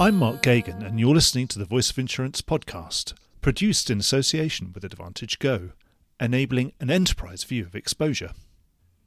I'm 0.00 0.16
Mark 0.16 0.40
Geoghegan, 0.40 0.82
and 0.82 0.98
you're 0.98 1.12
listening 1.12 1.46
to 1.48 1.58
the 1.58 1.66
Voice 1.66 1.90
of 1.90 1.98
Insurance 1.98 2.40
podcast, 2.40 3.12
produced 3.42 3.90
in 3.90 4.00
association 4.00 4.72
with 4.72 4.82
AdvantageGo, 4.82 5.72
enabling 6.18 6.72
an 6.80 6.90
enterprise 6.90 7.44
view 7.44 7.66
of 7.66 7.74
exposure. 7.74 8.30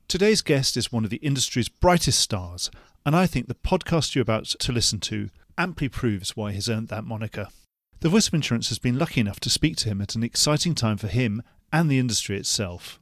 Today's 0.08 0.44
guest 0.44 0.78
is 0.78 0.92
one 0.92 1.04
of 1.04 1.10
the 1.10 1.18
industry's 1.18 1.68
brightest 1.68 2.20
stars, 2.20 2.70
and 3.08 3.16
I 3.16 3.26
think 3.26 3.48
the 3.48 3.56
podcast 3.56 4.14
you're 4.14 4.22
about 4.22 4.46
to 4.46 4.72
listen 4.72 5.00
to 5.00 5.32
amply 5.58 5.90
proves 5.90 6.38
why 6.38 6.52
he's 6.52 6.70
earned 6.70 6.90
that 6.90 7.06
moniker. 7.06 7.48
The 8.02 8.10
Voice 8.10 8.28
of 8.28 8.36
Insurance 8.36 8.70
has 8.70 8.78
been 8.78 9.00
lucky 9.00 9.20
enough 9.20 9.40
to 9.40 9.50
speak 9.50 9.78
to 9.78 9.90
him 9.90 10.00
at 10.00 10.14
an 10.14 10.22
exciting 10.22 10.76
time 10.76 10.98
for 10.98 11.08
him 11.08 11.42
and 11.72 11.90
the 11.90 11.98
industry 11.98 12.38
itself. 12.38 13.00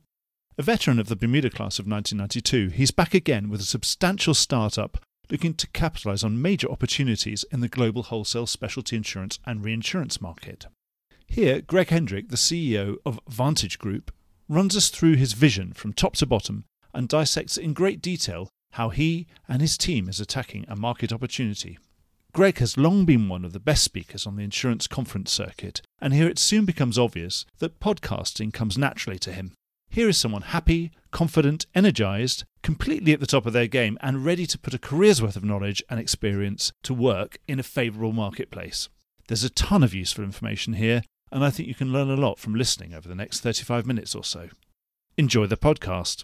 A 0.57 0.61
veteran 0.61 0.97
of 0.97 1.09
the 1.09 1.17
Bermuda 1.17 1.49
class 1.49 1.77
of 1.77 1.87
1992, 1.87 2.69
he's 2.69 2.91
back 2.91 3.13
again 3.13 3.49
with 3.49 3.59
a 3.59 3.65
substantial 3.65 4.33
startup 4.33 4.97
looking 5.31 5.53
to 5.55 5.67
capitalise 5.69 6.23
on 6.23 6.41
major 6.41 6.69
opportunities 6.69 7.45
in 7.51 7.61
the 7.61 7.69
global 7.69 8.03
wholesale 8.03 8.45
specialty 8.45 8.97
insurance 8.97 9.39
and 9.45 9.63
reinsurance 9.63 10.21
market. 10.21 10.67
Here, 11.25 11.61
Greg 11.61 11.89
Hendrick, 11.89 12.27
the 12.27 12.35
CEO 12.35 12.97
of 13.05 13.19
Vantage 13.29 13.79
Group, 13.79 14.11
runs 14.49 14.75
us 14.75 14.89
through 14.89 15.15
his 15.15 15.31
vision 15.31 15.71
from 15.71 15.93
top 15.93 16.17
to 16.17 16.25
bottom 16.25 16.65
and 16.93 17.07
dissects 17.07 17.55
in 17.55 17.73
great 17.73 18.01
detail 18.01 18.49
how 18.71 18.89
he 18.89 19.27
and 19.47 19.61
his 19.61 19.77
team 19.77 20.09
is 20.09 20.19
attacking 20.19 20.65
a 20.67 20.75
market 20.75 21.13
opportunity. 21.13 21.77
Greg 22.33 22.59
has 22.59 22.77
long 22.77 23.05
been 23.05 23.27
one 23.27 23.43
of 23.43 23.51
the 23.53 23.59
best 23.59 23.83
speakers 23.83 24.25
on 24.25 24.35
the 24.35 24.43
insurance 24.43 24.87
conference 24.87 25.31
circuit, 25.31 25.81
and 25.99 26.13
here 26.13 26.29
it 26.29 26.39
soon 26.39 26.65
becomes 26.65 26.97
obvious 26.97 27.45
that 27.59 27.79
podcasting 27.79 28.53
comes 28.53 28.77
naturally 28.77 29.19
to 29.19 29.33
him. 29.33 29.53
Here 29.93 30.07
is 30.07 30.17
someone 30.17 30.43
happy, 30.43 30.89
confident, 31.11 31.65
energized, 31.75 32.45
completely 32.63 33.11
at 33.11 33.19
the 33.19 33.27
top 33.27 33.45
of 33.45 33.51
their 33.51 33.67
game, 33.67 33.97
and 33.99 34.23
ready 34.23 34.45
to 34.45 34.57
put 34.57 34.73
a 34.73 34.79
career's 34.79 35.21
worth 35.21 35.35
of 35.35 35.43
knowledge 35.43 35.83
and 35.89 35.99
experience 35.99 36.71
to 36.83 36.93
work 36.93 37.39
in 37.45 37.59
a 37.59 37.63
favourable 37.63 38.13
marketplace. 38.13 38.87
There's 39.27 39.43
a 39.43 39.49
ton 39.49 39.83
of 39.83 39.93
useful 39.93 40.23
information 40.23 40.75
here, 40.75 41.01
and 41.29 41.43
I 41.43 41.49
think 41.49 41.67
you 41.67 41.75
can 41.75 41.91
learn 41.91 42.09
a 42.09 42.15
lot 42.15 42.39
from 42.39 42.55
listening 42.55 42.93
over 42.93 43.09
the 43.09 43.15
next 43.15 43.41
35 43.41 43.85
minutes 43.85 44.15
or 44.15 44.23
so. 44.23 44.47
Enjoy 45.17 45.45
the 45.45 45.57
podcast. 45.57 46.23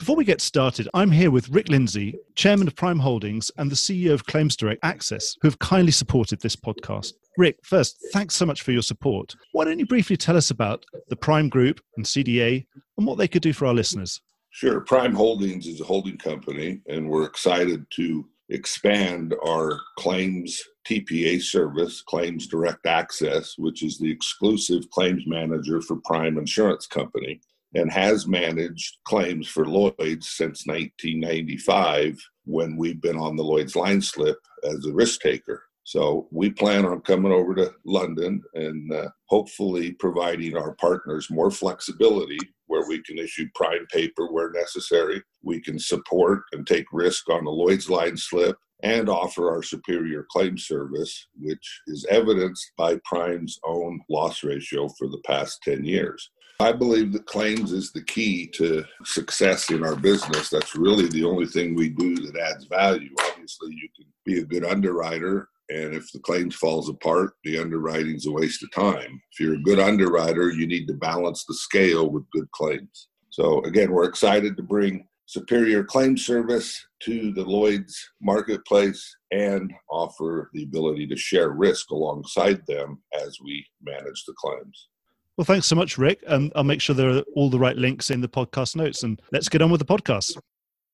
Before 0.00 0.16
we 0.16 0.24
get 0.24 0.40
started, 0.40 0.88
I'm 0.94 1.10
here 1.10 1.30
with 1.30 1.50
Rick 1.50 1.68
Lindsay, 1.68 2.18
Chairman 2.34 2.66
of 2.66 2.74
Prime 2.74 2.98
Holdings 2.98 3.50
and 3.58 3.70
the 3.70 3.76
CEO 3.76 4.14
of 4.14 4.24
Claims 4.24 4.56
Direct 4.56 4.82
Access, 4.82 5.36
who 5.42 5.48
have 5.48 5.58
kindly 5.58 5.92
supported 5.92 6.40
this 6.40 6.56
podcast. 6.56 7.12
Rick, 7.36 7.58
first, 7.64 7.98
thanks 8.10 8.34
so 8.34 8.46
much 8.46 8.62
for 8.62 8.72
your 8.72 8.80
support. 8.80 9.34
Why 9.52 9.66
don't 9.66 9.78
you 9.78 9.84
briefly 9.84 10.16
tell 10.16 10.38
us 10.38 10.50
about 10.50 10.86
the 11.10 11.16
Prime 11.16 11.50
Group 11.50 11.82
and 11.98 12.06
CDA 12.06 12.64
and 12.96 13.06
what 13.06 13.18
they 13.18 13.28
could 13.28 13.42
do 13.42 13.52
for 13.52 13.66
our 13.66 13.74
listeners? 13.74 14.22
Sure. 14.48 14.80
Prime 14.80 15.14
Holdings 15.14 15.66
is 15.66 15.82
a 15.82 15.84
holding 15.84 16.16
company, 16.16 16.80
and 16.88 17.06
we're 17.06 17.26
excited 17.26 17.84
to 17.96 18.26
expand 18.48 19.34
our 19.46 19.78
claims 19.98 20.62
TPA 20.88 21.42
service, 21.42 22.00
Claims 22.00 22.46
Direct 22.46 22.86
Access, 22.86 23.54
which 23.58 23.82
is 23.82 23.98
the 23.98 24.10
exclusive 24.10 24.88
claims 24.88 25.24
manager 25.26 25.82
for 25.82 25.96
Prime 26.06 26.38
Insurance 26.38 26.86
Company 26.86 27.42
and 27.74 27.90
has 27.90 28.26
managed 28.26 28.98
claims 29.04 29.48
for 29.48 29.66
Lloyd's 29.66 30.30
since 30.30 30.66
1995 30.66 32.18
when 32.44 32.76
we've 32.76 33.00
been 33.00 33.16
on 33.16 33.36
the 33.36 33.44
Lloyd's 33.44 33.76
line 33.76 34.00
slip 34.00 34.38
as 34.64 34.86
a 34.86 34.92
risk 34.92 35.20
taker. 35.20 35.62
So 35.84 36.28
we 36.30 36.50
plan 36.50 36.84
on 36.84 37.00
coming 37.00 37.32
over 37.32 37.54
to 37.54 37.74
London 37.84 38.42
and 38.54 38.92
uh, 38.92 39.08
hopefully 39.26 39.92
providing 39.92 40.56
our 40.56 40.74
partners 40.74 41.28
more 41.30 41.50
flexibility 41.50 42.38
where 42.66 42.86
we 42.86 43.02
can 43.02 43.18
issue 43.18 43.48
prime 43.54 43.86
paper 43.92 44.30
where 44.30 44.52
necessary. 44.52 45.22
We 45.42 45.60
can 45.60 45.78
support 45.78 46.42
and 46.52 46.66
take 46.66 46.86
risk 46.92 47.28
on 47.28 47.44
the 47.44 47.50
Lloyd's 47.50 47.90
line 47.90 48.16
slip 48.16 48.56
and 48.82 49.08
offer 49.08 49.50
our 49.50 49.62
superior 49.62 50.26
claim 50.30 50.56
service, 50.56 51.26
which 51.38 51.80
is 51.88 52.06
evidenced 52.08 52.72
by 52.78 52.98
Prime's 53.04 53.58
own 53.64 54.00
loss 54.08 54.44
ratio 54.44 54.88
for 54.96 55.08
the 55.08 55.20
past 55.26 55.60
10 55.64 55.84
years. 55.84 56.30
I 56.60 56.72
believe 56.72 57.14
that 57.14 57.24
claims 57.24 57.72
is 57.72 57.90
the 57.90 58.04
key 58.04 58.46
to 58.48 58.84
success 59.04 59.70
in 59.70 59.82
our 59.82 59.96
business. 59.96 60.50
That's 60.50 60.76
really 60.76 61.08
the 61.08 61.24
only 61.24 61.46
thing 61.46 61.74
we 61.74 61.88
do 61.88 62.14
that 62.16 62.38
adds 62.38 62.66
value. 62.66 63.08
Obviously, 63.30 63.72
you 63.72 63.88
can 63.96 64.04
be 64.26 64.40
a 64.40 64.44
good 64.44 64.66
underwriter, 64.66 65.48
and 65.70 65.94
if 65.94 66.12
the 66.12 66.18
claims 66.18 66.54
falls 66.54 66.90
apart, 66.90 67.32
the 67.44 67.58
underwriting's 67.58 68.26
a 68.26 68.30
waste 68.30 68.62
of 68.62 68.70
time. 68.72 69.22
If 69.32 69.40
you're 69.40 69.54
a 69.54 69.62
good 69.62 69.80
underwriter, 69.80 70.50
you 70.50 70.66
need 70.66 70.86
to 70.88 70.92
balance 70.92 71.46
the 71.46 71.54
scale 71.54 72.10
with 72.10 72.30
good 72.30 72.50
claims. 72.50 73.08
So 73.30 73.62
again, 73.62 73.90
we're 73.90 74.04
excited 74.04 74.54
to 74.58 74.62
bring 74.62 75.08
superior 75.24 75.82
claim 75.82 76.18
service 76.18 76.78
to 77.04 77.32
the 77.32 77.44
Lloyd's 77.44 77.98
marketplace 78.20 79.16
and 79.30 79.72
offer 79.88 80.50
the 80.52 80.64
ability 80.64 81.06
to 81.06 81.16
share 81.16 81.52
risk 81.52 81.90
alongside 81.90 82.66
them 82.66 83.02
as 83.18 83.38
we 83.42 83.64
manage 83.82 84.24
the 84.26 84.34
claims. 84.36 84.88
Well, 85.36 85.44
thanks 85.44 85.66
so 85.66 85.76
much, 85.76 85.96
Rick. 85.96 86.22
Um, 86.26 86.50
I'll 86.54 86.64
make 86.64 86.80
sure 86.80 86.94
there 86.94 87.10
are 87.10 87.22
all 87.34 87.50
the 87.50 87.58
right 87.58 87.76
links 87.76 88.10
in 88.10 88.20
the 88.20 88.28
podcast 88.28 88.76
notes 88.76 89.02
and 89.02 89.20
let's 89.32 89.48
get 89.48 89.62
on 89.62 89.70
with 89.70 89.80
the 89.80 89.86
podcast. 89.86 90.36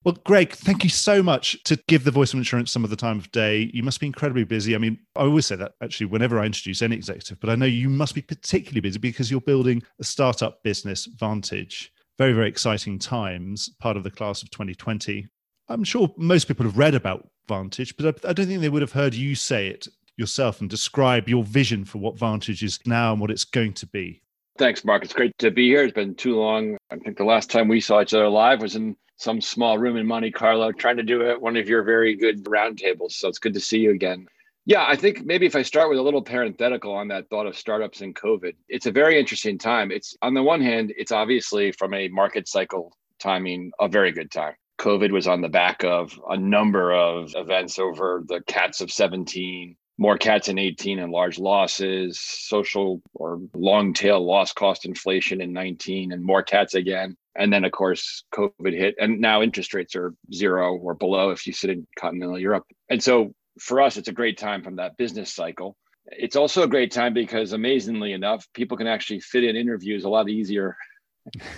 Well, 0.05 0.17
Greg, 0.25 0.53
thank 0.53 0.85
you 0.85 0.91
so 0.91 1.21
much 1.21 1.61
to 1.65 1.77
give 1.89 2.05
the 2.05 2.13
voice 2.13 2.33
of 2.33 2.39
insurance 2.39 2.71
some 2.71 2.85
of 2.85 2.91
the 2.91 2.97
time 2.97 3.19
of 3.19 3.29
day. 3.33 3.73
You 3.75 3.83
must 3.83 3.99
be 3.99 4.07
incredibly 4.07 4.45
busy. 4.45 4.77
I 4.77 4.79
mean, 4.79 5.01
I 5.17 5.23
always 5.23 5.47
say 5.47 5.57
that 5.57 5.73
actually 5.83 6.07
whenever 6.07 6.39
I 6.39 6.47
introduce 6.47 6.81
any 6.81 6.95
executive, 6.95 7.41
but 7.41 7.51
I 7.51 7.57
know 7.57 7.67
you 7.67 7.89
must 7.89 8.15
be 8.15 8.23
particularly 8.23 8.83
busy 8.83 9.01
because 9.01 9.33
you're 9.33 9.41
building 9.41 9.83
a 9.99 10.05
startup 10.05 10.63
business, 10.63 11.07
Vantage. 11.07 11.93
Very, 12.19 12.35
very 12.35 12.49
exciting 12.49 13.01
times, 13.01 13.69
part 13.81 13.97
of 13.97 14.05
the 14.05 14.11
class 14.13 14.45
of 14.45 14.51
2020. 14.53 15.27
I'm 15.69 15.83
sure 15.83 16.15
most 16.17 16.47
people 16.47 16.67
have 16.67 16.79
read 16.79 16.95
about 16.95 17.29
Vantage, 17.49 17.97
but 17.97 18.25
I 18.25 18.33
don't 18.33 18.47
think 18.47 18.61
they 18.61 18.69
would 18.69 18.83
have 18.83 18.93
heard 18.93 19.13
you 19.13 19.35
say 19.35 19.67
it 19.67 19.89
yourself 20.17 20.61
and 20.61 20.71
describe 20.71 21.29
your 21.29 21.43
vision 21.43 21.85
for 21.85 21.99
what 21.99 22.17
Vantage 22.17 22.63
is 22.63 22.79
now 22.87 23.11
and 23.11 23.21
what 23.21 23.33
it's 23.33 23.45
going 23.45 23.73
to 23.75 23.87
be. 23.87 24.23
Thanks, 24.59 24.85
Mark. 24.85 25.05
It's 25.05 25.13
great 25.13 25.37
to 25.39 25.51
be 25.51 25.69
here. 25.69 25.85
It's 25.85 25.93
been 25.93 26.15
too 26.15 26.37
long. 26.37 26.79
I 26.91 26.97
think 26.97 27.19
the 27.19 27.25
last 27.25 27.51
time 27.51 27.69
we 27.69 27.81
saw 27.81 28.01
each 28.01 28.15
other 28.15 28.29
live 28.29 28.63
was 28.63 28.77
in 28.77 28.97
some 29.17 29.41
small 29.41 29.79
room 29.79 29.97
in 29.97 30.07
Monte 30.07 30.31
Carlo 30.31 30.73
trying 30.73 30.97
to 30.97 31.03
do 31.03 31.23
it 31.23 31.41
one 31.41 31.57
of 31.57 31.69
your 31.69 31.83
very 31.83 32.17
good 32.17 32.45
roundtables. 32.45 33.13
So 33.13 33.29
it's 33.29 33.39
good 33.39 33.55
to 33.55 33.61
see 33.61 33.79
you 33.79 33.91
again. 33.91 34.27
Yeah, 34.65 34.85
I 34.87 34.97
think 34.97 35.25
maybe 35.25 35.47
if 35.47 35.55
I 35.55 35.63
start 35.63 35.91
with 35.91 35.99
a 35.99 36.03
little 36.03 36.23
parenthetical 36.23 36.93
on 36.93 37.09
that 37.09 37.29
thought 37.29 37.47
of 37.47 37.57
startups 37.57 38.01
and 38.01 38.15
COVID, 38.15 38.55
it's 38.69 38.87
a 38.87 38.91
very 38.91 39.19
interesting 39.19 39.59
time. 39.59 39.93
It's 39.93 40.17
on 40.23 40.35
the 40.35 40.43
one 40.43 40.61
hand, 40.61 40.93
it's 40.97 41.13
obviously 41.13 41.71
from 41.73 41.95
a 41.95 42.09
market 42.09 42.49
cycle 42.49 42.97
timing, 43.21 43.71
a 43.79 43.89
very 43.89 44.11
good 44.11 44.31
time. 44.31 44.55
COVID 44.79 45.13
was 45.13 45.29
on 45.29 45.41
the 45.41 45.49
back 45.49 45.85
of 45.85 46.19
a 46.29 46.37
number 46.37 46.93
of 46.93 47.33
events 47.37 47.79
over 47.79 48.25
the 48.27 48.41
cats 48.47 48.81
of 48.81 48.91
17, 48.91 49.77
more 49.99 50.19
cats 50.19 50.49
in 50.49 50.59
18 50.59 50.99
and 50.99 51.11
large 51.11 51.39
losses, 51.39 52.21
social 52.21 53.01
or 53.15 53.41
long 53.55 53.95
tail 53.95 54.25
loss 54.25 54.53
cost 54.53 54.85
inflation 54.85 55.41
in 55.41 55.53
19 55.53 56.13
and 56.13 56.23
more 56.23 56.43
cats 56.43 56.75
again. 56.75 57.17
And 57.35 57.53
then, 57.53 57.65
of 57.65 57.73
course, 57.73 58.25
COVID 58.35 58.77
hit, 58.77 58.95
and 58.99 59.21
now 59.21 59.43
interest 59.43 59.75
rates 59.75 59.95
are 59.97 60.15
zero 60.33 60.75
or 60.75 60.95
below 60.95 61.31
if 61.31 61.47
you 61.47 61.53
sit 61.53 61.71
in 61.71 61.87
continental 61.99 62.39
Europe. 62.39 62.65
And 62.89 63.03
so 63.03 63.35
for 63.59 63.81
us, 63.81 63.97
it's 63.97 64.09
a 64.09 64.13
great 64.13 64.39
time 64.39 64.63
from 64.63 64.77
that 64.77 64.97
business 64.97 65.33
cycle. 65.33 65.77
It's 66.07 66.37
also 66.37 66.63
a 66.63 66.69
great 66.69 66.93
time 66.93 67.15
because, 67.15 67.53
amazingly 67.53 68.13
enough, 68.13 68.47
people 68.55 68.77
can 68.77 68.87
actually 68.87 69.21
fit 69.21 69.45
in 69.45 69.57
interviews 69.57 70.05
a 70.05 70.09
lot 70.09 70.29
easier 70.29 70.77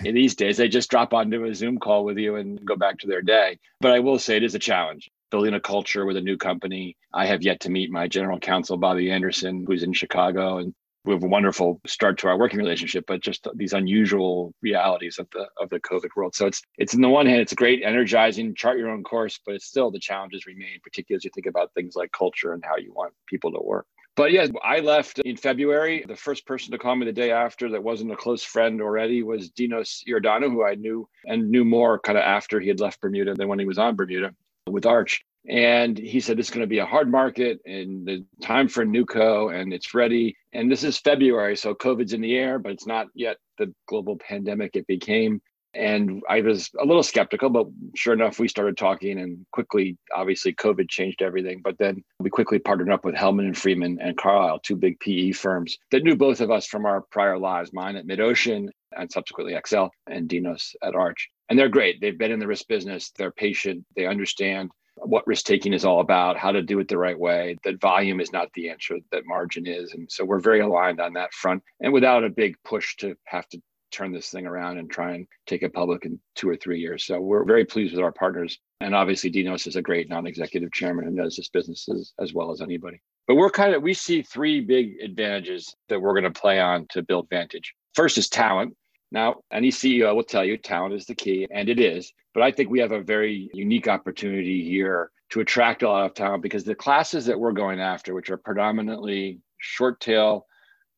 in 0.03 0.15
these 0.15 0.35
days. 0.35 0.57
They 0.57 0.67
just 0.67 0.89
drop 0.89 1.13
onto 1.13 1.45
a 1.45 1.53
Zoom 1.53 1.77
call 1.77 2.03
with 2.03 2.17
you 2.17 2.35
and 2.35 2.63
go 2.65 2.75
back 2.75 2.99
to 2.99 3.07
their 3.07 3.21
day. 3.21 3.59
But 3.79 3.91
I 3.91 3.99
will 3.99 4.19
say 4.19 4.37
it 4.37 4.43
is 4.43 4.55
a 4.55 4.59
challenge 4.59 5.09
building 5.29 5.53
a 5.53 5.59
culture 5.59 6.05
with 6.05 6.17
a 6.17 6.21
new 6.21 6.37
company. 6.37 6.97
I 7.13 7.25
have 7.25 7.43
yet 7.43 7.59
to 7.61 7.69
meet 7.69 7.91
my 7.91 8.07
general 8.07 8.39
counsel, 8.39 8.77
Bobby 8.77 9.11
Anderson, 9.11 9.65
who's 9.67 9.83
in 9.83 9.93
Chicago. 9.93 10.57
And 10.57 10.73
we 11.05 11.13
have 11.13 11.23
a 11.23 11.27
wonderful 11.27 11.79
start 11.87 12.17
to 12.19 12.27
our 12.27 12.37
working 12.37 12.59
relationship, 12.59 13.05
but 13.07 13.21
just 13.21 13.47
these 13.55 13.73
unusual 13.73 14.53
realities 14.61 15.17
of 15.17 15.27
the 15.31 15.47
of 15.57 15.69
the 15.69 15.79
COVID 15.79 16.09
world. 16.15 16.35
So 16.35 16.45
it's 16.45 16.61
it's 16.77 16.93
on 16.93 17.01
the 17.01 17.09
one 17.09 17.25
hand, 17.25 17.41
it's 17.41 17.53
great, 17.53 17.83
energizing, 17.83 18.53
chart 18.55 18.77
your 18.77 18.89
own 18.89 19.03
course, 19.03 19.39
but 19.45 19.55
it's 19.55 19.65
still 19.65 19.91
the 19.91 19.99
challenges 19.99 20.45
remain, 20.45 20.79
particularly 20.83 21.17
as 21.17 21.23
you 21.23 21.31
think 21.33 21.47
about 21.47 21.73
things 21.73 21.95
like 21.95 22.11
culture 22.11 22.53
and 22.53 22.63
how 22.63 22.77
you 22.77 22.93
want 22.93 23.13
people 23.27 23.51
to 23.51 23.59
work. 23.61 23.85
But 24.15 24.33
yeah, 24.33 24.47
I 24.61 24.81
left 24.81 25.19
in 25.19 25.37
February. 25.37 26.03
The 26.05 26.15
first 26.15 26.45
person 26.45 26.73
to 26.73 26.77
call 26.77 26.95
me 26.95 27.05
the 27.05 27.13
day 27.13 27.31
after 27.31 27.69
that 27.69 27.81
wasn't 27.81 28.11
a 28.11 28.17
close 28.17 28.43
friend 28.43 28.81
already 28.81 29.23
was 29.23 29.49
Dinos 29.51 30.03
Iordanou, 30.05 30.51
who 30.51 30.65
I 30.65 30.75
knew 30.75 31.07
and 31.25 31.49
knew 31.49 31.63
more 31.63 31.99
kind 31.99 32.17
of 32.17 32.25
after 32.25 32.59
he 32.59 32.67
had 32.67 32.81
left 32.81 32.99
Bermuda 32.99 33.35
than 33.35 33.47
when 33.47 33.59
he 33.59 33.65
was 33.65 33.79
on 33.79 33.95
Bermuda 33.95 34.33
with 34.71 34.85
Arch. 34.85 35.23
And 35.47 35.97
he 35.97 36.19
said, 36.19 36.39
is 36.39 36.49
going 36.49 36.61
to 36.61 36.67
be 36.67 36.79
a 36.79 36.85
hard 36.85 37.09
market 37.09 37.59
and 37.65 38.05
the 38.05 38.25
time 38.43 38.67
for 38.67 38.85
NewCo 38.85 39.55
and 39.55 39.73
it's 39.73 39.93
ready. 39.93 40.35
And 40.53 40.71
this 40.71 40.83
is 40.83 40.97
February. 40.99 41.55
So 41.55 41.73
COVID's 41.73 42.13
in 42.13 42.21
the 42.21 42.35
air, 42.35 42.59
but 42.59 42.73
it's 42.73 42.85
not 42.85 43.07
yet 43.15 43.37
the 43.57 43.73
global 43.87 44.17
pandemic 44.17 44.75
it 44.75 44.85
became. 44.85 45.41
And 45.73 46.23
I 46.27 46.41
was 46.41 46.69
a 46.79 46.85
little 46.85 47.03
skeptical, 47.03 47.49
but 47.49 47.67
sure 47.95 48.13
enough, 48.13 48.39
we 48.39 48.47
started 48.47 48.77
talking 48.77 49.19
and 49.19 49.45
quickly, 49.51 49.97
obviously, 50.15 50.53
COVID 50.53 50.89
changed 50.89 51.21
everything. 51.21 51.61
But 51.63 51.77
then 51.77 52.03
we 52.19 52.29
quickly 52.29 52.59
partnered 52.59 52.89
up 52.89 53.05
with 53.05 53.15
Hellman 53.15 53.45
and 53.45 53.57
Friedman 53.57 53.99
and 54.01 54.17
Carlyle, 54.17 54.59
two 54.59 54.75
big 54.75 54.99
PE 54.99 55.31
firms 55.31 55.77
that 55.91 56.03
knew 56.03 56.15
both 56.15 56.41
of 56.41 56.49
us 56.49 56.65
from 56.65 56.85
our 56.85 57.01
prior 57.11 57.37
lives, 57.37 57.71
mine 57.71 57.95
at 57.95 58.07
MidOcean 58.07 58.69
and 58.97 59.11
subsequently 59.11 59.55
XL 59.65 59.85
and 60.07 60.27
Dinos 60.27 60.73
at 60.81 60.95
Arch. 60.95 61.29
And 61.49 61.57
they're 61.57 61.69
great. 61.69 62.01
They've 62.01 62.17
been 62.17 62.31
in 62.31 62.39
the 62.39 62.47
risk 62.47 62.67
business, 62.67 63.11
they're 63.17 63.31
patient, 63.31 63.85
they 63.95 64.05
understand 64.05 64.71
what 64.95 65.25
risk 65.27 65.45
taking 65.45 65.73
is 65.73 65.85
all 65.85 66.01
about, 66.01 66.37
how 66.37 66.51
to 66.51 66.61
do 66.61 66.79
it 66.79 66.87
the 66.87 66.97
right 66.97 67.17
way, 67.17 67.57
that 67.63 67.79
volume 67.79 68.19
is 68.19 68.33
not 68.33 68.49
the 68.53 68.69
answer, 68.69 68.97
that 69.11 69.23
margin 69.25 69.65
is. 69.65 69.93
And 69.93 70.11
so 70.11 70.25
we're 70.25 70.39
very 70.39 70.59
aligned 70.59 70.99
on 70.99 71.13
that 71.13 71.33
front 71.33 71.63
and 71.79 71.93
without 71.93 72.23
a 72.23 72.29
big 72.29 72.55
push 72.65 72.95
to 72.97 73.15
have 73.25 73.47
to 73.49 73.61
turn 73.91 74.11
this 74.11 74.29
thing 74.29 74.45
around 74.45 74.77
and 74.77 74.89
try 74.89 75.13
and 75.13 75.27
take 75.47 75.63
it 75.63 75.73
public 75.73 76.05
in 76.05 76.19
two 76.35 76.49
or 76.49 76.55
three 76.55 76.79
years. 76.79 77.05
So 77.05 77.19
we're 77.19 77.45
very 77.45 77.65
pleased 77.65 77.93
with 77.93 78.03
our 78.03 78.11
partners. 78.11 78.59
And 78.81 78.95
obviously, 78.95 79.31
Dinos 79.31 79.67
is 79.67 79.75
a 79.75 79.81
great 79.81 80.09
non 80.09 80.27
executive 80.27 80.71
chairman 80.71 81.05
and 81.05 81.15
knows 81.15 81.35
this 81.35 81.49
business 81.49 81.87
as, 81.89 82.13
as 82.19 82.33
well 82.33 82.51
as 82.51 82.61
anybody. 82.61 83.01
But 83.27 83.35
we're 83.35 83.49
kind 83.49 83.75
of, 83.75 83.83
we 83.83 83.93
see 83.93 84.21
three 84.21 84.61
big 84.61 85.01
advantages 85.03 85.75
that 85.89 86.01
we're 86.01 86.19
going 86.19 86.31
to 86.31 86.39
play 86.39 86.59
on 86.59 86.87
to 86.91 87.03
build 87.03 87.29
Vantage. 87.29 87.75
First 87.93 88.17
is 88.17 88.29
talent. 88.29 88.75
Now, 89.11 89.37
any 89.51 89.69
CEO 89.69 90.15
will 90.15 90.23
tell 90.23 90.45
you 90.45 90.57
talent 90.57 90.93
is 90.93 91.05
the 91.05 91.15
key, 91.15 91.47
and 91.51 91.69
it 91.69 91.79
is. 91.79 92.11
But 92.33 92.43
I 92.43 92.51
think 92.51 92.69
we 92.69 92.79
have 92.79 92.91
a 92.91 93.01
very 93.01 93.49
unique 93.53 93.87
opportunity 93.87 94.63
here 94.63 95.11
to 95.31 95.41
attract 95.41 95.83
a 95.83 95.89
lot 95.89 96.05
of 96.05 96.13
talent 96.13 96.43
because 96.43 96.63
the 96.63 96.75
classes 96.75 97.25
that 97.25 97.39
we're 97.39 97.51
going 97.51 97.79
after, 97.79 98.13
which 98.13 98.29
are 98.29 98.37
predominantly 98.37 99.39
short 99.59 99.99
tail 99.99 100.45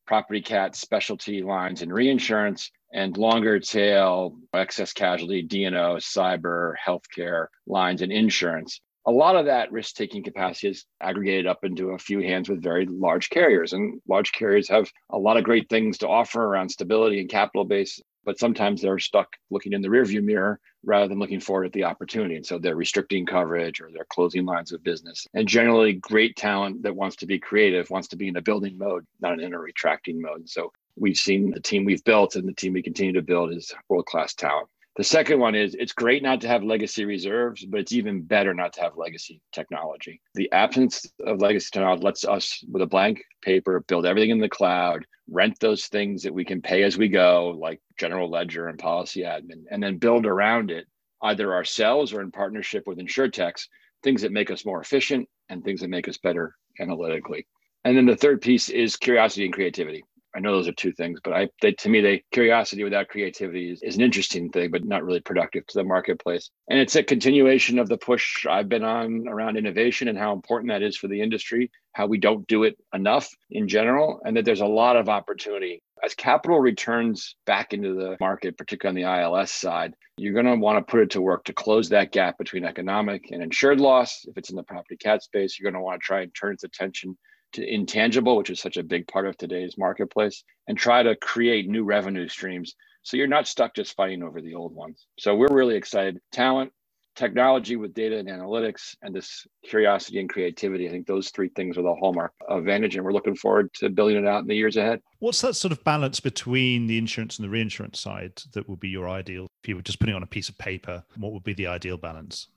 property 0.05 0.41
cat 0.41 0.75
specialty 0.75 1.41
lines 1.41 1.81
and 1.81 1.94
reinsurance 1.94 2.71
and 2.93 3.17
longer 3.17 3.59
tail 3.59 4.38
excess 4.53 4.93
casualty, 4.93 5.41
D&O, 5.41 5.95
cyber, 5.95 6.73
healthcare 6.85 7.47
lines 7.65 8.01
and 8.01 8.11
insurance. 8.11 8.81
A 9.07 9.11
lot 9.11 9.35
of 9.35 9.45
that 9.45 9.71
risk 9.71 9.95
taking 9.95 10.23
capacity 10.23 10.69
is 10.69 10.85
aggregated 11.01 11.47
up 11.47 11.63
into 11.63 11.91
a 11.91 11.97
few 11.97 12.19
hands 12.19 12.49
with 12.49 12.61
very 12.61 12.85
large 12.85 13.29
carriers. 13.29 13.73
And 13.73 13.99
large 14.07 14.31
carriers 14.31 14.69
have 14.69 14.91
a 15.09 15.17
lot 15.17 15.38
of 15.38 15.43
great 15.43 15.69
things 15.69 15.99
to 15.99 16.07
offer 16.07 16.43
around 16.43 16.69
stability 16.69 17.19
and 17.19 17.29
capital 17.29 17.65
base 17.65 17.99
but 18.23 18.39
sometimes 18.39 18.81
they're 18.81 18.99
stuck 18.99 19.35
looking 19.49 19.73
in 19.73 19.81
the 19.81 19.87
rearview 19.87 20.23
mirror 20.23 20.59
rather 20.83 21.07
than 21.07 21.19
looking 21.19 21.39
forward 21.39 21.65
at 21.65 21.73
the 21.73 21.83
opportunity. 21.83 22.35
And 22.35 22.45
so 22.45 22.57
they're 22.57 22.75
restricting 22.75 23.25
coverage 23.25 23.81
or 23.81 23.89
they're 23.91 24.05
closing 24.09 24.45
lines 24.45 24.71
of 24.71 24.83
business. 24.83 25.27
And 25.33 25.47
generally, 25.47 25.94
great 25.94 26.35
talent 26.35 26.83
that 26.83 26.95
wants 26.95 27.17
to 27.17 27.25
be 27.25 27.39
creative 27.39 27.89
wants 27.89 28.09
to 28.09 28.17
be 28.17 28.27
in 28.27 28.35
a 28.35 28.41
building 28.41 28.77
mode, 28.77 29.05
not 29.19 29.39
in 29.39 29.53
a 29.53 29.59
retracting 29.59 30.21
mode. 30.21 30.49
So 30.49 30.71
we've 30.95 31.17
seen 31.17 31.51
the 31.51 31.59
team 31.59 31.85
we've 31.85 32.03
built 32.03 32.35
and 32.35 32.47
the 32.47 32.53
team 32.53 32.73
we 32.73 32.83
continue 32.83 33.13
to 33.13 33.21
build 33.21 33.53
is 33.53 33.73
world 33.89 34.05
class 34.05 34.33
talent. 34.33 34.67
The 34.97 35.03
second 35.05 35.39
one 35.39 35.55
is 35.55 35.73
it's 35.75 35.93
great 35.93 36.21
not 36.21 36.41
to 36.41 36.49
have 36.49 36.63
legacy 36.63 37.05
reserves, 37.05 37.65
but 37.65 37.79
it's 37.79 37.93
even 37.93 38.23
better 38.23 38.53
not 38.53 38.73
to 38.73 38.81
have 38.81 38.97
legacy 38.97 39.41
technology. 39.53 40.19
The 40.35 40.51
absence 40.51 41.05
of 41.25 41.39
legacy 41.39 41.69
technology 41.71 42.03
lets 42.03 42.25
us, 42.25 42.61
with 42.69 42.81
a 42.81 42.88
blank 42.88 43.23
paper, 43.41 43.79
build 43.88 44.05
everything 44.05 44.31
in 44.31 44.39
the 44.39 44.49
cloud, 44.49 45.05
rent 45.29 45.57
those 45.61 45.85
things 45.85 46.23
that 46.23 46.33
we 46.33 46.43
can 46.43 46.61
pay 46.61 46.83
as 46.83 46.97
we 46.97 47.07
go, 47.07 47.57
like 47.57 47.79
general 47.97 48.29
ledger 48.29 48.67
and 48.67 48.77
policy 48.77 49.21
admin, 49.21 49.63
and 49.71 49.81
then 49.81 49.97
build 49.97 50.25
around 50.25 50.71
it, 50.71 50.87
either 51.23 51.53
ourselves 51.53 52.11
or 52.11 52.19
in 52.19 52.29
partnership 52.29 52.83
with 52.85 52.97
insurtechs, 52.97 53.67
things 54.03 54.21
that 54.23 54.33
make 54.33 54.51
us 54.51 54.65
more 54.65 54.81
efficient 54.81 55.27
and 55.47 55.63
things 55.63 55.79
that 55.79 55.89
make 55.89 56.09
us 56.09 56.17
better 56.17 56.57
analytically. 56.81 57.47
And 57.85 57.95
then 57.95 58.05
the 58.05 58.15
third 58.15 58.41
piece 58.41 58.67
is 58.67 58.97
curiosity 58.97 59.45
and 59.45 59.53
creativity. 59.53 60.03
I 60.36 60.39
know 60.39 60.51
those 60.51 60.68
are 60.68 60.74
two 60.74 60.94
things, 60.94 61.19
but 61.24 61.33
I 61.33 61.50
they, 61.62 61.74
to 61.74 61.89
me, 61.89 62.01
they 62.01 62.24
curiosity 62.31 62.83
without 62.83 63.10
creativity 63.10 63.72
is, 63.72 63.83
is 63.83 63.95
an 63.95 64.01
interesting 64.01 64.50
thing, 64.50 64.72
but 64.72 64.86
not 64.86 65.04
really 65.04 65.19
productive 65.19 65.68
to 65.68 65.78
the 65.78 65.83
marketplace. 65.83 66.50
And 66.69 66.80
it's 66.80 66.95
a 66.95 67.04
continuation 67.04 67.80
of 67.80 67.89
the 67.89 67.98
push 67.98 68.45
I've 68.45 68.69
been 68.69 68.83
on 68.83 69.28
around 69.28 69.57
innovation 69.57 70.07
and 70.07 70.18
how 70.18 70.33
important 70.33 70.69
that 70.69 70.83
is 70.83 70.95
for 70.95 71.07
the 71.07 71.22
industry, 71.22 71.69
how 71.94 72.07
we 72.07 72.18
don't 72.18 72.48
do 72.48 72.63
it 72.63 72.78
enough 72.94 73.30
in 73.50 73.68
general, 73.68 74.22
and 74.24 74.38
that 74.38 74.45
there's 74.45 74.62
a 74.62 74.66
lot 74.66 74.95
of 74.95 75.10
opportunity. 75.10 75.83
As 76.04 76.16
capital 76.16 76.60
returns 76.60 77.36
back 77.45 77.74
into 77.74 77.94
the 77.94 78.18
market, 78.19 78.57
particularly 78.57 79.04
on 79.04 79.12
the 79.12 79.22
ILS 79.22 79.51
side, 79.51 79.94
you're 80.18 80.33
going 80.33 80.45
to 80.45 80.56
want 80.56 80.78
to 80.78 80.89
put 80.89 81.01
it 81.01 81.12
to 81.12 81.22
work 81.22 81.44
to 81.45 81.54
close 81.54 81.89
that 81.89 82.12
gap 82.12 82.38
between 82.38 82.66
economic 82.66 83.25
and 83.31 83.44
insured 83.44 83.80
loss. 83.80 84.25
If 84.28 84.38
it's 84.38 84.50
in 84.50 84.56
the 84.56 84.63
property 84.63 84.98
cat 84.98 85.24
space, 85.24 85.60
you're 85.60 85.69
going 85.69 85.80
to 85.80 85.83
want 85.83 86.01
to 86.01 86.06
try 86.06 86.22
and 86.22 86.33
turn 86.33 86.54
its 86.54 86.63
attention 86.63 87.18
to 87.53 87.65
intangible, 87.65 88.38
which 88.38 88.50
is 88.50 88.59
such 88.59 88.77
a 88.77 88.83
big 88.83 89.07
part 89.07 89.27
of 89.27 89.38
today's 89.38 89.77
marketplace, 89.77 90.44
and 90.68 90.77
try 90.77 91.03
to 91.03 91.15
create 91.15 91.68
new 91.68 91.83
revenue 91.83 92.27
streams. 92.27 92.75
So 93.03 93.18
you're 93.18 93.27
not 93.27 93.48
stuck 93.48 93.75
just 93.75 93.95
fighting 93.95 94.24
over 94.24 94.42
the 94.42 94.56
old 94.56 94.75
ones. 94.75 95.07
So 95.19 95.36
we're 95.36 95.53
really 95.53 95.75
excited. 95.75 96.19
Talent, 96.31 96.71
technology 97.15 97.75
with 97.75 97.94
data 97.94 98.18
and 98.18 98.30
analytics, 98.30 98.95
and 99.01 99.13
this 99.13 99.45
curiosity 99.65 100.19
and 100.19 100.30
creativity. 100.30 100.88
I 100.88 100.92
think 100.92 101.07
those 101.07 101.30
three 101.30 101.50
things 101.50 101.77
are 101.77 101.81
the 101.81 101.95
hallmark 101.95 102.31
of 102.48 102.65
Vantage, 102.65 102.95
and 102.95 103.03
we're 103.03 103.12
looking 103.12 103.36
forward 103.36 103.74
to 103.75 103.89
building 103.89 104.18
it 104.18 104.27
out 104.27 104.42
in 104.42 104.47
the 104.47 104.56
years 104.56 104.77
ahead. 104.77 105.01
What's 105.19 105.42
that 105.42 105.56
sort 105.56 105.71
of 105.71 105.83
balance 105.83 106.19
between 106.19 106.88
the 106.88 106.97
insurance 106.97 107.38
and 107.38 107.45
the 107.45 107.50
reinsurance 107.50 108.00
side 108.00 108.42
that 108.54 108.69
would 108.69 108.80
be 108.80 108.89
your 108.89 109.09
ideal? 109.09 109.47
If 109.63 109.69
you 109.69 109.75
were 109.75 109.81
just 109.81 110.00
putting 110.00 110.15
on 110.15 110.24
a 110.24 110.27
piece 110.27 110.50
of 110.50 110.57
paper, 110.57 111.04
what 111.18 111.33
would 111.33 111.44
be 111.44 111.54
the 111.54 111.68
ideal 111.68 111.97
balance? 111.97 112.47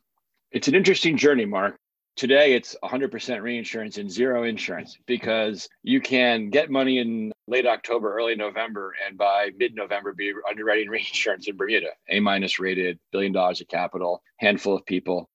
It's 0.52 0.68
an 0.68 0.74
interesting 0.74 1.16
journey, 1.16 1.46
Mark. 1.46 1.76
Today, 2.16 2.52
it's 2.52 2.76
100% 2.84 3.42
reinsurance 3.42 3.98
and 3.98 4.08
zero 4.08 4.44
insurance 4.44 4.96
because 5.04 5.68
you 5.82 6.00
can 6.00 6.48
get 6.48 6.70
money 6.70 6.98
in 6.98 7.32
late 7.48 7.66
October, 7.66 8.14
early 8.14 8.36
November, 8.36 8.94
and 9.04 9.18
by 9.18 9.50
mid 9.58 9.74
November, 9.74 10.12
be 10.12 10.32
underwriting 10.48 10.88
reinsurance 10.90 11.48
in 11.48 11.56
Bermuda, 11.56 11.88
A 12.10 12.20
minus 12.20 12.60
rated, 12.60 13.00
billion 13.10 13.32
dollars 13.32 13.60
of 13.60 13.66
capital, 13.66 14.22
handful 14.36 14.76
of 14.76 14.86
people, 14.86 15.28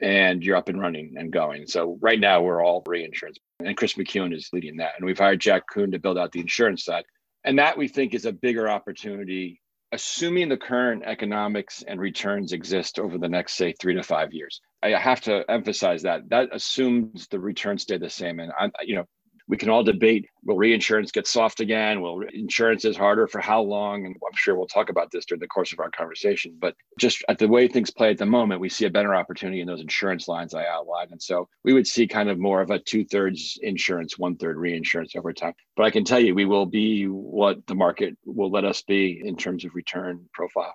and 0.00 0.42
you're 0.42 0.56
up 0.56 0.68
and 0.68 0.80
running 0.80 1.14
and 1.16 1.32
going. 1.32 1.68
So, 1.68 1.98
right 2.00 2.18
now, 2.18 2.42
we're 2.42 2.64
all 2.64 2.82
reinsurance. 2.84 3.38
And 3.60 3.76
Chris 3.76 3.94
McKeown 3.94 4.34
is 4.34 4.50
leading 4.52 4.78
that. 4.78 4.94
And 4.96 5.06
we've 5.06 5.16
hired 5.16 5.40
Jack 5.40 5.62
Kuhn 5.72 5.92
to 5.92 6.00
build 6.00 6.18
out 6.18 6.32
the 6.32 6.40
insurance 6.40 6.84
side. 6.84 7.04
And 7.44 7.60
that 7.60 7.78
we 7.78 7.86
think 7.86 8.12
is 8.12 8.24
a 8.24 8.32
bigger 8.32 8.68
opportunity 8.68 9.60
assuming 9.94 10.48
the 10.48 10.56
current 10.56 11.04
economics 11.06 11.84
and 11.86 12.00
returns 12.00 12.52
exist 12.52 12.98
over 12.98 13.16
the 13.16 13.28
next 13.28 13.54
say 13.54 13.72
three 13.72 13.94
to 13.94 14.02
five 14.02 14.32
years 14.32 14.60
i 14.82 14.90
have 14.90 15.20
to 15.20 15.44
emphasize 15.48 16.02
that. 16.02 16.28
That 16.28 16.48
assumes 16.52 17.28
the 17.28 17.40
returns 17.40 17.82
stay 17.82 17.96
the 17.96 18.10
same. 18.10 18.40
And 18.40 18.52
i 18.58 18.68
you 18.82 18.96
know 18.96 19.06
we 19.46 19.56
can 19.56 19.68
all 19.68 19.82
debate 19.82 20.26
will 20.44 20.56
reinsurance 20.56 21.10
get 21.10 21.26
soft 21.26 21.60
again? 21.60 22.00
Will 22.00 22.22
insurance 22.32 22.84
is 22.84 22.96
harder 22.96 23.26
for 23.26 23.40
how 23.40 23.62
long? 23.62 24.06
And 24.06 24.14
i'm 24.14 24.36
sure 24.36 24.54
we'll 24.54 24.66
talk 24.66 24.88
about 24.88 25.10
this 25.10 25.24
during 25.24 25.40
the 25.40 25.46
course 25.46 25.72
of 25.72 25.80
our 25.80 25.90
conversation 25.90 26.56
but 26.60 26.74
just 26.98 27.24
at 27.28 27.38
the 27.38 27.48
way 27.48 27.68
things 27.68 27.90
play 27.90 28.10
at 28.10 28.18
the 28.18 28.26
moment 28.26 28.60
we 28.60 28.68
see 28.68 28.86
a 28.86 28.90
better 28.90 29.14
opportunity 29.14 29.60
in 29.60 29.66
those 29.66 29.80
insurance 29.80 30.28
lines 30.28 30.54
i 30.54 30.66
outlined. 30.66 31.10
And 31.10 31.22
so 31.22 31.48
we 31.64 31.72
would 31.72 31.86
see 31.86 32.06
kind 32.06 32.28
of 32.28 32.38
more 32.38 32.60
of 32.60 32.70
a 32.70 32.78
two-thirds 32.78 33.58
insurance 33.62 34.18
one-third 34.18 34.56
reinsurance 34.56 35.14
over 35.16 35.32
time. 35.32 35.54
But 35.76 35.84
i 35.84 35.90
can 35.90 36.04
tell 36.04 36.20
you 36.20 36.34
we 36.34 36.44
will 36.44 36.66
be 36.66 37.04
what 37.04 37.66
the 37.66 37.74
market 37.74 38.16
will 38.24 38.50
let 38.50 38.64
us 38.64 38.82
be 38.82 39.22
in 39.24 39.36
terms 39.36 39.64
of 39.64 39.74
return 39.74 40.26
profile 40.32 40.74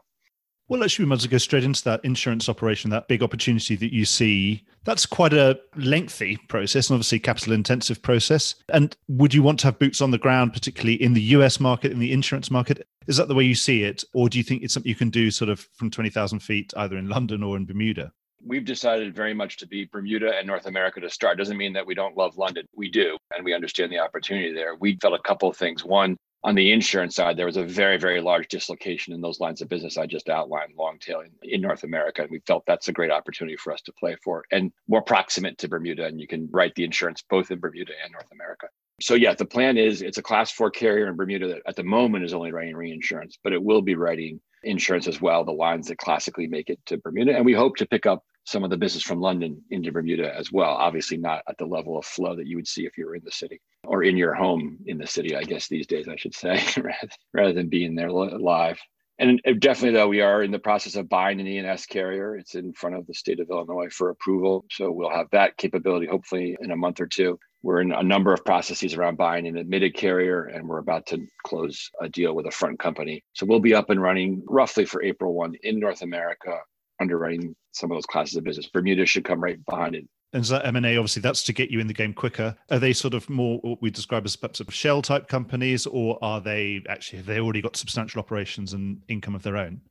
well, 0.69 0.83
actually, 0.83 1.06
we 1.06 1.10
might 1.10 1.16
as 1.16 1.25
well 1.25 1.31
go 1.31 1.38
straight 1.39 1.63
into 1.63 1.83
that 1.86 2.00
insurance 2.06 2.48
operation, 2.48 2.92
that 2.92 3.07
big 3.07 3.24
opportunity 3.24 3.75
that 3.75 3.92
you 3.92 4.06
see. 4.06 4.63
That's 4.86 5.06
quite 5.06 5.33
a 5.33 5.60
lengthy 5.75 6.38
process 6.48 6.90
and 6.90 6.95
obviously 6.95 7.19
capital 7.19 7.54
intensive 7.54 8.02
process. 8.02 8.56
And 8.71 8.95
would 9.07 9.33
you 9.33 9.42
want 9.42 9.59
to 9.61 9.68
have 9.68 9.80
boots 9.80 9.99
on 9.99 10.11
the 10.11 10.19
ground, 10.19 10.54
particularly 10.54 11.02
in 11.02 11.14
the 11.14 11.21
US 11.21 11.59
market, 11.59 11.92
in 11.92 11.97
the 11.97 12.14
insurance 12.14 12.52
market? 12.52 12.88
Is 13.07 13.18
that 13.18 13.28
the 13.28 13.35
way 13.35 13.44
you 13.44 13.56
see 13.56 13.83
it? 13.83 14.04
Or 14.14 14.30
do 14.30 14.38
you 14.38 14.44
think 14.44 14.61
it's 14.61 14.76
something 14.76 14.90
you 14.90 14.95
can 14.95 15.09
do 15.09 15.31
sort 15.31 15.49
of 15.49 15.59
from 15.73 15.90
20,000 15.90 16.40
feet, 16.40 16.71
either 16.78 16.97
in 16.97 17.09
London 17.09 17.42
or 17.42 17.57
in 17.57 17.66
Bermuda? 17.66 18.11
We've 18.45 18.64
decided 18.64 19.16
very 19.16 19.33
much 19.33 19.57
to 19.57 19.68
be 19.68 19.90
Bermuda 19.92 20.38
and 20.38 20.45
North 20.47 20.68
America 20.68 21.02
to 21.02 21.09
start. 21.09 21.40
Doesn't 21.40 21.57
mean 21.57 21.73
that 21.73 21.85
we 21.85 21.95
don't 21.95 22.16
love 22.16 22.38
London. 22.38 22.66
We 22.76 22.90
do, 22.90 23.18
and 23.35 23.44
we 23.44 23.56
understand 23.56 23.92
the 23.92 23.99
opportunity 23.99 24.54
there. 24.54 24.76
We 24.76 24.97
felt 25.02 25.16
a 25.16 25.19
couple 25.28 25.49
of 25.49 25.57
things. 25.57 25.83
One, 25.83 26.16
on 26.43 26.55
the 26.55 26.71
insurance 26.71 27.15
side, 27.15 27.35
there 27.35 27.45
was 27.45 27.57
a 27.57 27.65
very, 27.65 27.97
very 27.97 28.21
large 28.21 28.47
dislocation 28.47 29.13
in 29.13 29.21
those 29.21 29.39
lines 29.39 29.61
of 29.61 29.67
business 29.67 29.97
I 29.97 30.05
just 30.05 30.29
outlined, 30.29 30.73
long 30.77 30.97
tail 30.99 31.21
in, 31.21 31.31
in, 31.43 31.61
North 31.61 31.83
America. 31.83 32.21
And 32.21 32.31
we 32.31 32.39
felt 32.47 32.65
that's 32.65 32.87
a 32.87 32.93
great 32.93 33.11
opportunity 33.11 33.57
for 33.57 33.73
us 33.73 33.81
to 33.81 33.93
play 33.93 34.15
for 34.23 34.45
and 34.51 34.71
more 34.87 35.01
proximate 35.01 35.57
to 35.59 35.67
Bermuda. 35.67 36.05
And 36.05 36.19
you 36.19 36.27
can 36.27 36.47
write 36.51 36.75
the 36.75 36.85
insurance 36.85 37.23
both 37.29 37.51
in 37.51 37.59
Bermuda 37.59 37.91
and 38.03 38.13
North 38.13 38.31
America. 38.31 38.67
So, 39.01 39.15
yeah, 39.15 39.33
the 39.33 39.45
plan 39.45 39.77
is 39.77 40.01
it's 40.01 40.17
a 40.17 40.23
class 40.23 40.51
four 40.51 40.71
carrier 40.71 41.07
in 41.07 41.15
Bermuda 41.15 41.47
that 41.47 41.61
at 41.67 41.75
the 41.75 41.83
moment 41.83 42.25
is 42.25 42.33
only 42.33 42.51
writing 42.51 42.75
reinsurance, 42.75 43.37
but 43.43 43.53
it 43.53 43.61
will 43.61 43.81
be 43.81 43.95
writing 43.95 44.39
insurance 44.63 45.07
as 45.07 45.21
well, 45.21 45.43
the 45.43 45.51
lines 45.51 45.87
that 45.87 45.97
classically 45.97 46.47
make 46.47 46.69
it 46.69 46.79
to 46.85 46.97
Bermuda. 46.97 47.35
And 47.35 47.45
we 47.45 47.53
hope 47.53 47.77
to 47.77 47.85
pick 47.85 48.05
up 48.05 48.23
some 48.49 48.63
of 48.63 48.69
the 48.69 48.77
business 48.77 49.03
from 49.03 49.19
London 49.19 49.61
into 49.69 49.91
Bermuda 49.91 50.35
as 50.35 50.51
well. 50.51 50.71
Obviously, 50.71 51.18
not 51.18 51.44
at 51.47 51.57
the 51.57 51.65
level 51.65 51.97
of 51.97 52.06
flow 52.06 52.35
that 52.35 52.47
you 52.47 52.56
would 52.56 52.68
see 52.68 52.85
if 52.85 52.97
you 52.97 53.06
were 53.06 53.15
in 53.15 53.23
the 53.23 53.31
city 53.31 53.61
or 53.83 54.03
in 54.03 54.18
your 54.18 54.33
home 54.33 54.79
in 54.87 54.97
the 54.97 55.07
city, 55.07 55.35
I 55.35 55.44
guess 55.44 55.68
these 55.68 55.87
days, 55.87 56.07
I 56.07 56.15
should 56.15 56.35
say, 56.35 56.61
rather 57.33 57.53
than 57.53 57.69
being 57.69 57.95
there 57.95 58.11
live. 58.11 58.79
And 59.19 59.41
definitely, 59.59 59.97
though, 59.99 60.07
we 60.07 60.21
are 60.21 60.44
in 60.44 60.51
the 60.51 60.59
process 60.59 60.95
of 60.95 61.09
buying 61.09 61.41
an 61.41 61.47
E&S 61.47 61.85
carrier. 61.85 62.37
It's 62.37 62.56
in 62.56 62.71
front 62.71 62.95
of 62.95 63.06
the 63.06 63.13
state 63.13 63.41
of 63.41 63.49
Illinois 63.49 63.89
for 63.91 64.09
approval. 64.09 64.63
So 64.71 64.91
we'll 64.91 65.09
have 65.09 65.27
that 65.31 65.57
capability 65.57 66.07
hopefully 66.07 66.57
in 66.61 66.71
a 66.71 66.77
month 66.77 67.01
or 67.01 67.06
two. 67.06 67.37
We're 67.61 67.81
in 67.81 67.91
a 67.91 68.01
number 68.01 68.33
of 68.33 68.45
processes 68.45 68.94
around 68.94 69.18
buying 69.18 69.45
an 69.45 69.57
admitted 69.57 69.94
carrier, 69.94 70.45
and 70.45 70.69
we're 70.69 70.77
about 70.77 71.06
to 71.07 71.27
close 71.44 71.91
a 71.99 72.07
deal 72.07 72.33
with 72.33 72.45
a 72.45 72.51
front 72.51 72.79
company. 72.79 73.21
So 73.33 73.45
we'll 73.45 73.59
be 73.59 73.75
up 73.75 73.89
and 73.89 74.01
running 74.01 74.41
roughly 74.47 74.85
for 74.85 75.03
April 75.03 75.33
1 75.33 75.56
in 75.63 75.79
North 75.79 76.01
America 76.01 76.57
underwriting 76.99 77.56
some 77.71 77.91
of 77.91 77.95
those 77.95 78.06
classes 78.06 78.35
of 78.35 78.44
business. 78.44 78.68
Bermuda 78.68 79.06
should 79.06 79.25
come 79.25 79.41
right 79.41 79.63
behind 79.65 79.95
it. 79.95 80.07
And 80.31 80.45
so 80.45 80.59
M 80.59 80.75
and 80.75 80.85
A, 80.85 80.95
obviously, 80.97 81.21
that's 81.21 81.44
to 81.44 81.53
get 81.53 81.71
you 81.71 81.79
in 81.79 81.87
the 81.87 81.94
game 81.94 82.13
quicker. 82.13 82.56
Are 82.69 82.77
they 82.77 82.94
sort 82.94 83.15
of 83.15 83.27
more 83.29 83.57
what 83.59 83.81
we 83.81 83.89
describe 83.89 84.25
as 84.25 84.35
perhaps 84.35 84.59
of 84.59 84.71
shell 84.71 85.01
type 85.01 85.27
companies, 85.27 85.87
or 85.87 86.19
are 86.21 86.39
they 86.39 86.83
actually 86.87 87.18
have 87.18 87.25
they 87.25 87.39
already 87.39 87.61
got 87.61 87.75
substantial 87.75 88.19
operations 88.19 88.73
and 88.73 89.01
income 89.07 89.33
of 89.33 89.41
their 89.41 89.57
own? 89.57 89.81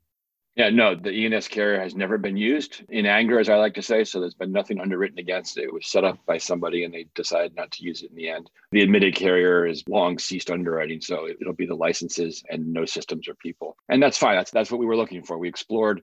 Yeah, 0.55 0.69
no, 0.69 0.93
the 0.93 1.11
E&S 1.11 1.47
carrier 1.47 1.79
has 1.81 1.95
never 1.95 2.17
been 2.17 2.35
used 2.35 2.83
in 2.89 3.05
anger, 3.05 3.39
as 3.39 3.47
I 3.47 3.55
like 3.55 3.75
to 3.75 3.81
say. 3.81 4.03
So 4.03 4.19
there's 4.19 4.33
been 4.33 4.51
nothing 4.51 4.81
underwritten 4.81 5.17
against 5.17 5.57
it. 5.57 5.63
It 5.63 5.73
was 5.73 5.87
set 5.87 6.03
up 6.03 6.17
by 6.25 6.37
somebody 6.37 6.83
and 6.83 6.93
they 6.93 7.05
decided 7.15 7.55
not 7.55 7.71
to 7.71 7.83
use 7.85 8.01
it 8.03 8.09
in 8.09 8.17
the 8.17 8.27
end. 8.27 8.49
The 8.73 8.81
admitted 8.81 9.15
carrier 9.15 9.65
is 9.65 9.85
long 9.87 10.19
ceased 10.19 10.51
underwriting. 10.51 10.99
So 10.99 11.29
it'll 11.29 11.53
be 11.53 11.65
the 11.65 11.75
licenses 11.75 12.43
and 12.49 12.73
no 12.73 12.83
systems 12.83 13.29
or 13.29 13.35
people. 13.35 13.77
And 13.87 14.03
that's 14.03 14.17
fine. 14.17 14.35
That's 14.35 14.51
that's 14.51 14.69
what 14.69 14.81
we 14.81 14.85
were 14.85 14.97
looking 14.97 15.23
for. 15.23 15.37
We 15.37 15.47
explored 15.47 16.01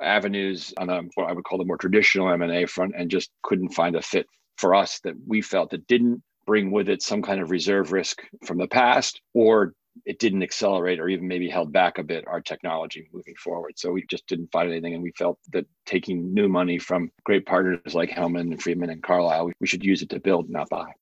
avenues 0.00 0.72
on 0.76 0.90
a, 0.90 1.02
what 1.14 1.28
I 1.28 1.32
would 1.32 1.44
call 1.44 1.58
the 1.58 1.64
more 1.64 1.76
traditional 1.76 2.30
M&A 2.30 2.66
front 2.66 2.94
and 2.96 3.10
just 3.10 3.30
couldn't 3.42 3.70
find 3.70 3.96
a 3.96 4.02
fit 4.02 4.26
for 4.56 4.74
us 4.74 5.00
that 5.00 5.14
we 5.26 5.42
felt 5.42 5.70
that 5.70 5.86
didn't 5.86 6.22
bring 6.46 6.70
with 6.70 6.88
it 6.88 7.02
some 7.02 7.22
kind 7.22 7.40
of 7.40 7.50
reserve 7.50 7.92
risk 7.92 8.22
from 8.44 8.58
the 8.58 8.66
past 8.66 9.20
or 9.34 9.74
it 10.06 10.18
didn't 10.18 10.42
accelerate 10.42 11.00
or 11.00 11.08
even 11.08 11.28
maybe 11.28 11.48
held 11.48 11.72
back 11.72 11.98
a 11.98 12.02
bit 12.02 12.26
our 12.26 12.40
technology 12.40 13.08
moving 13.12 13.34
forward. 13.36 13.72
So 13.76 13.92
we 13.92 14.04
just 14.08 14.26
didn't 14.26 14.50
find 14.52 14.70
anything. 14.70 14.94
And 14.94 15.02
we 15.02 15.12
felt 15.12 15.38
that 15.52 15.66
taking 15.86 16.32
new 16.32 16.48
money 16.48 16.78
from 16.78 17.10
great 17.24 17.46
partners 17.46 17.94
like 17.94 18.10
Hellman 18.10 18.52
and 18.52 18.62
Friedman 18.62 18.90
and 18.90 19.02
Carlyle, 19.02 19.50
we 19.60 19.66
should 19.66 19.84
use 19.84 20.02
it 20.02 20.10
to 20.10 20.20
build, 20.20 20.48
not 20.48 20.68
buy. 20.68 20.92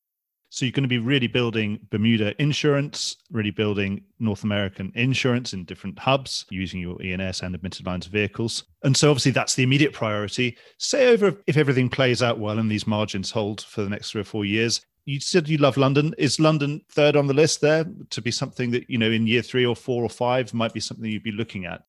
So 0.57 0.65
you're 0.65 0.73
going 0.73 0.85
to 0.85 0.89
be 0.89 0.97
really 0.97 1.27
building 1.27 1.79
Bermuda 1.91 2.35
insurance, 2.41 3.17
really 3.31 3.51
building 3.51 4.03
North 4.21 4.43
American 4.43 4.91
insurance 4.95 5.53
in 5.53 5.67
different 5.67 5.99
hubs 5.99 6.47
using 6.49 6.81
your 6.81 6.97
E&S 7.03 7.43
and 7.43 7.55
admitted 7.55 7.85
lines 7.85 8.07
of 8.07 8.13
vehicles. 8.13 8.65
And 8.83 8.97
so 8.97 9.11
obviously 9.11 9.33
that's 9.33 9.55
the 9.55 9.65
immediate 9.65 9.93
priority. 9.93 10.57
Say 10.79 11.09
over 11.09 11.37
if 11.47 11.59
everything 11.59 11.91
plays 11.91 12.23
out 12.23 12.39
well 12.39 12.59
and 12.59 12.71
these 12.71 12.87
margins 12.87 13.31
hold 13.31 13.61
for 13.61 13.83
the 13.83 13.91
next 13.91 14.13
three 14.13 14.23
or 14.23 14.25
four 14.25 14.47
years, 14.47 14.81
you 15.05 15.21
said 15.21 15.47
you 15.47 15.59
love 15.59 15.77
London. 15.77 16.15
Is 16.17 16.41
London 16.41 16.81
third 16.89 17.17
on 17.17 17.27
the 17.27 17.35
list 17.35 17.61
there 17.61 17.85
to 18.09 18.23
be 18.23 18.31
something 18.31 18.71
that, 18.71 18.89
you 18.89 18.97
know, 18.97 19.11
in 19.11 19.27
year 19.27 19.43
three 19.43 19.67
or 19.67 19.77
four 19.77 20.03
or 20.03 20.09
five 20.09 20.55
might 20.55 20.73
be 20.73 20.81
something 20.81 21.05
you'd 21.05 21.23
be 21.23 21.33
looking 21.33 21.67
at? 21.67 21.83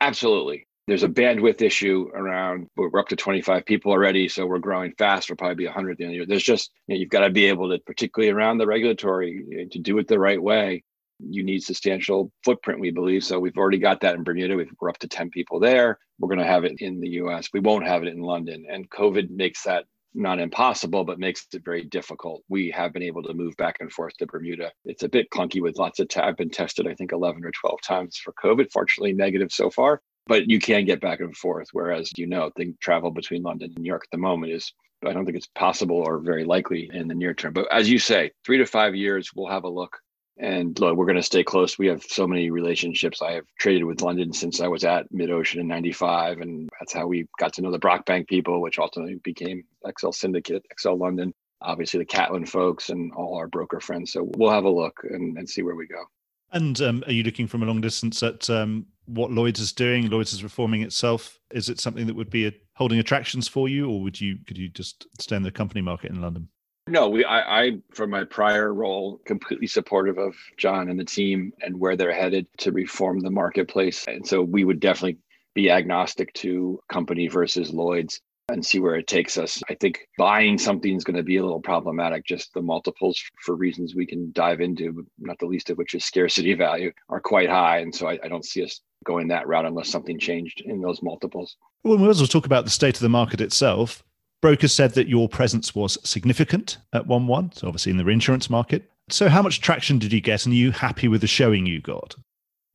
Absolutely. 0.00 0.68
There's 0.88 1.04
a 1.04 1.08
bandwidth 1.08 1.62
issue 1.62 2.10
around, 2.12 2.66
we're 2.76 2.98
up 2.98 3.08
to 3.08 3.16
25 3.16 3.64
people 3.64 3.92
already, 3.92 4.28
so 4.28 4.46
we're 4.46 4.58
growing 4.58 4.92
fast. 4.98 5.30
We'll 5.30 5.36
probably 5.36 5.54
be 5.54 5.66
100 5.66 5.92
at 5.92 5.98
the 5.98 6.04
end 6.04 6.10
of 6.10 6.12
the 6.12 6.16
year. 6.16 6.26
There's 6.26 6.42
just, 6.42 6.72
you 6.86 6.94
know, 6.94 7.00
you've 7.00 7.08
got 7.08 7.20
to 7.20 7.30
be 7.30 7.46
able 7.46 7.70
to, 7.70 7.78
particularly 7.78 8.32
around 8.32 8.58
the 8.58 8.66
regulatory, 8.66 9.44
eh, 9.52 9.64
to 9.70 9.78
do 9.78 9.98
it 9.98 10.08
the 10.08 10.18
right 10.18 10.42
way. 10.42 10.82
You 11.20 11.44
need 11.44 11.62
substantial 11.62 12.32
footprint, 12.44 12.80
we 12.80 12.90
believe. 12.90 13.22
So 13.22 13.38
we've 13.38 13.56
already 13.56 13.78
got 13.78 14.00
that 14.00 14.16
in 14.16 14.24
Bermuda. 14.24 14.56
We're 14.80 14.90
up 14.90 14.98
to 14.98 15.08
10 15.08 15.30
people 15.30 15.60
there. 15.60 16.00
We're 16.18 16.28
going 16.28 16.40
to 16.40 16.44
have 16.44 16.64
it 16.64 16.80
in 16.80 17.00
the 17.00 17.10
US. 17.10 17.48
We 17.52 17.60
won't 17.60 17.86
have 17.86 18.02
it 18.02 18.08
in 18.08 18.20
London. 18.20 18.66
And 18.68 18.90
COVID 18.90 19.30
makes 19.30 19.62
that 19.62 19.84
not 20.14 20.40
impossible, 20.40 21.04
but 21.04 21.18
makes 21.18 21.46
it 21.52 21.64
very 21.64 21.84
difficult. 21.84 22.42
We 22.48 22.70
have 22.70 22.92
been 22.92 23.02
able 23.02 23.22
to 23.22 23.34
move 23.34 23.56
back 23.56 23.76
and 23.78 23.90
forth 23.90 24.16
to 24.18 24.26
Bermuda. 24.26 24.72
It's 24.84 25.04
a 25.04 25.08
bit 25.08 25.30
clunky 25.30 25.62
with 25.62 25.78
lots 25.78 26.00
of, 26.00 26.08
i 26.16 26.28
I've 26.28 26.36
been 26.36 26.50
tested, 26.50 26.86
I 26.88 26.94
think 26.94 27.12
11 27.12 27.44
or 27.44 27.52
12 27.52 27.80
times 27.82 28.16
for 28.16 28.34
COVID, 28.42 28.70
fortunately 28.72 29.12
negative 29.12 29.52
so 29.52 29.70
far, 29.70 30.02
but 30.26 30.48
you 30.48 30.58
can 30.58 30.84
get 30.84 31.00
back 31.00 31.20
and 31.20 31.36
forth. 31.36 31.68
Whereas, 31.72 32.10
you 32.16 32.26
know, 32.26 32.50
the 32.56 32.74
travel 32.80 33.10
between 33.10 33.42
London 33.42 33.72
and 33.74 33.82
New 33.82 33.88
York 33.88 34.04
at 34.04 34.10
the 34.10 34.18
moment 34.18 34.52
is, 34.52 34.72
I 35.04 35.12
don't 35.12 35.24
think 35.24 35.36
it's 35.36 35.48
possible 35.48 35.96
or 35.96 36.20
very 36.20 36.44
likely 36.44 36.88
in 36.92 37.08
the 37.08 37.14
near 37.14 37.34
term. 37.34 37.52
But 37.52 37.66
as 37.72 37.90
you 37.90 37.98
say, 37.98 38.30
three 38.44 38.58
to 38.58 38.66
five 38.66 38.94
years, 38.94 39.30
we'll 39.34 39.50
have 39.50 39.64
a 39.64 39.68
look 39.68 39.98
and 40.38 40.78
look, 40.80 40.96
we're 40.96 41.06
going 41.06 41.16
to 41.16 41.22
stay 41.22 41.44
close. 41.44 41.78
We 41.78 41.88
have 41.88 42.02
so 42.02 42.26
many 42.26 42.50
relationships. 42.50 43.20
I 43.20 43.32
have 43.32 43.44
traded 43.58 43.84
with 43.84 44.00
London 44.00 44.32
since 44.32 44.60
I 44.60 44.68
was 44.68 44.84
at 44.84 45.06
Mid 45.12 45.30
Ocean 45.30 45.60
in 45.60 45.68
95. 45.68 46.40
And 46.40 46.68
that's 46.78 46.92
how 46.92 47.06
we 47.06 47.26
got 47.38 47.52
to 47.54 47.62
know 47.62 47.70
the 47.70 47.78
Brockbank 47.78 48.28
people, 48.28 48.60
which 48.60 48.78
ultimately 48.78 49.16
became 49.22 49.64
XL 49.98 50.10
Syndicate, 50.10 50.64
XL 50.80 50.94
London, 50.94 51.34
obviously 51.60 51.98
the 51.98 52.06
Catlin 52.06 52.46
folks 52.46 52.88
and 52.88 53.12
all 53.12 53.36
our 53.36 53.46
broker 53.46 53.80
friends. 53.80 54.12
So 54.12 54.30
we'll 54.36 54.50
have 54.50 54.64
a 54.64 54.70
look 54.70 55.00
and, 55.04 55.36
and 55.36 55.48
see 55.48 55.62
where 55.62 55.76
we 55.76 55.86
go. 55.86 56.02
And 56.50 56.80
um, 56.80 57.04
are 57.06 57.12
you 57.12 57.22
looking 57.22 57.46
from 57.46 57.62
a 57.62 57.66
long 57.66 57.80
distance 57.80 58.22
at 58.22 58.48
um, 58.50 58.86
what 59.06 59.30
Lloyd's 59.30 59.60
is 59.60 59.72
doing? 59.72 60.08
Lloyd's 60.08 60.32
is 60.32 60.42
reforming 60.42 60.82
itself. 60.82 61.38
Is 61.50 61.68
it 61.68 61.80
something 61.80 62.06
that 62.06 62.16
would 62.16 62.30
be 62.30 62.46
a, 62.46 62.52
holding 62.74 62.98
attractions 62.98 63.48
for 63.48 63.68
you, 63.68 63.88
or 63.90 64.02
would 64.02 64.20
you 64.20 64.38
could 64.46 64.58
you 64.58 64.68
just 64.68 65.06
stay 65.20 65.36
in 65.36 65.42
the 65.42 65.50
company 65.50 65.80
market 65.80 66.10
in 66.10 66.20
London? 66.20 66.48
No, 66.88 67.08
we 67.08 67.24
I, 67.24 67.62
I 67.62 67.70
from 67.92 68.10
my 68.10 68.24
prior 68.24 68.74
role 68.74 69.20
completely 69.24 69.66
supportive 69.66 70.18
of 70.18 70.34
John 70.56 70.88
and 70.88 70.98
the 70.98 71.04
team 71.04 71.52
and 71.62 71.78
where 71.78 71.96
they're 71.96 72.12
headed 72.12 72.46
to 72.58 72.72
reform 72.72 73.20
the 73.20 73.30
marketplace. 73.30 74.06
And 74.08 74.26
so 74.26 74.42
we 74.42 74.64
would 74.64 74.80
definitely 74.80 75.18
be 75.54 75.70
agnostic 75.70 76.32
to 76.34 76.80
company 76.88 77.28
versus 77.28 77.72
Lloyd's 77.72 78.20
and 78.48 78.64
see 78.64 78.80
where 78.80 78.96
it 78.96 79.06
takes 79.06 79.38
us. 79.38 79.62
I 79.68 79.74
think 79.74 80.00
buying 80.18 80.58
something 80.58 80.94
is 80.96 81.04
going 81.04 81.16
to 81.16 81.22
be 81.22 81.36
a 81.36 81.42
little 81.42 81.60
problematic. 81.60 82.26
Just 82.26 82.52
the 82.52 82.62
multiples, 82.62 83.22
for 83.44 83.54
reasons 83.54 83.94
we 83.94 84.06
can 84.06 84.32
dive 84.32 84.60
into, 84.60 85.06
not 85.18 85.38
the 85.38 85.46
least 85.46 85.70
of 85.70 85.78
which 85.78 85.94
is 85.94 86.04
scarcity 86.04 86.52
value, 86.54 86.92
are 87.08 87.20
quite 87.20 87.48
high. 87.48 87.78
And 87.78 87.94
so 87.94 88.08
I, 88.08 88.18
I 88.22 88.28
don't 88.28 88.44
see 88.44 88.64
us 88.64 88.80
going 89.04 89.28
that 89.28 89.46
route 89.46 89.66
unless 89.66 89.88
something 89.88 90.18
changed 90.18 90.62
in 90.62 90.80
those 90.80 91.02
multiples. 91.02 91.56
Well, 91.84 91.98
we 91.98 92.06
also 92.06 92.26
talk 92.26 92.46
about 92.46 92.64
the 92.64 92.70
state 92.70 92.96
of 92.96 93.02
the 93.02 93.08
market 93.08 93.40
itself. 93.40 94.02
Brokers 94.40 94.74
said 94.74 94.94
that 94.94 95.08
your 95.08 95.28
presence 95.28 95.74
was 95.74 95.98
significant 96.02 96.78
at 96.92 97.06
1 97.06 97.26
1, 97.26 97.52
so 97.52 97.68
obviously 97.68 97.90
in 97.90 97.96
the 97.96 98.04
reinsurance 98.04 98.50
market. 98.50 98.90
So, 99.08 99.28
how 99.28 99.42
much 99.42 99.60
traction 99.60 99.98
did 99.98 100.12
you 100.12 100.20
get, 100.20 100.46
and 100.46 100.52
are 100.52 100.56
you 100.56 100.72
happy 100.72 101.08
with 101.08 101.20
the 101.20 101.26
showing 101.26 101.66
you 101.66 101.80
got? 101.80 102.16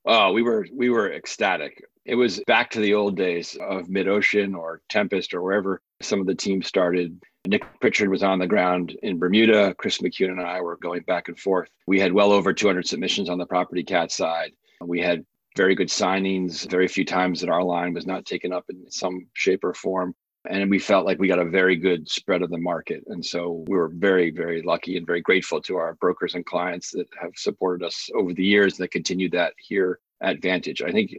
Oh, 0.06 0.32
we 0.32 0.42
were 0.42 0.66
we 0.74 0.90
were 0.90 1.12
ecstatic. 1.12 1.84
It 2.06 2.16
was 2.16 2.42
back 2.48 2.70
to 2.72 2.80
the 2.80 2.94
old 2.94 3.18
days 3.18 3.58
of 3.60 3.90
Mid 3.90 4.08
Ocean 4.08 4.56
or 4.56 4.82
Tempest 4.88 5.34
or 5.34 5.42
wherever 5.42 5.82
some 6.02 6.22
of 6.22 6.28
the 6.28 6.36
teams 6.36 6.68
started. 6.68 7.22
Nick 7.46 7.64
Pritchard 7.82 8.10
was 8.10 8.24
on 8.24 8.40
the 8.40 8.48
ground 8.48 8.98
in 9.04 9.20
Bermuda. 9.20 9.76
Chris 9.78 10.00
McKeown 10.00 10.32
and 10.32 10.42
I 10.42 10.62
were 10.62 10.78
going 10.78 11.02
back 11.02 11.28
and 11.28 11.38
forth. 11.38 11.70
We 11.86 12.00
had 12.00 12.14
well 12.14 12.32
over 12.32 12.54
200 12.54 12.88
submissions 12.88 13.30
on 13.30 13.38
the 13.38 13.46
property 13.46 13.84
cat 13.84 14.12
side. 14.12 14.52
We 14.82 15.02
had 15.02 15.26
very 15.58 15.76
good 15.76 15.90
signings, 15.90 16.70
very 16.70 16.88
few 16.88 17.04
times 17.04 17.42
that 17.42 17.50
our 17.50 17.64
line 17.64 17.94
was 17.94 18.06
not 18.06 18.26
taken 18.26 18.54
up 18.54 18.66
in 18.70 18.90
some 18.90 19.28
shape 19.34 19.64
or 19.64 19.74
form. 19.74 20.14
And 20.50 20.70
we 20.70 20.80
felt 20.80 21.06
like 21.06 21.20
we 21.20 21.28
got 21.28 21.40
a 21.40 21.46
very 21.46 21.76
good 21.76 22.08
spread 22.08 22.42
of 22.42 22.52
the 22.52 22.60
market. 22.60 23.04
And 23.08 23.26
so 23.26 23.66
we 23.68 23.76
were 23.76 23.90
very 23.90 24.30
very 24.32 24.62
lucky 24.62 24.96
and 24.96 25.06
very 25.06 25.20
grateful 25.20 25.60
to 25.64 25.76
our 25.76 25.96
brokers 25.96 26.36
and 26.36 26.46
clients 26.46 26.92
that 26.92 27.08
have 27.20 27.32
supported 27.36 27.86
us 27.86 28.10
over 28.16 28.34
the 28.34 28.46
years 28.46 28.78
that 28.78 28.92
continue 28.92 29.30
that 29.32 29.54
here 29.58 30.00
at 30.22 30.42
vantage. 30.42 30.82
I 30.82 30.92
think 30.92 31.12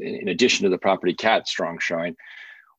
in 0.00 0.28
addition 0.28 0.64
to 0.64 0.70
the 0.70 0.78
property 0.78 1.12
cat 1.12 1.48
strong 1.48 1.78
showing 1.78 2.14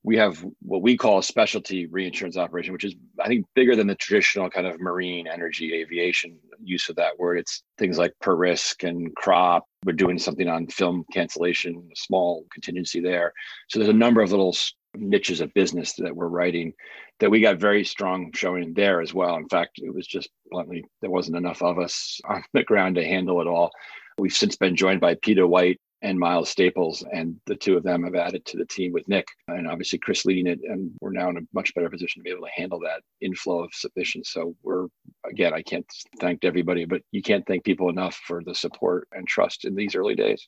we 0.05 0.17
have 0.17 0.45
what 0.61 0.81
we 0.81 0.97
call 0.97 1.19
a 1.19 1.23
specialty 1.23 1.85
reinsurance 1.87 2.37
operation 2.37 2.71
which 2.73 2.83
is 2.83 2.93
i 3.19 3.27
think 3.27 3.45
bigger 3.55 3.75
than 3.75 3.87
the 3.87 3.95
traditional 3.95 4.49
kind 4.49 4.67
of 4.67 4.79
marine 4.79 5.27
energy 5.27 5.73
aviation 5.73 6.37
use 6.63 6.89
of 6.89 6.95
that 6.95 7.17
word. 7.19 7.37
It's 7.37 7.63
things 7.77 7.97
like 7.97 8.13
per 8.19 8.35
risk 8.35 8.83
and 8.83 9.13
crop 9.15 9.65
we're 9.85 9.93
doing 9.93 10.17
something 10.17 10.47
on 10.47 10.67
film 10.67 11.05
cancellation 11.11 11.87
a 11.91 11.95
small 11.95 12.45
contingency 12.51 12.99
there 12.99 13.33
so 13.69 13.79
there's 13.79 13.89
a 13.89 13.93
number 13.93 14.21
of 14.21 14.31
little 14.31 14.55
niches 14.95 15.41
of 15.41 15.53
business 15.53 15.93
that 15.93 16.15
we're 16.15 16.27
writing 16.27 16.73
that 17.19 17.29
we 17.29 17.41
got 17.41 17.57
very 17.57 17.83
strong 17.83 18.31
showing 18.33 18.73
there 18.73 19.01
as 19.01 19.13
well. 19.13 19.35
In 19.35 19.47
fact, 19.47 19.79
it 19.81 19.93
was 19.93 20.07
just 20.07 20.29
bluntly, 20.51 20.83
there 21.01 21.11
wasn't 21.11 21.37
enough 21.37 21.61
of 21.61 21.79
us 21.79 22.19
on 22.27 22.43
the 22.53 22.63
ground 22.63 22.95
to 22.95 23.05
handle 23.05 23.41
it 23.41 23.47
all. 23.47 23.71
We've 24.17 24.33
since 24.33 24.55
been 24.55 24.75
joined 24.75 25.01
by 25.01 25.15
Peter 25.15 25.47
White 25.47 25.79
and 26.03 26.19
Miles 26.19 26.49
Staples, 26.49 27.03
and 27.13 27.37
the 27.45 27.55
two 27.55 27.77
of 27.77 27.83
them 27.83 28.03
have 28.03 28.15
added 28.15 28.45
to 28.45 28.57
the 28.57 28.65
team 28.65 28.91
with 28.91 29.07
Nick 29.07 29.25
and 29.47 29.67
obviously 29.67 29.97
Chris 29.99 30.25
leading 30.25 30.47
it. 30.47 30.59
And 30.63 30.91
we're 30.99 31.11
now 31.11 31.29
in 31.29 31.37
a 31.37 31.41
much 31.53 31.73
better 31.73 31.89
position 31.89 32.19
to 32.19 32.23
be 32.23 32.29
able 32.29 32.45
to 32.45 32.51
handle 32.53 32.79
that 32.81 33.01
inflow 33.21 33.63
of 33.63 33.73
submissions. 33.73 34.29
So 34.29 34.53
we're, 34.63 34.87
again, 35.25 35.53
I 35.53 35.61
can't 35.61 35.85
thank 36.19 36.43
everybody, 36.43 36.83
but 36.83 37.01
you 37.11 37.21
can't 37.21 37.45
thank 37.47 37.63
people 37.63 37.89
enough 37.89 38.15
for 38.27 38.43
the 38.43 38.53
support 38.53 39.07
and 39.13 39.25
trust 39.25 39.63
in 39.63 39.75
these 39.75 39.95
early 39.95 40.15
days. 40.15 40.45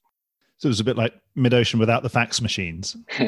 So 0.58 0.68
it 0.68 0.70
was 0.70 0.80
a 0.80 0.86
bit 0.86 0.98
like 0.98 1.14
Mid 1.36 1.54
Ocean 1.54 1.80
without 1.80 2.04
the 2.04 2.10
fax 2.10 2.42
machines. 2.42 2.96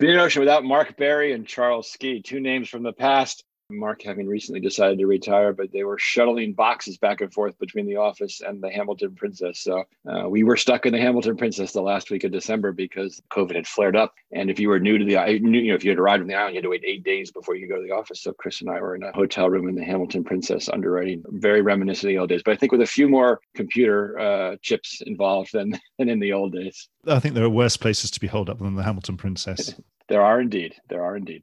Mid 0.00 0.18
Ocean 0.18 0.40
without 0.40 0.64
Mark 0.64 0.96
Barry 0.96 1.32
and 1.32 1.46
Charles 1.46 1.90
Ski, 1.90 2.22
two 2.22 2.40
names 2.40 2.68
from 2.68 2.82
the 2.82 2.92
past 2.92 3.44
Mark 3.70 4.02
having 4.02 4.26
recently 4.26 4.60
decided 4.60 4.98
to 4.98 5.06
retire, 5.06 5.52
but 5.52 5.70
they 5.72 5.84
were 5.84 5.98
shuttling 5.98 6.54
boxes 6.54 6.96
back 6.96 7.20
and 7.20 7.32
forth 7.32 7.58
between 7.58 7.86
the 7.86 7.96
office 7.96 8.40
and 8.40 8.62
the 8.62 8.70
Hamilton 8.70 9.14
Princess. 9.14 9.60
So 9.60 9.84
uh, 10.08 10.26
we 10.28 10.42
were 10.42 10.56
stuck 10.56 10.86
in 10.86 10.92
the 10.92 11.00
Hamilton 11.00 11.36
Princess 11.36 11.72
the 11.72 11.82
last 11.82 12.10
week 12.10 12.24
of 12.24 12.32
December 12.32 12.72
because 12.72 13.20
COVID 13.30 13.56
had 13.56 13.66
flared 13.66 13.94
up. 13.94 14.14
And 14.32 14.50
if 14.50 14.58
you 14.58 14.70
were 14.70 14.80
new 14.80 14.96
to 14.96 15.04
the, 15.04 15.12
you 15.32 15.68
know, 15.68 15.74
if 15.74 15.84
you 15.84 15.90
had 15.90 15.98
arrived 15.98 16.22
on 16.22 16.28
the 16.28 16.34
island, 16.34 16.54
you 16.54 16.58
had 16.58 16.62
to 16.62 16.70
wait 16.70 16.84
eight 16.86 17.04
days 17.04 17.30
before 17.30 17.56
you 17.56 17.66
could 17.66 17.74
go 17.74 17.80
to 17.80 17.86
the 17.86 17.94
office. 17.94 18.22
So 18.22 18.32
Chris 18.32 18.62
and 18.62 18.70
I 18.70 18.80
were 18.80 18.94
in 18.94 19.02
a 19.02 19.12
hotel 19.12 19.50
room 19.50 19.68
in 19.68 19.74
the 19.74 19.84
Hamilton 19.84 20.24
Princess 20.24 20.70
underwriting, 20.70 21.22
very 21.28 21.60
reminiscent 21.60 22.10
of 22.10 22.14
the 22.14 22.18
old 22.18 22.30
days. 22.30 22.42
But 22.42 22.52
I 22.52 22.56
think 22.56 22.72
with 22.72 22.80
a 22.80 22.86
few 22.86 23.08
more 23.08 23.40
computer 23.54 24.18
uh, 24.18 24.56
chips 24.62 25.02
involved 25.02 25.52
than, 25.52 25.78
than 25.98 26.08
in 26.08 26.20
the 26.20 26.32
old 26.32 26.52
days. 26.52 26.88
I 27.06 27.18
think 27.20 27.34
there 27.34 27.44
are 27.44 27.50
worse 27.50 27.76
places 27.76 28.10
to 28.12 28.20
be 28.20 28.28
holed 28.28 28.48
up 28.48 28.60
than 28.60 28.76
the 28.76 28.82
Hamilton 28.82 29.18
Princess. 29.18 29.74
there 30.08 30.22
are 30.22 30.40
indeed. 30.40 30.74
There 30.88 31.04
are 31.04 31.16
indeed. 31.16 31.42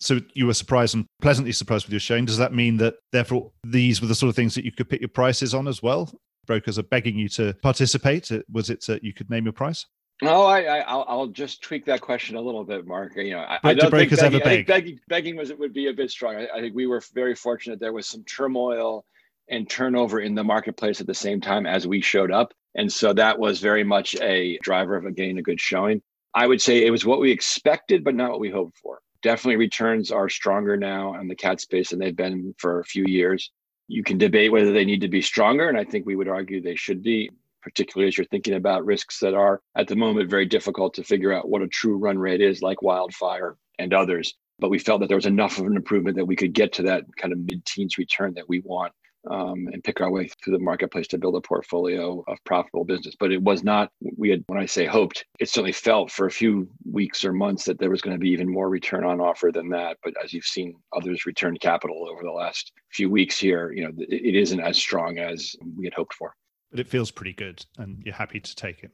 So 0.00 0.20
you 0.34 0.46
were 0.46 0.54
surprised 0.54 0.94
and 0.94 1.06
pleasantly 1.20 1.52
surprised 1.52 1.86
with 1.86 1.92
your 1.92 2.00
showing. 2.00 2.24
Does 2.24 2.38
that 2.38 2.52
mean 2.52 2.76
that 2.78 2.94
therefore 3.12 3.52
these 3.64 4.00
were 4.00 4.08
the 4.08 4.14
sort 4.14 4.30
of 4.30 4.36
things 4.36 4.54
that 4.56 4.64
you 4.64 4.72
could 4.72 4.88
pick 4.88 5.00
your 5.00 5.08
prices 5.08 5.54
on 5.54 5.68
as 5.68 5.82
well? 5.82 6.12
Brokers 6.46 6.78
are 6.78 6.84
begging 6.84 7.16
you 7.16 7.28
to 7.30 7.54
participate. 7.62 8.30
Uh, 8.32 8.40
was 8.50 8.68
it 8.68 8.84
that 8.86 9.04
you 9.04 9.12
could 9.12 9.30
name 9.30 9.44
your 9.44 9.52
price? 9.52 9.86
Oh, 10.24 10.46
I, 10.46 10.78
I, 10.78 11.14
will 11.14 11.28
just 11.28 11.62
tweak 11.62 11.84
that 11.86 12.00
question 12.00 12.36
a 12.36 12.40
little 12.40 12.64
bit, 12.64 12.86
Mark. 12.86 13.16
You 13.16 13.32
know, 13.32 13.40
I, 13.40 13.58
I 13.64 13.74
don't 13.74 13.90
think 13.90 14.10
begging, 14.10 14.24
I 14.24 14.44
think 14.44 14.66
begging, 14.68 15.00
begging 15.08 15.36
was 15.36 15.50
it 15.50 15.58
would 15.58 15.72
be 15.72 15.88
a 15.88 15.92
bit 15.92 16.10
strong. 16.10 16.36
I, 16.36 16.48
I 16.54 16.60
think 16.60 16.76
we 16.76 16.86
were 16.86 17.02
very 17.12 17.34
fortunate. 17.34 17.80
There 17.80 17.92
was 17.92 18.06
some 18.06 18.22
turmoil 18.24 19.04
and 19.48 19.68
turnover 19.68 20.20
in 20.20 20.36
the 20.36 20.44
marketplace 20.44 21.00
at 21.00 21.08
the 21.08 21.14
same 21.14 21.40
time 21.40 21.66
as 21.66 21.88
we 21.88 22.00
showed 22.00 22.30
up, 22.30 22.52
and 22.76 22.92
so 22.92 23.12
that 23.14 23.38
was 23.38 23.58
very 23.58 23.82
much 23.82 24.14
a 24.20 24.58
driver 24.62 24.96
of 24.96 25.12
getting 25.16 25.38
a 25.38 25.42
good 25.42 25.60
showing. 25.60 26.00
I 26.34 26.46
would 26.46 26.60
say 26.60 26.86
it 26.86 26.90
was 26.90 27.04
what 27.04 27.20
we 27.20 27.32
expected, 27.32 28.04
but 28.04 28.14
not 28.14 28.30
what 28.30 28.40
we 28.40 28.50
hoped 28.50 28.78
for. 28.78 29.00
Definitely 29.22 29.56
returns 29.56 30.10
are 30.10 30.28
stronger 30.28 30.76
now 30.76 31.14
in 31.20 31.28
the 31.28 31.36
cat 31.36 31.60
space 31.60 31.90
than 31.90 31.98
they've 32.00 32.16
been 32.16 32.54
for 32.58 32.80
a 32.80 32.84
few 32.84 33.04
years. 33.06 33.50
You 33.88 34.02
can 34.04 34.18
debate 34.18 34.52
whether 34.52 34.72
they 34.72 34.84
need 34.84 35.02
to 35.02 35.08
be 35.08 35.22
stronger, 35.22 35.68
and 35.68 35.78
I 35.78 35.84
think 35.84 36.06
we 36.06 36.16
would 36.16 36.28
argue 36.28 36.60
they 36.60 36.76
should 36.76 37.02
be, 37.02 37.30
particularly 37.62 38.08
as 38.08 38.18
you're 38.18 38.26
thinking 38.26 38.54
about 38.54 38.84
risks 38.84 39.20
that 39.20 39.34
are 39.34 39.60
at 39.76 39.88
the 39.88 39.96
moment 39.96 40.30
very 40.30 40.46
difficult 40.46 40.94
to 40.94 41.04
figure 41.04 41.32
out 41.32 41.48
what 41.48 41.62
a 41.62 41.68
true 41.68 41.98
run 41.98 42.18
rate 42.18 42.40
is, 42.40 42.62
like 42.62 42.82
wildfire 42.82 43.56
and 43.78 43.94
others. 43.94 44.34
But 44.58 44.70
we 44.70 44.78
felt 44.78 45.00
that 45.00 45.08
there 45.08 45.16
was 45.16 45.26
enough 45.26 45.58
of 45.58 45.66
an 45.66 45.76
improvement 45.76 46.16
that 46.16 46.26
we 46.26 46.36
could 46.36 46.52
get 46.52 46.74
to 46.74 46.82
that 46.84 47.04
kind 47.16 47.32
of 47.32 47.38
mid 47.40 47.64
teens 47.66 47.98
return 47.98 48.34
that 48.34 48.48
we 48.48 48.60
want 48.60 48.92
um, 49.30 49.68
and 49.72 49.84
pick 49.84 50.00
our 50.00 50.10
way 50.10 50.28
through 50.28 50.52
the 50.52 50.62
marketplace 50.62 51.06
to 51.08 51.18
build 51.18 51.36
a 51.36 51.40
portfolio 51.40 52.24
of 52.26 52.42
profitable 52.44 52.84
business. 52.84 53.14
But 53.18 53.32
it 53.32 53.42
was 53.42 53.62
not, 53.62 53.90
we 54.16 54.30
had, 54.30 54.42
when 54.46 54.58
I 54.58 54.66
say 54.66 54.86
hoped, 54.86 55.24
it 55.38 55.48
certainly 55.48 55.72
felt 55.72 56.10
for 56.10 56.26
a 56.26 56.30
few 56.30 56.68
weeks 56.90 57.24
or 57.24 57.32
months 57.32 57.64
that 57.64 57.78
there 57.78 57.90
was 57.90 58.02
going 58.02 58.16
to 58.16 58.20
be 58.20 58.30
even 58.30 58.50
more 58.50 58.68
return 58.68 59.04
on 59.04 59.20
offer 59.20 59.50
than 59.52 59.68
that. 59.70 59.98
But 60.02 60.14
as 60.22 60.32
you've 60.32 60.44
seen 60.44 60.74
others 60.94 61.26
return 61.26 61.56
capital 61.56 62.08
over 62.10 62.22
the 62.22 62.30
last 62.30 62.72
few 62.90 63.10
weeks 63.10 63.38
here, 63.38 63.72
you 63.72 63.84
know, 63.84 63.92
it 63.98 64.34
isn't 64.34 64.60
as 64.60 64.76
strong 64.76 65.18
as 65.18 65.54
we 65.76 65.86
had 65.86 65.94
hoped 65.94 66.14
for. 66.14 66.34
But 66.70 66.80
it 66.80 66.88
feels 66.88 67.10
pretty 67.10 67.34
good 67.34 67.64
and 67.78 68.02
you're 68.04 68.14
happy 68.14 68.40
to 68.40 68.56
take 68.56 68.82
it. 68.82 68.90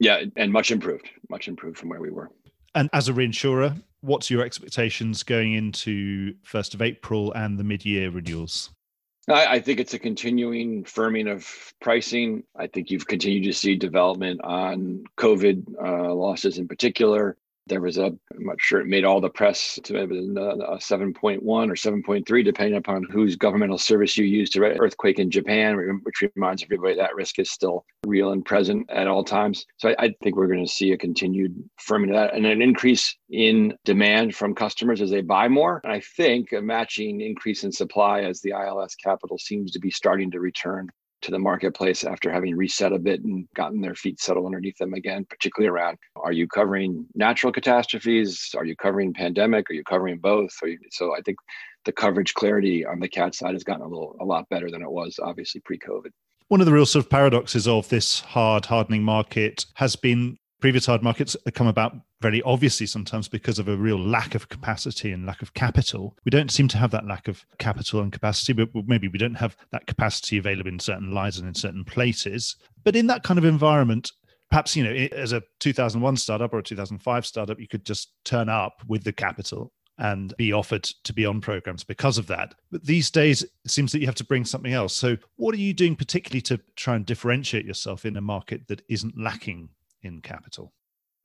Yeah, 0.00 0.24
and 0.36 0.52
much 0.52 0.70
improved, 0.70 1.08
much 1.30 1.48
improved 1.48 1.78
from 1.78 1.88
where 1.88 2.00
we 2.00 2.10
were. 2.10 2.30
And 2.74 2.90
as 2.92 3.08
a 3.08 3.12
reinsurer, 3.12 3.80
what's 4.00 4.30
your 4.30 4.44
expectations 4.44 5.22
going 5.22 5.54
into 5.54 6.34
1st 6.44 6.74
of 6.74 6.82
April 6.82 7.32
and 7.32 7.58
the 7.58 7.64
mid 7.64 7.84
year 7.84 8.10
renewals? 8.10 8.70
I, 9.28 9.46
I, 9.46 9.60
think 9.60 9.80
it's 9.80 9.94
a 9.94 9.98
continuing 9.98 10.84
firming 10.84 11.30
of 11.30 11.48
pricing. 11.80 12.44
I 12.56 12.66
think 12.66 12.90
you've 12.90 13.06
continued 13.06 13.44
to 13.44 13.52
see 13.52 13.76
development 13.76 14.40
on 14.42 15.04
COVID 15.16 15.74
uh, 15.82 16.14
losses 16.14 16.58
in 16.58 16.68
particular. 16.68 17.36
There 17.66 17.80
was 17.80 17.96
a, 17.96 18.06
I'm 18.06 18.20
not 18.46 18.60
sure 18.60 18.80
it 18.80 18.86
made 18.86 19.04
all 19.04 19.20
the 19.20 19.30
press 19.30 19.78
to 19.84 19.98
a 19.98 20.04
uh, 20.04 20.78
7.1 20.78 21.40
or 21.42 21.66
7.3, 21.74 22.44
depending 22.44 22.76
upon 22.76 23.04
whose 23.04 23.36
governmental 23.36 23.78
service 23.78 24.18
you 24.18 24.26
use 24.26 24.50
to 24.50 24.60
write 24.60 24.76
earthquake 24.78 25.18
in 25.18 25.30
Japan, 25.30 26.00
which 26.02 26.22
reminds 26.36 26.62
everybody 26.62 26.96
that 26.96 27.14
risk 27.14 27.38
is 27.38 27.50
still 27.50 27.86
real 28.06 28.32
and 28.32 28.44
present 28.44 28.90
at 28.90 29.06
all 29.06 29.24
times. 29.24 29.64
So 29.78 29.90
I, 29.90 29.96
I 29.98 30.14
think 30.22 30.36
we're 30.36 30.46
going 30.46 30.64
to 30.64 30.70
see 30.70 30.92
a 30.92 30.98
continued 30.98 31.56
firming 31.80 32.10
of 32.10 32.16
that 32.16 32.34
and 32.34 32.44
an 32.44 32.60
increase 32.60 33.16
in 33.30 33.74
demand 33.84 34.34
from 34.34 34.54
customers 34.54 35.00
as 35.00 35.10
they 35.10 35.22
buy 35.22 35.48
more. 35.48 35.80
And 35.84 35.92
I 35.92 36.00
think 36.00 36.52
a 36.52 36.60
matching 36.60 37.22
increase 37.22 37.64
in 37.64 37.72
supply 37.72 38.22
as 38.22 38.40
the 38.42 38.50
ILS 38.50 38.94
capital 38.96 39.38
seems 39.38 39.72
to 39.72 39.80
be 39.80 39.90
starting 39.90 40.30
to 40.32 40.40
return 40.40 40.90
to 41.24 41.30
the 41.30 41.38
marketplace 41.38 42.04
after 42.04 42.30
having 42.30 42.56
reset 42.56 42.92
a 42.92 42.98
bit 42.98 43.22
and 43.24 43.48
gotten 43.54 43.80
their 43.80 43.94
feet 43.94 44.20
settled 44.20 44.46
underneath 44.46 44.76
them 44.78 44.94
again, 44.94 45.24
particularly 45.28 45.68
around 45.68 45.98
are 46.16 46.32
you 46.32 46.46
covering 46.46 47.06
natural 47.14 47.52
catastrophes? 47.52 48.54
Are 48.56 48.64
you 48.64 48.76
covering 48.76 49.12
pandemic? 49.12 49.68
Are 49.70 49.74
you 49.74 49.84
covering 49.84 50.18
both? 50.18 50.52
You, 50.62 50.78
so 50.90 51.14
I 51.16 51.20
think 51.22 51.38
the 51.84 51.92
coverage 51.92 52.34
clarity 52.34 52.84
on 52.84 53.00
the 53.00 53.08
cat 53.08 53.34
side 53.34 53.54
has 53.54 53.64
gotten 53.64 53.82
a 53.82 53.88
little 53.88 54.16
a 54.20 54.24
lot 54.24 54.48
better 54.50 54.70
than 54.70 54.82
it 54.82 54.90
was 54.90 55.18
obviously 55.22 55.60
pre-COVID. 55.64 56.10
One 56.48 56.60
of 56.60 56.66
the 56.66 56.72
real 56.72 56.86
sort 56.86 57.04
of 57.04 57.10
paradoxes 57.10 57.66
of 57.66 57.88
this 57.88 58.20
hard 58.20 58.66
hardening 58.66 59.02
market 59.02 59.64
has 59.74 59.96
been 59.96 60.36
previous 60.64 60.86
hard 60.86 61.02
markets 61.02 61.36
come 61.52 61.66
about 61.66 61.94
very 62.22 62.40
obviously 62.40 62.86
sometimes 62.86 63.28
because 63.28 63.58
of 63.58 63.68
a 63.68 63.76
real 63.76 63.98
lack 63.98 64.34
of 64.34 64.48
capacity 64.48 65.12
and 65.12 65.26
lack 65.26 65.42
of 65.42 65.52
capital. 65.52 66.16
We 66.24 66.30
don't 66.30 66.50
seem 66.50 66.68
to 66.68 66.78
have 66.78 66.90
that 66.92 67.06
lack 67.06 67.28
of 67.28 67.44
capital 67.58 68.00
and 68.00 68.10
capacity, 68.10 68.54
but 68.54 68.70
maybe 68.86 69.08
we 69.08 69.18
don't 69.18 69.34
have 69.34 69.58
that 69.72 69.86
capacity 69.86 70.38
available 70.38 70.70
in 70.70 70.80
certain 70.80 71.12
lines 71.12 71.36
and 71.36 71.46
in 71.46 71.54
certain 71.54 71.84
places. 71.84 72.56
But 72.82 72.96
in 72.96 73.08
that 73.08 73.22
kind 73.22 73.36
of 73.36 73.44
environment, 73.44 74.10
perhaps, 74.48 74.74
you 74.74 74.84
know, 74.84 74.92
as 75.14 75.34
a 75.34 75.42
2001 75.60 76.16
startup 76.16 76.54
or 76.54 76.60
a 76.60 76.62
2005 76.62 77.26
startup, 77.26 77.60
you 77.60 77.68
could 77.68 77.84
just 77.84 78.12
turn 78.24 78.48
up 78.48 78.80
with 78.88 79.04
the 79.04 79.12
capital 79.12 79.70
and 79.98 80.34
be 80.38 80.54
offered 80.54 80.84
to 80.84 81.12
be 81.12 81.26
on 81.26 81.42
programs 81.42 81.84
because 81.84 82.16
of 82.16 82.26
that. 82.28 82.54
But 82.72 82.86
these 82.86 83.10
days, 83.10 83.42
it 83.42 83.50
seems 83.70 83.92
that 83.92 84.00
you 84.00 84.06
have 84.06 84.14
to 84.14 84.24
bring 84.24 84.46
something 84.46 84.72
else. 84.72 84.94
So, 84.94 85.18
what 85.36 85.54
are 85.54 85.58
you 85.58 85.74
doing 85.74 85.94
particularly 85.94 86.40
to 86.40 86.58
try 86.74 86.96
and 86.96 87.04
differentiate 87.04 87.66
yourself 87.66 88.06
in 88.06 88.16
a 88.16 88.22
market 88.22 88.66
that 88.68 88.80
isn't 88.88 89.20
lacking 89.20 89.68
in 90.04 90.20
capital? 90.20 90.72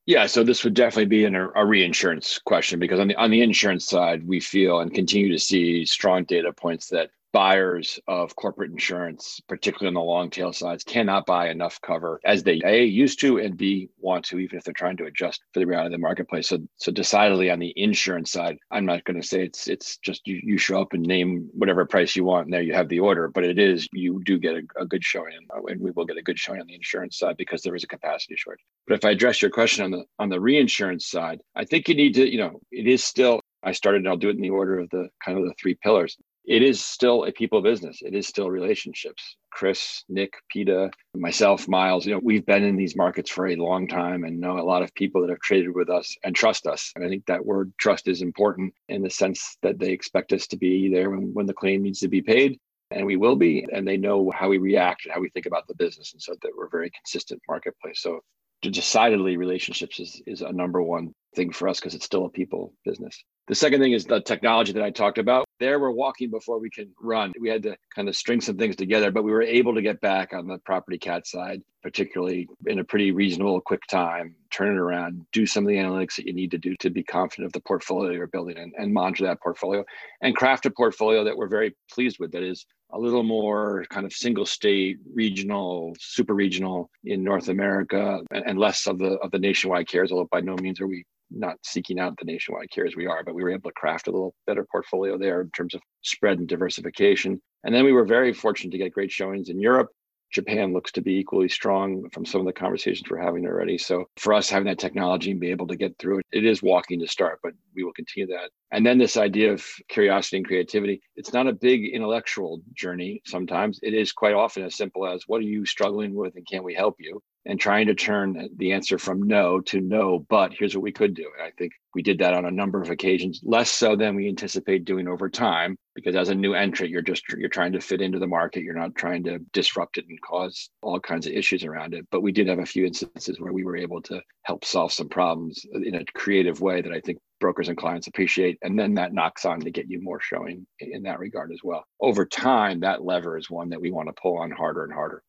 Yeah, 0.05 0.25
so 0.25 0.43
this 0.43 0.63
would 0.63 0.73
definitely 0.73 1.05
be 1.05 1.25
an, 1.25 1.35
a 1.35 1.65
reinsurance 1.65 2.39
question 2.39 2.79
because 2.79 2.99
on 2.99 3.09
the 3.09 3.15
on 3.15 3.29
the 3.29 3.41
insurance 3.41 3.85
side, 3.85 4.27
we 4.27 4.39
feel 4.39 4.79
and 4.79 4.91
continue 4.91 5.31
to 5.31 5.37
see 5.37 5.85
strong 5.85 6.23
data 6.23 6.51
points 6.51 6.87
that 6.87 7.11
buyers 7.31 7.99
of 8.07 8.35
corporate 8.35 8.71
insurance, 8.71 9.39
particularly 9.47 9.87
on 9.87 9.93
the 9.93 10.01
long 10.01 10.29
tail 10.29 10.51
sides, 10.51 10.83
cannot 10.83 11.25
buy 11.25 11.49
enough 11.49 11.79
cover 11.81 12.19
as 12.25 12.43
they 12.43 12.61
a 12.65 12.83
used 12.83 13.19
to 13.19 13.37
and 13.37 13.57
b 13.57 13.89
want 13.99 14.25
to, 14.25 14.39
even 14.39 14.57
if 14.57 14.63
they're 14.63 14.73
trying 14.73 14.97
to 14.97 15.05
adjust 15.05 15.43
for 15.53 15.59
the 15.59 15.65
reality 15.67 15.87
of 15.87 15.91
the 15.91 15.97
marketplace. 15.97 16.47
So, 16.47 16.59
so 16.77 16.91
decidedly 16.91 17.49
on 17.49 17.59
the 17.59 17.73
insurance 17.75 18.31
side, 18.31 18.57
I'm 18.71 18.85
not 18.85 19.03
going 19.03 19.19
to 19.19 19.27
say 19.27 19.43
it's 19.43 19.67
it's 19.67 19.97
just 19.97 20.27
you, 20.27 20.39
you 20.43 20.57
show 20.57 20.81
up 20.81 20.93
and 20.93 21.03
name 21.03 21.49
whatever 21.53 21.85
price 21.85 22.15
you 22.15 22.23
want, 22.23 22.45
and 22.45 22.53
there 22.53 22.61
you 22.61 22.73
have 22.73 22.89
the 22.89 22.99
order. 22.99 23.27
But 23.27 23.43
it 23.43 23.59
is 23.59 23.87
you 23.93 24.21
do 24.23 24.39
get 24.39 24.55
a, 24.55 24.81
a 24.81 24.85
good 24.85 25.03
showing, 25.03 25.33
uh, 25.55 25.61
and 25.67 25.81
we 25.81 25.91
will 25.91 26.05
get 26.05 26.17
a 26.17 26.23
good 26.23 26.39
showing 26.39 26.61
on 26.61 26.67
the 26.67 26.75
insurance 26.75 27.17
side 27.17 27.37
because 27.37 27.61
there 27.61 27.75
is 27.75 27.83
a 27.83 27.87
capacity 27.87 28.35
shortage. 28.37 28.65
But 28.87 28.95
if 28.95 29.05
I 29.05 29.11
address 29.11 29.41
your 29.41 29.51
question 29.51 29.85
on 29.85 29.91
the 29.91 30.05
on 30.17 30.29
the 30.29 30.39
reinsurance 30.39 31.07
side, 31.07 31.41
I 31.55 31.65
think 31.65 31.87
you 31.87 31.95
need 31.95 32.15
to, 32.15 32.29
you 32.29 32.39
know, 32.39 32.59
it 32.71 32.87
is 32.87 33.03
still 33.03 33.41
I 33.61 33.73
started, 33.73 33.99
and 33.99 34.07
I'll 34.07 34.17
do 34.17 34.29
it 34.29 34.35
in 34.35 34.41
the 34.41 34.51
order 34.51 34.79
of 34.79 34.89
the 34.89 35.09
kind 35.23 35.37
of 35.37 35.43
the 35.43 35.53
three 35.59 35.75
pillars 35.75 36.17
it 36.49 36.63
is 36.63 36.83
still 36.83 37.25
a 37.25 37.31
people 37.31 37.61
business. 37.61 37.99
It 38.01 38.15
is 38.15 38.25
still 38.27 38.49
relationships. 38.49 39.37
Chris, 39.51 40.03
Nick, 40.09 40.33
Peter, 40.49 40.89
myself, 41.15 41.67
Miles, 41.67 42.07
you 42.07 42.13
know, 42.13 42.21
we've 42.23 42.45
been 42.45 42.63
in 42.63 42.75
these 42.75 42.95
markets 42.95 43.29
for 43.29 43.47
a 43.47 43.55
long 43.55 43.87
time 43.87 44.23
and 44.23 44.39
know 44.39 44.57
a 44.57 44.65
lot 44.65 44.81
of 44.81 44.93
people 44.95 45.21
that 45.21 45.29
have 45.29 45.41
traded 45.41 45.75
with 45.75 45.91
us 45.91 46.15
and 46.23 46.35
trust 46.35 46.65
us. 46.65 46.91
And 46.95 47.05
I 47.05 47.07
think 47.07 47.27
that 47.27 47.45
word 47.45 47.71
trust 47.79 48.07
is 48.07 48.23
important 48.23 48.73
in 48.87 49.03
the 49.03 49.11
sense 49.11 49.57
that 49.61 49.77
they 49.77 49.91
expect 49.91 50.33
us 50.33 50.47
to 50.47 50.57
be 50.57 50.91
there 50.91 51.11
when, 51.11 51.35
when 51.35 51.45
the 51.45 51.53
claim 51.53 51.83
needs 51.83 51.99
to 51.99 52.07
be 52.07 52.23
paid. 52.23 52.59
And 52.89 53.05
we 53.05 53.15
will 53.15 53.35
be, 53.35 53.67
and 53.71 53.87
they 53.87 53.97
know 53.97 54.31
how 54.33 54.49
we 54.49 54.57
react 54.57 55.05
and 55.05 55.13
how 55.13 55.21
we 55.21 55.29
think 55.29 55.45
about 55.45 55.67
the 55.67 55.75
business. 55.75 56.13
And 56.13 56.21
so 56.21 56.33
that 56.41 56.51
we're 56.57 56.65
a 56.65 56.71
very 56.71 56.89
consistent 56.89 57.43
marketplace. 57.47 58.01
So 58.01 58.21
decidedly 58.63 59.37
relationships 59.37 59.99
is, 59.99 60.19
is 60.25 60.41
a 60.41 60.51
number 60.51 60.81
one 60.81 61.13
thing 61.35 61.51
for 61.51 61.67
us 61.67 61.79
because 61.79 61.93
it's 61.93 62.05
still 62.05 62.25
a 62.25 62.29
people 62.29 62.73
business. 62.85 63.23
The 63.49 63.55
second 63.55 63.81
thing 63.81 63.93
is 63.93 64.05
the 64.05 64.21
technology 64.21 64.73
that 64.73 64.83
I 64.83 64.91
talked 64.91 65.17
about. 65.17 65.47
There, 65.59 65.79
we're 65.79 65.89
walking 65.89 66.29
before 66.29 66.59
we 66.59 66.69
can 66.69 66.91
run. 67.01 67.33
We 67.41 67.49
had 67.49 67.63
to 67.63 67.75
kind 67.95 68.07
of 68.07 68.15
string 68.15 68.41
some 68.41 68.57
things 68.57 68.75
together, 68.75 69.09
but 69.09 69.23
we 69.23 69.31
were 69.31 69.41
able 69.41 69.73
to 69.73 69.81
get 69.81 69.99
back 70.01 70.33
on 70.33 70.45
the 70.45 70.59
property 70.59 70.99
cat 70.99 71.25
side, 71.25 71.63
particularly 71.81 72.47
in 72.67 72.77
a 72.77 72.83
pretty 72.83 73.11
reasonable, 73.11 73.59
quick 73.59 73.81
time, 73.89 74.35
turn 74.51 74.75
it 74.75 74.77
around, 74.77 75.25
do 75.31 75.47
some 75.47 75.63
of 75.63 75.67
the 75.67 75.77
analytics 75.77 76.15
that 76.17 76.27
you 76.27 76.33
need 76.33 76.51
to 76.51 76.59
do 76.59 76.75
to 76.79 76.91
be 76.91 77.01
confident 77.01 77.47
of 77.47 77.53
the 77.53 77.59
portfolio 77.61 78.11
you're 78.11 78.27
building 78.27 78.55
and, 78.55 78.71
and 78.77 78.93
monitor 78.93 79.25
that 79.25 79.41
portfolio 79.41 79.83
and 80.21 80.35
craft 80.35 80.67
a 80.67 80.69
portfolio 80.69 81.23
that 81.23 81.35
we're 81.35 81.47
very 81.47 81.75
pleased 81.91 82.17
with 82.19 82.31
that 82.31 82.43
is 82.43 82.67
a 82.91 82.99
little 82.99 83.23
more 83.23 83.83
kind 83.89 84.05
of 84.05 84.13
single 84.13 84.45
state, 84.45 84.97
regional, 85.11 85.95
super 85.99 86.35
regional 86.35 86.91
in 87.03 87.23
North 87.23 87.49
America, 87.49 88.21
and, 88.29 88.43
and 88.45 88.59
less 88.59 88.85
of 88.85 88.99
the 88.99 89.13
of 89.23 89.31
the 89.31 89.39
nationwide 89.39 89.87
cares 89.87 90.11
Although 90.11 90.29
by 90.31 90.41
no 90.41 90.55
means 90.55 90.79
are 90.79 90.87
we 90.87 91.03
not 91.31 91.57
seeking 91.63 91.99
out 91.99 92.17
the 92.17 92.25
nationwide 92.25 92.71
carriers 92.71 92.95
we 92.95 93.07
are, 93.07 93.23
but 93.23 93.35
we 93.35 93.43
were 93.43 93.51
able 93.51 93.69
to 93.69 93.75
craft 93.75 94.07
a 94.07 94.11
little 94.11 94.33
better 94.47 94.65
portfolio 94.71 95.17
there 95.17 95.41
in 95.41 95.49
terms 95.51 95.73
of 95.73 95.81
spread 96.01 96.39
and 96.39 96.47
diversification. 96.47 97.41
And 97.63 97.73
then 97.73 97.85
we 97.85 97.91
were 97.91 98.05
very 98.05 98.33
fortunate 98.33 98.71
to 98.71 98.77
get 98.77 98.93
great 98.93 99.11
showings 99.11 99.49
in 99.49 99.59
Europe. 99.59 99.89
Japan 100.31 100.73
looks 100.73 100.91
to 100.91 101.01
be 101.01 101.17
equally 101.17 101.49
strong 101.49 102.07
from 102.11 102.23
some 102.23 102.39
of 102.39 102.45
the 102.45 102.53
conversations 102.53 103.09
we're 103.09 103.17
having 103.17 103.47
already. 103.47 103.77
So 103.77 104.05
for 104.17 104.33
us 104.33 104.49
having 104.49 104.67
that 104.67 104.77
technology 104.77 105.31
and 105.31 105.39
be 105.39 105.49
able 105.49 105.65
to 105.67 105.75
get 105.75 105.97
through 105.97 106.19
it, 106.19 106.25
it 106.31 106.45
is 106.45 106.61
walking 106.61 106.99
to 106.99 107.07
start, 107.07 107.39
but 107.41 107.53
we 107.75 107.83
will 107.83 107.93
continue 107.93 108.27
that. 108.27 108.51
And 108.71 108.85
then 108.85 108.99
this 108.99 109.17
idea 109.17 109.51
of 109.51 109.65
curiosity 109.87 110.37
and 110.37 110.45
creativity, 110.45 111.01
it's 111.15 111.33
not 111.33 111.47
a 111.47 111.53
big 111.53 111.83
intellectual 111.85 112.61
journey 112.75 113.23
sometimes. 113.25 113.79
It 113.81 113.95
is 113.95 114.11
quite 114.11 114.35
often 114.35 114.63
as 114.63 114.75
simple 114.75 115.07
as 115.07 115.23
what 115.25 115.39
are 115.39 115.45
you 115.45 115.65
struggling 115.65 116.13
with 116.13 116.35
and 116.35 116.45
can 116.47 116.63
we 116.63 116.75
help 116.75 116.97
you? 116.99 117.21
And 117.49 117.59
trying 117.59 117.87
to 117.87 117.95
turn 117.95 118.47
the 118.57 118.71
answer 118.71 118.99
from 118.99 119.23
no 119.23 119.59
to 119.59 119.81
no, 119.81 120.19
but 120.29 120.53
here's 120.53 120.75
what 120.75 120.83
we 120.83 120.91
could 120.91 121.15
do. 121.15 121.27
And 121.35 121.47
I 121.47 121.51
think 121.57 121.73
we 121.95 122.03
did 122.03 122.19
that 122.19 122.35
on 122.35 122.45
a 122.45 122.51
number 122.51 122.79
of 122.79 122.91
occasions, 122.91 123.41
less 123.43 123.71
so 123.71 123.95
than 123.95 124.15
we 124.15 124.27
anticipate 124.27 124.85
doing 124.85 125.07
over 125.07 125.27
time, 125.29 125.75
because 125.95 126.15
as 126.15 126.29
a 126.29 126.35
new 126.35 126.53
entrant, 126.53 126.91
you're 126.91 127.01
just 127.01 127.23
you're 127.29 127.49
trying 127.49 127.71
to 127.71 127.81
fit 127.81 128.01
into 128.01 128.19
the 128.19 128.27
market. 128.27 128.61
You're 128.61 128.75
not 128.75 128.93
trying 128.93 129.23
to 129.23 129.39
disrupt 129.51 129.97
it 129.97 130.05
and 130.07 130.21
cause 130.21 130.69
all 130.83 130.99
kinds 130.99 131.25
of 131.25 131.33
issues 131.33 131.63
around 131.63 131.95
it. 131.95 132.05
But 132.11 132.21
we 132.21 132.31
did 132.31 132.47
have 132.47 132.59
a 132.59 132.65
few 132.67 132.85
instances 132.85 133.39
where 133.39 133.51
we 133.51 133.65
were 133.65 133.77
able 133.77 134.03
to 134.03 134.21
help 134.43 134.63
solve 134.63 134.93
some 134.93 135.09
problems 135.09 135.65
in 135.73 135.95
a 135.95 136.05
creative 136.13 136.61
way 136.61 136.83
that 136.83 136.93
I 136.93 136.99
think 136.99 137.17
brokers 137.39 137.67
and 137.67 137.77
clients 137.77 138.05
appreciate. 138.05 138.59
And 138.61 138.77
then 138.77 138.93
that 138.93 139.13
knocks 139.13 139.43
on 139.45 139.59
to 139.61 139.71
get 139.71 139.89
you 139.89 139.99
more 140.03 140.19
showing 140.21 140.67
in 140.79 141.01
that 141.03 141.17
regard 141.17 141.51
as 141.51 141.61
well. 141.63 141.83
Over 141.99 142.27
time, 142.27 142.81
that 142.81 143.03
lever 143.03 143.39
is 143.39 143.49
one 143.49 143.69
that 143.69 143.81
we 143.81 143.89
want 143.89 144.07
to 144.07 144.21
pull 144.21 144.37
on 144.37 144.51
harder 144.51 144.83
and 144.83 144.93
harder. 144.93 145.23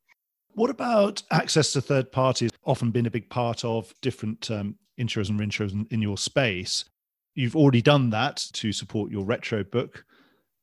What 0.54 0.70
about 0.70 1.22
access 1.30 1.72
to 1.72 1.80
third 1.80 2.10
parties? 2.12 2.50
Often 2.64 2.90
been 2.90 3.06
a 3.06 3.10
big 3.10 3.28
part 3.30 3.64
of 3.64 3.94
different 4.00 4.50
um, 4.50 4.76
insurers 4.98 5.30
and 5.30 5.38
reinsurers 5.38 5.72
in, 5.72 5.86
in 5.90 6.02
your 6.02 6.18
space. 6.18 6.84
You've 7.34 7.56
already 7.56 7.82
done 7.82 8.10
that 8.10 8.44
to 8.54 8.72
support 8.72 9.10
your 9.10 9.24
retro 9.24 9.64
book. 9.64 10.04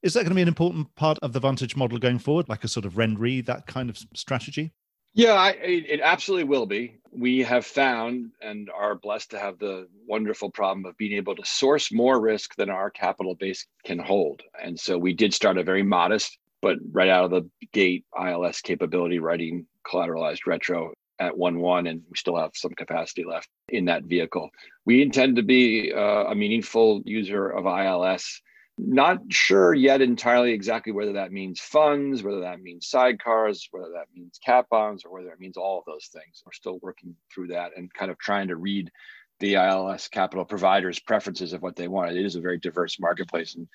Is 0.04 0.14
that 0.14 0.22
going 0.22 0.30
to 0.30 0.36
be 0.36 0.42
an 0.42 0.48
important 0.48 0.94
part 0.96 1.18
of 1.22 1.34
the 1.34 1.40
Vantage 1.40 1.76
model 1.76 1.98
going 1.98 2.20
forward, 2.20 2.48
like 2.50 2.64
a 2.64 2.68
sort 2.68 2.86
of 2.86 2.94
RenRe, 2.94 3.46
that 3.46 3.66
kind 3.66 3.90
of 3.90 3.98
strategy? 4.14 4.72
Yeah, 5.14 5.34
I, 5.34 5.50
it 5.52 6.00
absolutely 6.04 6.44
will 6.44 6.68
be. 6.68 7.00
We 7.12 7.40
have 7.40 7.66
found 7.66 8.32
and 8.40 8.70
are 8.70 8.94
blessed 8.94 9.32
to 9.32 9.40
have 9.40 9.58
the 9.58 9.88
wonderful 10.06 10.52
problem 10.52 10.86
of 10.86 10.96
being 10.98 11.14
able 11.14 11.36
to 11.36 11.46
source 11.46 11.92
more 11.92 12.20
risk 12.20 12.56
than 12.56 12.70
our 12.70 12.92
capital 12.92 13.34
base 13.34 13.66
can 13.84 13.98
hold. 13.98 14.44
And 14.62 14.80
so 14.80 14.96
we 15.00 15.14
did 15.14 15.34
start 15.34 15.58
a 15.58 15.64
very 15.64 15.82
modest, 15.82 16.38
but 16.62 16.78
right 16.92 17.10
out 17.10 17.26
of 17.26 17.32
the 17.32 17.50
gate 17.72 18.06
ILS 18.20 18.62
capability 18.62 19.20
writing 19.20 19.66
collateralized 19.86 20.46
retro 20.46 20.94
at 21.20 21.38
1 21.38 21.60
1, 21.60 21.88
and 21.88 22.02
we 22.10 22.18
still 22.18 22.38
have 22.38 22.52
some 22.54 22.72
capacity 22.72 23.24
left 23.24 23.50
in 23.70 23.86
that 23.86 24.04
vehicle. 24.04 24.50
We 24.86 25.02
intend 25.02 25.38
to 25.38 25.44
be 25.44 25.92
uh, 25.94 26.26
a 26.26 26.36
meaningful 26.36 27.02
user 27.06 27.50
of 27.50 27.66
ILS 27.66 28.42
not 28.78 29.20
sure 29.30 29.74
yet 29.74 30.02
entirely 30.02 30.52
exactly 30.52 30.94
whether 30.94 31.14
that 31.14 31.32
means 31.32 31.60
funds, 31.60 32.22
whether 32.22 32.42
that 32.42 32.62
means 32.62 32.90
sidecars, 32.90 33.68
whether 33.72 33.92
that 33.94 34.06
means 34.16 34.40
cat 34.44 34.66
bonds, 34.70 35.04
or 35.04 35.12
whether 35.12 35.30
it 35.30 35.40
means 35.40 35.58
all 35.58 35.80
of 35.80 35.86
those 35.86 36.08
things. 36.14 36.44
We're 36.46 36.52
still 36.52 36.80
working 36.82 37.16
through 37.34 37.48
that 37.48 37.72
and 37.76 37.92
kind 37.94 38.12
of 38.12 38.20
trying 38.20 38.50
to 38.50 38.56
read 38.56 38.92
the 39.40 39.56
ILS 39.56 40.08
capital 40.08 40.46
providers' 40.46 41.00
preferences 41.00 41.54
of 41.54 41.62
what 41.62 41.76
they 41.76 41.88
want. 41.88 42.16
It 42.16 42.26
is 42.26 42.36
a 42.36 42.42
very 42.42 42.60
diverse 42.60 43.00
marketplace, 43.00 43.56
and 43.56 43.68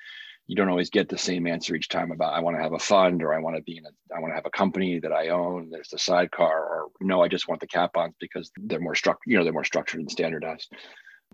you 0.47 0.57
don't 0.57 0.69
always 0.69 0.91
get 0.91 1.09
the 1.09 1.19
same 1.19 1.47
answer 1.47 1.75
each 1.75 1.89
time 1.89 2.11
about 2.11 2.35
I 2.35 2.41
want 2.41 2.57
to 2.57 2.63
have 2.63 2.73
a 2.73 2.79
fund 2.79 3.23
or 3.23 3.33
I 3.33 3.39
want 3.39 3.57
to 3.57 3.63
be 3.63 3.79
in 3.79 3.87
a 3.87 4.15
I 4.15 4.21
want 4.21 4.33
to 4.33 4.35
have 4.35 4.47
a 4.47 4.51
company 4.51 4.99
that 5.01 5.13
I 5.13 5.29
own. 5.29 5.71
There's 5.71 5.89
the 5.89 5.99
sidecar, 5.99 6.59
or 6.65 6.89
no, 7.01 7.23
I 7.23 7.29
just 7.29 7.49
want 7.49 7.61
the 7.61 7.67
cat 7.67 7.91
bonds 7.95 8.17
because 8.21 8.51
they're 8.57 8.81
more 8.81 8.95
struck, 8.95 9.19
you 9.27 9.37
know, 9.37 9.45
they're 9.45 9.53
more 9.53 9.65
structured 9.65 10.01
and 10.01 10.11
standardized. 10.11 10.73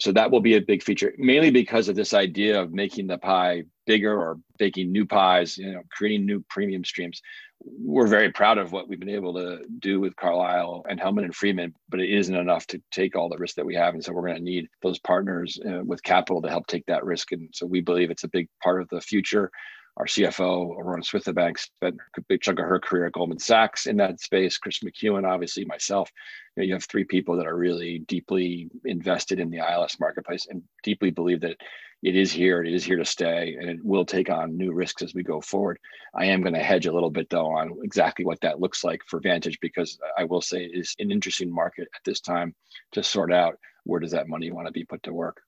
So 0.00 0.12
that 0.12 0.30
will 0.30 0.40
be 0.40 0.54
a 0.54 0.60
big 0.60 0.82
feature, 0.82 1.12
mainly 1.18 1.50
because 1.50 1.88
of 1.88 1.96
this 1.96 2.14
idea 2.14 2.60
of 2.60 2.72
making 2.72 3.06
the 3.06 3.18
pie 3.18 3.64
bigger 3.86 4.16
or 4.16 4.38
baking 4.58 4.92
new 4.92 5.06
pies, 5.06 5.58
you 5.58 5.72
know, 5.72 5.82
creating 5.90 6.26
new 6.26 6.44
premium 6.48 6.84
streams. 6.84 7.22
We're 7.60 8.06
very 8.06 8.30
proud 8.30 8.58
of 8.58 8.70
what 8.70 8.88
we've 8.88 9.00
been 9.00 9.08
able 9.08 9.34
to 9.34 9.64
do 9.78 9.98
with 9.98 10.14
Carlyle 10.14 10.84
and 10.88 11.00
Hellman 11.00 11.24
and 11.24 11.34
Friedman, 11.34 11.74
but 11.88 12.00
it 12.00 12.10
isn't 12.10 12.34
enough 12.34 12.66
to 12.68 12.82
take 12.92 13.16
all 13.16 13.28
the 13.28 13.38
risk 13.38 13.56
that 13.56 13.66
we 13.66 13.74
have. 13.74 13.94
And 13.94 14.04
so 14.04 14.12
we're 14.12 14.26
going 14.26 14.36
to 14.36 14.42
need 14.42 14.68
those 14.82 14.98
partners 15.00 15.58
uh, 15.68 15.82
with 15.84 16.02
capital 16.02 16.40
to 16.42 16.50
help 16.50 16.66
take 16.66 16.86
that 16.86 17.04
risk. 17.04 17.32
And 17.32 17.48
so 17.52 17.66
we 17.66 17.80
believe 17.80 18.10
it's 18.10 18.24
a 18.24 18.28
big 18.28 18.48
part 18.62 18.80
of 18.80 18.88
the 18.90 19.00
future 19.00 19.50
our 19.98 20.06
CFO, 20.06 20.78
Aurora 20.78 21.02
Swithenbank, 21.02 21.58
spent 21.58 21.96
a 22.16 22.20
big 22.22 22.40
chunk 22.40 22.60
of 22.60 22.66
her 22.66 22.78
career 22.78 23.06
at 23.06 23.12
Goldman 23.12 23.40
Sachs 23.40 23.86
in 23.86 23.96
that 23.96 24.20
space. 24.20 24.56
Chris 24.56 24.78
McKeown, 24.78 25.28
obviously, 25.28 25.64
myself. 25.64 26.08
You, 26.56 26.62
know, 26.62 26.66
you 26.68 26.72
have 26.74 26.84
three 26.84 27.02
people 27.02 27.36
that 27.36 27.48
are 27.48 27.56
really 27.56 27.98
deeply 28.00 28.70
invested 28.84 29.40
in 29.40 29.50
the 29.50 29.58
ILS 29.58 29.98
marketplace 29.98 30.46
and 30.48 30.62
deeply 30.84 31.10
believe 31.10 31.40
that 31.40 31.56
it 32.04 32.14
is 32.14 32.30
here, 32.30 32.62
it 32.62 32.72
is 32.72 32.84
here 32.84 32.96
to 32.96 33.04
stay, 33.04 33.56
and 33.60 33.68
it 33.68 33.84
will 33.84 34.04
take 34.04 34.30
on 34.30 34.56
new 34.56 34.72
risks 34.72 35.02
as 35.02 35.14
we 35.14 35.24
go 35.24 35.40
forward. 35.40 35.80
I 36.14 36.26
am 36.26 36.42
going 36.42 36.54
to 36.54 36.60
hedge 36.60 36.86
a 36.86 36.92
little 36.92 37.10
bit, 37.10 37.28
though, 37.28 37.50
on 37.50 37.76
exactly 37.82 38.24
what 38.24 38.40
that 38.42 38.60
looks 38.60 38.84
like 38.84 39.02
for 39.08 39.18
Vantage, 39.18 39.58
because 39.60 39.98
I 40.16 40.22
will 40.22 40.40
say 40.40 40.64
it 40.64 40.78
is 40.78 40.94
an 41.00 41.10
interesting 41.10 41.52
market 41.52 41.88
at 41.92 42.04
this 42.04 42.20
time 42.20 42.54
to 42.92 43.02
sort 43.02 43.32
out 43.32 43.58
where 43.82 43.98
does 43.98 44.12
that 44.12 44.28
money 44.28 44.52
want 44.52 44.68
to 44.68 44.72
be 44.72 44.84
put 44.84 45.02
to 45.02 45.12
work 45.12 45.42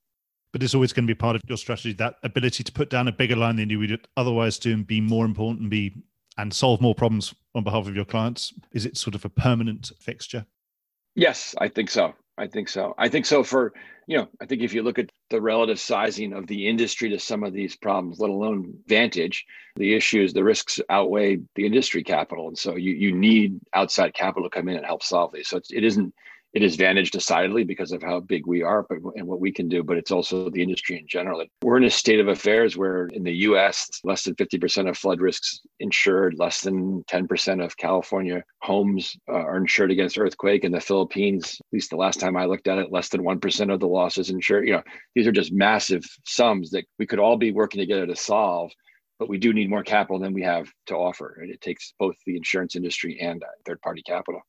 but 0.53 0.63
it's 0.63 0.75
always 0.75 0.93
going 0.93 1.07
to 1.07 1.15
be 1.15 1.19
part 1.19 1.37
of 1.37 1.43
your 1.49 1.59
strategy 1.59 1.93
that 1.95 2.17
ability 2.23 2.65
to 2.65 2.73
put 2.73 2.91
down 2.91 3.09
a 3.09 3.13
bigger 3.13 3.37
line 3.37 3.57
than 3.57 3.71
you 3.71 3.79
would 3.79 4.09
otherwise 4.17 4.59
do 4.59 4.73
and 4.73 4.87
be 4.87 5.01
more 5.01 5.25
important 5.25 5.61
and 5.63 5.71
be 5.71 5.95
and 6.39 6.55
solve 6.55 6.81
more 6.81 6.95
problems 6.95 7.35
on 7.55 7.65
behalf 7.65 7.87
of 7.87 7.97
your 7.97 8.05
clients. 8.05 8.55
Is 8.73 8.87
it 8.87 8.97
sort 8.97 9.15
of 9.15 9.25
a 9.25 9.29
permanent 9.29 9.91
fixture? 10.01 10.47
Yes 11.15 11.55
i 11.59 11.69
think 11.69 11.91
so. 11.91 12.15
I 12.39 12.47
think 12.47 12.69
so. 12.69 12.95
I 12.97 13.09
think 13.09 13.27
so 13.27 13.43
for 13.43 13.73
you 14.07 14.17
know 14.17 14.29
i 14.41 14.47
think 14.47 14.63
if 14.63 14.73
you 14.73 14.83
look 14.83 14.99
at 14.99 15.11
the 15.29 15.41
relative 15.41 15.79
sizing 15.79 16.33
of 16.33 16.47
the 16.47 16.69
industry 16.69 17.11
to 17.11 17.19
some 17.19 17.45
of 17.45 17.53
these 17.53 17.77
problems 17.77 18.19
let 18.19 18.31
alone 18.31 18.75
vantage 18.87 19.45
the 19.77 19.95
issues 19.95 20.33
the 20.33 20.43
risks 20.43 20.81
outweigh 20.89 21.39
the 21.55 21.67
industry 21.67 22.03
capital. 22.03 22.49
And 22.49 22.59
so 22.59 22.77
you 22.77 22.93
you 22.93 23.13
need 23.13 23.61
outside 23.75 24.15
capital 24.15 24.49
to 24.49 24.57
come 24.57 24.69
in 24.69 24.77
and 24.77 24.87
help 24.87 25.03
solve 25.03 25.33
these. 25.33 25.49
So 25.49 25.59
it's, 25.59 25.73
it 25.73 25.85
isn't 25.85 26.15
it 26.53 26.63
is 26.63 26.77
vantage 26.77 27.11
decidedly 27.11 27.65
because 27.65 27.93
of 27.93 28.03
how 28.03 28.21
big 28.21 28.47
we 28.47 28.63
are 28.63 28.85
but, 28.89 28.99
and 29.15 29.27
what 29.27 29.41
we 29.41 29.53
can 29.53 29.69
do, 29.69 29.83
but 29.83 29.97
it's 29.97 30.11
also 30.11 30.51
the 30.51 30.63
industry 30.63 30.99
in 30.99 31.07
general. 31.07 31.45
We're 31.63 31.77
in 31.77 31.85
a 31.85 31.91
state 31.91 32.21
of 32.21 32.29
affairs 32.29 32.77
where 32.77 33.07
in 33.07 33.23
the 33.23 33.33
US, 33.33 33.89
less 34.03 34.25
than 34.25 34.35
50% 34.35 34.89
of 34.89 34.99
flood 34.99 35.21
risks 35.21 35.61
insured, 35.79 36.35
less 36.39 36.63
than 36.63 37.05
10% 37.05 37.65
of 37.65 37.77
California 37.77 38.43
homes 38.63 39.17
uh, 39.29 39.35
are 39.35 39.57
insured 39.57 39.91
against 39.91 40.19
earthquake. 40.19 40.65
In 40.65 40.73
the 40.73 40.81
Philippines, 40.81 41.57
at 41.61 41.73
least 41.73 41.91
the 41.91 41.97
last 41.97 42.19
time 42.19 42.37
I 42.37 42.47
looked 42.47 42.69
at 42.69 42.79
it, 42.79 42.93
less 42.93 43.09
than 43.09 43.23
1% 43.23 43.73
of 43.73 43.81
the 43.81 43.89
losses 43.89 44.31
insured. 44.31 44.67
You 44.67 44.75
know, 44.75 44.83
these 45.15 45.27
are 45.27 45.33
just 45.33 45.53
massive 45.53 46.05
sums 46.27 46.71
that 46.71 46.85
we 46.99 47.07
could 47.07 47.21
all 47.21 47.37
be 47.37 47.53
working 47.53 47.81
together 47.81 48.07
to 48.07 48.17
solve 48.17 48.73
but 49.19 49.29
we 49.29 49.37
do 49.37 49.53
need 49.53 49.69
more 49.69 49.83
capital 49.83 50.19
than 50.19 50.33
we 50.33 50.43
have 50.43 50.67
to 50.87 50.95
offer. 50.95 51.41
And 51.43 51.51
it 51.51 51.61
takes 51.61 51.93
both 51.99 52.17
the 52.25 52.39
insurance 52.39 52.75
industry 52.75 53.21
and 53.21 53.45
third 53.67 53.79
party 53.83 54.03
capital. 54.03 54.41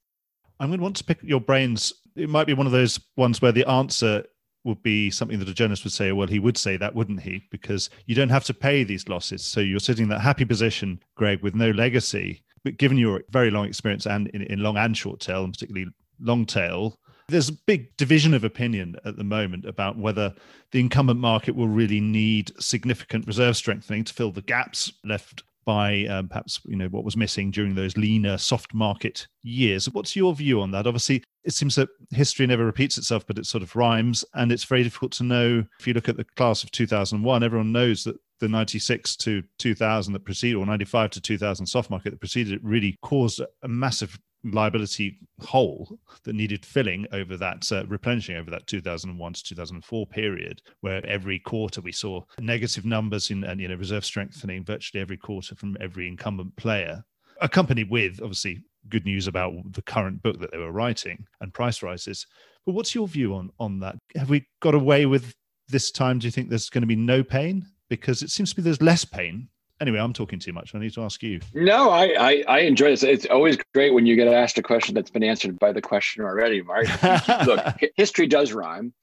I'm 0.61 0.67
going 0.69 0.77
to 0.77 0.83
want 0.83 0.95
to 0.97 1.03
pick 1.03 1.17
your 1.23 1.41
brains. 1.41 1.91
It 2.15 2.29
might 2.29 2.45
be 2.45 2.53
one 2.53 2.67
of 2.67 2.71
those 2.71 2.99
ones 3.17 3.41
where 3.41 3.51
the 3.51 3.67
answer 3.67 4.23
would 4.63 4.83
be 4.83 5.09
something 5.09 5.39
that 5.39 5.49
a 5.49 5.55
journalist 5.55 5.83
would 5.83 5.91
say, 5.91 6.11
well, 6.11 6.27
he 6.27 6.37
would 6.37 6.55
say 6.55 6.77
that, 6.77 6.93
wouldn't 6.93 7.21
he? 7.21 7.41
Because 7.49 7.89
you 8.05 8.13
don't 8.13 8.29
have 8.29 8.43
to 8.43 8.53
pay 8.53 8.83
these 8.83 9.09
losses. 9.09 9.43
So 9.43 9.59
you're 9.59 9.79
sitting 9.79 10.03
in 10.03 10.09
that 10.09 10.21
happy 10.21 10.45
position, 10.45 11.01
Greg, 11.15 11.41
with 11.41 11.55
no 11.55 11.71
legacy. 11.71 12.43
But 12.63 12.77
given 12.77 12.99
your 12.99 13.23
very 13.31 13.49
long 13.49 13.65
experience 13.65 14.05
and 14.05 14.27
in, 14.27 14.43
in 14.43 14.59
long 14.59 14.77
and 14.77 14.95
short 14.95 15.19
tail, 15.19 15.43
and 15.43 15.51
particularly 15.51 15.87
long 16.19 16.45
tail, 16.45 16.99
there's 17.27 17.49
a 17.49 17.53
big 17.65 17.97
division 17.97 18.35
of 18.35 18.43
opinion 18.43 18.97
at 19.03 19.17
the 19.17 19.23
moment 19.23 19.65
about 19.65 19.97
whether 19.97 20.31
the 20.71 20.79
incumbent 20.79 21.19
market 21.19 21.55
will 21.55 21.69
really 21.69 22.01
need 22.01 22.51
significant 22.61 23.25
reserve 23.25 23.57
strengthening 23.57 24.03
to 24.03 24.13
fill 24.13 24.31
the 24.31 24.43
gaps 24.43 24.93
left 25.03 25.41
by 25.65 26.05
um, 26.05 26.27
perhaps 26.27 26.59
you 26.65 26.75
know 26.75 26.87
what 26.87 27.03
was 27.03 27.17
missing 27.17 27.51
during 27.51 27.75
those 27.75 27.97
leaner 27.97 28.37
soft 28.37 28.73
market 28.73 29.27
years. 29.43 29.89
What's 29.89 30.15
your 30.15 30.33
view 30.33 30.61
on 30.61 30.71
that? 30.71 30.87
Obviously 30.87 31.23
it 31.43 31.53
seems 31.53 31.75
that 31.75 31.89
history 32.11 32.45
never 32.45 32.65
repeats 32.65 32.97
itself 32.97 33.25
but 33.25 33.37
it 33.37 33.45
sort 33.45 33.63
of 33.63 33.75
rhymes 33.75 34.23
and 34.35 34.51
it's 34.51 34.63
very 34.63 34.83
difficult 34.83 35.11
to 35.13 35.23
know. 35.23 35.63
If 35.79 35.87
you 35.87 35.93
look 35.93 36.09
at 36.09 36.17
the 36.17 36.25
class 36.35 36.63
of 36.63 36.71
2001 36.71 37.43
everyone 37.43 37.71
knows 37.71 38.03
that 38.03 38.15
the 38.39 38.47
96 38.47 39.15
to 39.17 39.43
2000 39.59 40.13
that 40.13 40.25
preceded 40.25 40.57
or 40.57 40.65
95 40.65 41.11
to 41.11 41.21
2000 41.21 41.65
soft 41.65 41.89
market 41.89 42.09
that 42.09 42.19
preceded 42.19 42.53
it 42.53 42.63
really 42.63 42.97
caused 43.01 43.39
a 43.39 43.67
massive 43.67 44.19
liability 44.43 45.19
hole 45.41 45.99
that 46.23 46.33
needed 46.33 46.65
filling 46.65 47.05
over 47.11 47.37
that 47.37 47.71
uh, 47.71 47.85
replenishing 47.87 48.35
over 48.35 48.49
that 48.49 48.65
2001 48.65 49.33
to 49.33 49.43
2004 49.43 50.07
period 50.07 50.61
where 50.81 51.05
every 51.05 51.37
quarter 51.37 51.79
we 51.79 51.91
saw 51.91 52.21
negative 52.39 52.83
numbers 52.83 53.29
in 53.29 53.43
and 53.43 53.61
you 53.61 53.67
know 53.67 53.75
reserve 53.75 54.03
strengthening 54.03 54.63
virtually 54.63 54.99
every 54.99 55.17
quarter 55.17 55.53
from 55.53 55.77
every 55.79 56.07
incumbent 56.07 56.55
player 56.55 57.03
accompanied 57.41 57.89
with 57.89 58.19
obviously 58.21 58.63
good 58.89 59.05
news 59.05 59.27
about 59.27 59.53
the 59.73 59.81
current 59.81 60.21
book 60.23 60.39
that 60.39 60.51
they 60.51 60.57
were 60.57 60.71
writing 60.71 61.25
and 61.41 61.53
price 61.53 61.83
rises. 61.83 62.25
But 62.65 62.73
what's 62.73 62.95
your 62.95 63.07
view 63.07 63.35
on 63.35 63.51
on 63.59 63.79
that? 63.79 63.97
Have 64.15 64.29
we 64.29 64.45
got 64.61 64.75
away 64.75 65.05
with 65.05 65.35
this 65.67 65.91
time? 65.91 66.19
Do 66.19 66.27
you 66.27 66.31
think 66.31 66.49
there's 66.49 66.69
going 66.69 66.81
to 66.81 66.87
be 66.87 66.95
no 66.95 67.23
pain? 67.23 67.65
Because 67.89 68.21
it 68.21 68.29
seems 68.29 68.51
to 68.51 68.55
be 68.55 68.61
there's 68.61 68.81
less 68.81 69.03
pain 69.03 69.49
anyway, 69.81 69.99
I'm 69.99 70.13
talking 70.13 70.39
too 70.39 70.53
much. 70.53 70.73
I 70.73 70.79
need 70.79 70.93
to 70.93 71.01
ask 71.01 71.21
you. 71.21 71.41
No, 71.53 71.89
I, 71.89 72.15
I, 72.17 72.43
I 72.47 72.59
enjoy 72.59 72.91
this. 72.91 73.03
It's 73.03 73.25
always 73.25 73.57
great 73.73 73.93
when 73.93 74.05
you 74.05 74.15
get 74.15 74.27
asked 74.27 74.57
a 74.57 74.63
question 74.63 74.95
that's 74.95 75.09
been 75.09 75.23
answered 75.23 75.59
by 75.59 75.73
the 75.73 75.81
question 75.81 76.23
already, 76.23 76.61
Mark. 76.61 76.85
Look, 77.45 77.65
history 77.95 78.27
does 78.27 78.53
rhyme. 78.53 78.93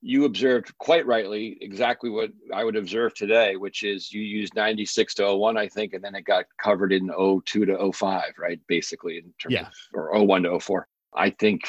You 0.00 0.26
observed 0.26 0.76
quite 0.78 1.06
rightly 1.06 1.56
exactly 1.60 2.10
what 2.10 2.30
I 2.52 2.62
would 2.62 2.76
observe 2.76 3.14
today, 3.14 3.56
which 3.56 3.82
is 3.82 4.12
you 4.12 4.22
used 4.22 4.54
96 4.54 5.14
to 5.14 5.34
01, 5.34 5.56
I 5.56 5.66
think, 5.66 5.94
and 5.94 6.04
then 6.04 6.14
it 6.14 6.24
got 6.24 6.44
covered 6.62 6.92
in 6.92 7.08
02 7.08 7.64
to 7.66 7.92
05, 7.92 8.22
right? 8.38 8.60
Basically, 8.68 9.16
in 9.16 9.32
terms 9.38 9.54
yeah. 9.54 9.66
of, 9.66 9.72
or 9.94 10.24
01 10.24 10.42
to 10.44 10.60
04. 10.60 10.86
I 11.16 11.30
think 11.30 11.62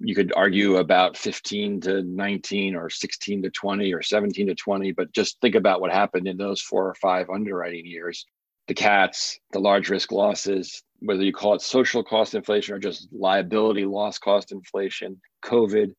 you 0.00 0.14
could 0.14 0.32
argue 0.34 0.76
about 0.76 1.16
15 1.16 1.80
to 1.82 2.02
19 2.02 2.74
or 2.74 2.90
16 2.90 3.42
to 3.42 3.50
20 3.50 3.92
or 3.92 4.02
17 4.02 4.48
to 4.48 4.54
20, 4.54 4.92
but 4.92 5.12
just 5.12 5.40
think 5.40 5.54
about 5.54 5.80
what 5.80 5.92
happened 5.92 6.26
in 6.26 6.36
those 6.36 6.60
four 6.60 6.88
or 6.88 6.94
five 6.94 7.30
underwriting 7.30 7.86
years. 7.86 8.26
The 8.66 8.74
cats, 8.74 9.38
the 9.52 9.60
large 9.60 9.90
risk 9.90 10.12
losses, 10.12 10.82
whether 10.98 11.22
you 11.22 11.32
call 11.32 11.54
it 11.54 11.62
social 11.62 12.02
cost 12.02 12.34
inflation 12.34 12.74
or 12.74 12.78
just 12.78 13.08
liability 13.12 13.84
loss 13.84 14.18
cost 14.18 14.52
inflation, 14.52 15.20
COVID, 15.44 15.94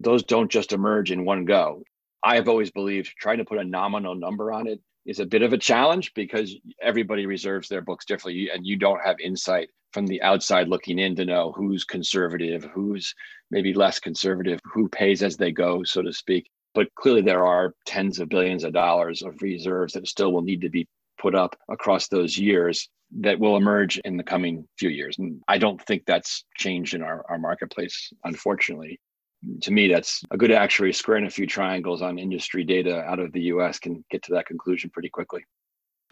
those 0.00 0.22
don't 0.22 0.50
just 0.50 0.72
emerge 0.72 1.10
in 1.10 1.24
one 1.24 1.44
go. 1.44 1.82
I 2.22 2.36
have 2.36 2.48
always 2.48 2.70
believed 2.70 3.14
trying 3.18 3.38
to 3.38 3.44
put 3.44 3.58
a 3.58 3.64
nominal 3.64 4.14
number 4.14 4.52
on 4.52 4.66
it 4.66 4.80
is 5.06 5.20
a 5.20 5.26
bit 5.26 5.42
of 5.42 5.52
a 5.52 5.58
challenge 5.58 6.12
because 6.14 6.56
everybody 6.80 7.26
reserves 7.26 7.68
their 7.68 7.82
books 7.82 8.04
differently 8.04 8.50
and 8.52 8.66
you 8.66 8.76
don't 8.76 9.04
have 9.04 9.20
insight 9.20 9.68
from 9.92 10.06
the 10.06 10.20
outside 10.22 10.68
looking 10.68 10.98
in 10.98 11.14
to 11.16 11.24
know 11.24 11.52
who's 11.52 11.84
conservative, 11.84 12.64
who's 12.74 13.14
maybe 13.50 13.72
less 13.72 14.00
conservative, 14.00 14.58
who 14.64 14.88
pays 14.88 15.22
as 15.22 15.36
they 15.36 15.52
go, 15.52 15.84
so 15.84 16.02
to 16.02 16.12
speak. 16.12 16.50
But 16.74 16.92
clearly, 16.96 17.22
there 17.22 17.46
are 17.46 17.74
tens 17.86 18.18
of 18.18 18.28
billions 18.28 18.64
of 18.64 18.72
dollars 18.72 19.22
of 19.22 19.40
reserves 19.40 19.92
that 19.92 20.08
still 20.08 20.32
will 20.32 20.42
need 20.42 20.62
to 20.62 20.68
be 20.70 20.88
put 21.18 21.34
up 21.34 21.56
across 21.68 22.08
those 22.08 22.36
years 22.36 22.88
that 23.20 23.38
will 23.38 23.56
emerge 23.56 23.98
in 23.98 24.16
the 24.16 24.24
coming 24.24 24.66
few 24.78 24.88
years. 24.88 25.16
And 25.18 25.40
I 25.46 25.58
don't 25.58 25.80
think 25.80 26.02
that's 26.04 26.44
changed 26.56 26.94
in 26.94 27.02
our, 27.02 27.24
our 27.28 27.38
marketplace, 27.38 28.12
unfortunately. 28.24 28.98
To 29.62 29.70
me, 29.70 29.88
that's 29.88 30.22
a 30.30 30.36
good 30.36 30.52
actuary 30.52 30.92
squaring 30.92 31.26
a 31.26 31.30
few 31.30 31.46
triangles 31.46 32.02
on 32.02 32.18
industry 32.18 32.64
data 32.64 33.02
out 33.02 33.18
of 33.18 33.32
the 33.32 33.42
US 33.42 33.78
can 33.78 34.04
get 34.10 34.22
to 34.24 34.32
that 34.34 34.46
conclusion 34.46 34.90
pretty 34.90 35.10
quickly. 35.10 35.44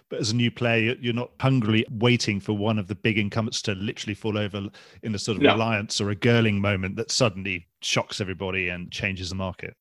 But 0.08 0.20
as 0.20 0.30
a 0.30 0.36
new 0.36 0.50
player, 0.50 0.94
you're 1.00 1.14
not 1.14 1.30
hungrily 1.40 1.86
waiting 1.90 2.38
for 2.38 2.52
one 2.52 2.78
of 2.78 2.86
the 2.86 2.94
big 2.94 3.16
incumbents 3.16 3.62
to 3.62 3.74
literally 3.74 4.14
fall 4.14 4.36
over 4.36 4.68
in 5.02 5.14
a 5.14 5.18
sort 5.18 5.36
of 5.38 5.42
no. 5.42 5.52
reliance 5.52 6.02
or 6.02 6.10
a 6.10 6.16
Gerling 6.16 6.60
moment 6.60 6.96
that 6.96 7.10
suddenly 7.10 7.66
shocks 7.80 8.20
everybody 8.20 8.68
and 8.68 8.90
changes 8.90 9.30
the 9.30 9.34
market. 9.34 9.74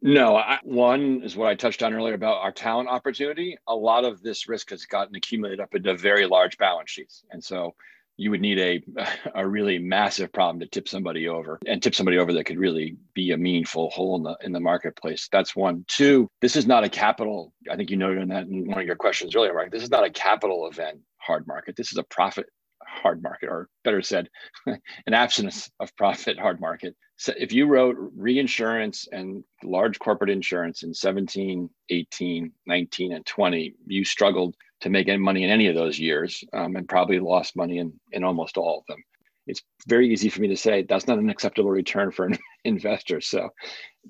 No, 0.00 0.36
I, 0.36 0.58
one 0.62 1.22
is 1.22 1.36
what 1.36 1.48
I 1.48 1.54
touched 1.54 1.82
on 1.82 1.92
earlier 1.92 2.14
about 2.14 2.38
our 2.38 2.52
talent 2.52 2.88
opportunity. 2.88 3.58
A 3.66 3.74
lot 3.74 4.04
of 4.04 4.22
this 4.22 4.48
risk 4.48 4.70
has 4.70 4.86
gotten 4.86 5.14
accumulated 5.14 5.60
up 5.60 5.74
into 5.74 5.94
very 5.94 6.26
large 6.26 6.56
balance 6.56 6.90
sheets. 6.90 7.24
And 7.30 7.44
so 7.44 7.74
you 8.16 8.30
would 8.30 8.40
need 8.40 8.58
a 8.58 8.82
a 9.34 9.46
really 9.46 9.78
massive 9.78 10.32
problem 10.32 10.60
to 10.60 10.66
tip 10.66 10.88
somebody 10.88 11.28
over 11.28 11.58
and 11.66 11.82
tip 11.82 11.94
somebody 11.94 12.18
over 12.18 12.32
that 12.32 12.44
could 12.44 12.58
really 12.58 12.96
be 13.14 13.32
a 13.32 13.36
meaningful 13.36 13.90
hole 13.90 14.16
in 14.16 14.22
the 14.22 14.36
in 14.42 14.52
the 14.52 14.60
marketplace. 14.60 15.28
That's 15.30 15.54
one. 15.54 15.84
Two, 15.88 16.28
this 16.40 16.56
is 16.56 16.66
not 16.66 16.84
a 16.84 16.88
capital. 16.88 17.52
I 17.70 17.76
think 17.76 17.90
you 17.90 17.96
noted 17.96 18.22
in 18.22 18.28
that 18.28 18.46
in 18.46 18.66
one 18.68 18.80
of 18.80 18.86
your 18.86 18.96
questions 18.96 19.34
earlier, 19.34 19.52
right? 19.52 19.70
This 19.70 19.82
is 19.82 19.90
not 19.90 20.04
a 20.04 20.10
capital 20.10 20.68
event 20.68 21.00
hard 21.18 21.46
market. 21.46 21.76
This 21.76 21.90
is 21.90 21.98
a 21.98 22.04
profit 22.04 22.46
hard 22.86 23.22
market, 23.22 23.48
or 23.48 23.68
better 23.84 24.02
said, 24.02 24.28
an 24.66 25.14
absence 25.14 25.70
of 25.80 25.94
profit 25.96 26.38
hard 26.38 26.60
market. 26.60 26.94
So 27.16 27.32
if 27.38 27.52
you 27.52 27.66
wrote 27.66 27.96
reinsurance 28.16 29.08
and 29.10 29.42
large 29.64 29.98
corporate 29.98 30.30
insurance 30.30 30.82
in 30.82 30.92
17, 30.92 31.70
18, 31.88 32.52
19, 32.66 33.12
and 33.12 33.26
20, 33.26 33.74
you 33.86 34.04
struggled 34.04 34.54
to 34.80 34.90
make 34.90 35.08
any 35.08 35.18
money 35.18 35.42
in 35.42 35.50
any 35.50 35.68
of 35.68 35.74
those 35.74 35.98
years 35.98 36.44
um, 36.52 36.76
and 36.76 36.88
probably 36.88 37.18
lost 37.18 37.56
money 37.56 37.78
in, 37.78 37.92
in 38.12 38.22
almost 38.22 38.58
all 38.58 38.80
of 38.80 38.86
them. 38.86 39.02
It's 39.46 39.62
very 39.86 40.12
easy 40.12 40.28
for 40.28 40.40
me 40.40 40.48
to 40.48 40.56
say 40.56 40.82
that's 40.82 41.06
not 41.06 41.18
an 41.18 41.30
acceptable 41.30 41.70
return 41.70 42.10
for 42.10 42.26
an 42.26 42.36
investor. 42.64 43.20
So 43.20 43.50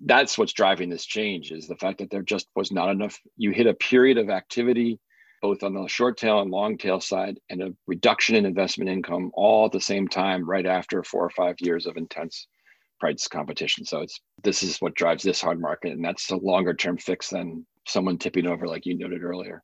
that's 0.04 0.36
what's 0.36 0.54
driving 0.54 0.88
this 0.88 1.04
change 1.04 1.52
is 1.52 1.68
the 1.68 1.76
fact 1.76 1.98
that 1.98 2.10
there 2.10 2.22
just 2.22 2.48
was 2.56 2.72
not 2.72 2.90
enough. 2.90 3.18
You 3.36 3.52
hit 3.52 3.66
a 3.66 3.74
period 3.74 4.18
of 4.18 4.30
activity, 4.30 4.98
both 5.42 5.62
on 5.62 5.74
the 5.74 5.86
short 5.86 6.16
tail 6.16 6.40
and 6.40 6.50
long 6.50 6.78
tail 6.78 7.00
side, 7.00 7.38
and 7.50 7.62
a 7.62 7.74
reduction 7.86 8.36
in 8.36 8.46
investment 8.46 8.90
income 8.90 9.30
all 9.34 9.66
at 9.66 9.72
the 9.72 9.80
same 9.80 10.08
time, 10.08 10.48
right 10.48 10.66
after 10.66 11.02
four 11.02 11.24
or 11.24 11.30
five 11.30 11.56
years 11.60 11.86
of 11.86 11.96
intense 11.96 12.46
price 12.98 13.28
competition. 13.28 13.84
So 13.84 14.00
it's 14.00 14.20
this 14.42 14.62
is 14.62 14.78
what 14.78 14.94
drives 14.94 15.22
this 15.22 15.40
hard 15.40 15.60
market, 15.60 15.92
and 15.92 16.04
that's 16.04 16.30
a 16.30 16.36
longer 16.36 16.74
term 16.74 16.96
fix 16.96 17.30
than 17.30 17.66
someone 17.86 18.18
tipping 18.18 18.46
over, 18.46 18.66
like 18.66 18.86
you 18.86 18.96
noted 18.96 19.22
earlier. 19.22 19.62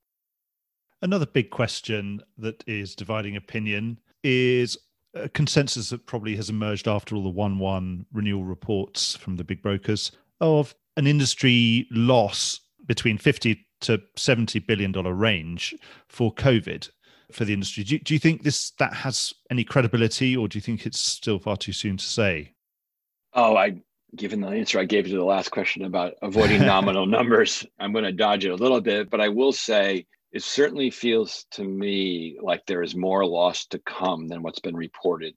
Another 1.00 1.26
big 1.26 1.50
question 1.50 2.20
that 2.38 2.62
is 2.66 2.94
dividing 2.94 3.36
opinion 3.36 3.98
is 4.22 4.78
a 5.14 5.28
consensus 5.28 5.90
that 5.90 6.06
probably 6.06 6.36
has 6.36 6.48
emerged 6.48 6.86
after 6.86 7.16
all 7.16 7.22
the 7.22 7.28
1 7.28 7.58
1 7.58 8.06
renewal 8.12 8.44
reports 8.44 9.16
from 9.16 9.36
the 9.36 9.44
big 9.44 9.62
brokers 9.62 10.12
of 10.40 10.74
an 10.96 11.06
industry 11.06 11.86
loss 11.90 12.60
between 12.86 13.18
50 13.18 13.66
to 13.82 14.02
70 14.16 14.58
billion 14.60 14.92
dollar 14.92 15.12
range 15.12 15.74
for 16.08 16.34
covid 16.34 16.90
for 17.30 17.44
the 17.44 17.52
industry. 17.54 17.82
Do 17.82 17.94
you, 17.94 18.00
do 18.00 18.14
you 18.14 18.20
think 18.20 18.42
this 18.42 18.72
that 18.72 18.92
has 18.92 19.32
any 19.50 19.64
credibility 19.64 20.36
or 20.36 20.48
do 20.48 20.58
you 20.58 20.62
think 20.62 20.86
it's 20.86 21.00
still 21.00 21.38
far 21.38 21.56
too 21.56 21.72
soon 21.72 21.96
to 21.96 22.04
say? 22.04 22.52
Oh 23.34 23.56
i 23.56 23.76
given 24.14 24.40
the 24.42 24.48
answer 24.48 24.78
i 24.78 24.84
gave 24.84 25.06
to 25.06 25.16
the 25.16 25.24
last 25.24 25.50
question 25.50 25.84
about 25.84 26.14
avoiding 26.20 26.60
nominal 26.66 27.06
numbers 27.06 27.64
i'm 27.78 27.92
going 27.92 28.04
to 28.04 28.12
dodge 28.12 28.44
it 28.44 28.50
a 28.50 28.54
little 28.54 28.80
bit 28.80 29.08
but 29.08 29.22
i 29.22 29.28
will 29.28 29.52
say 29.52 30.04
it 30.32 30.42
certainly 30.42 30.90
feels 30.90 31.46
to 31.50 31.64
me 31.64 32.36
like 32.42 32.64
there 32.66 32.82
is 32.82 32.94
more 32.94 33.24
loss 33.24 33.66
to 33.66 33.78
come 33.78 34.28
than 34.28 34.42
what's 34.42 34.60
been 34.60 34.76
reported 34.76 35.34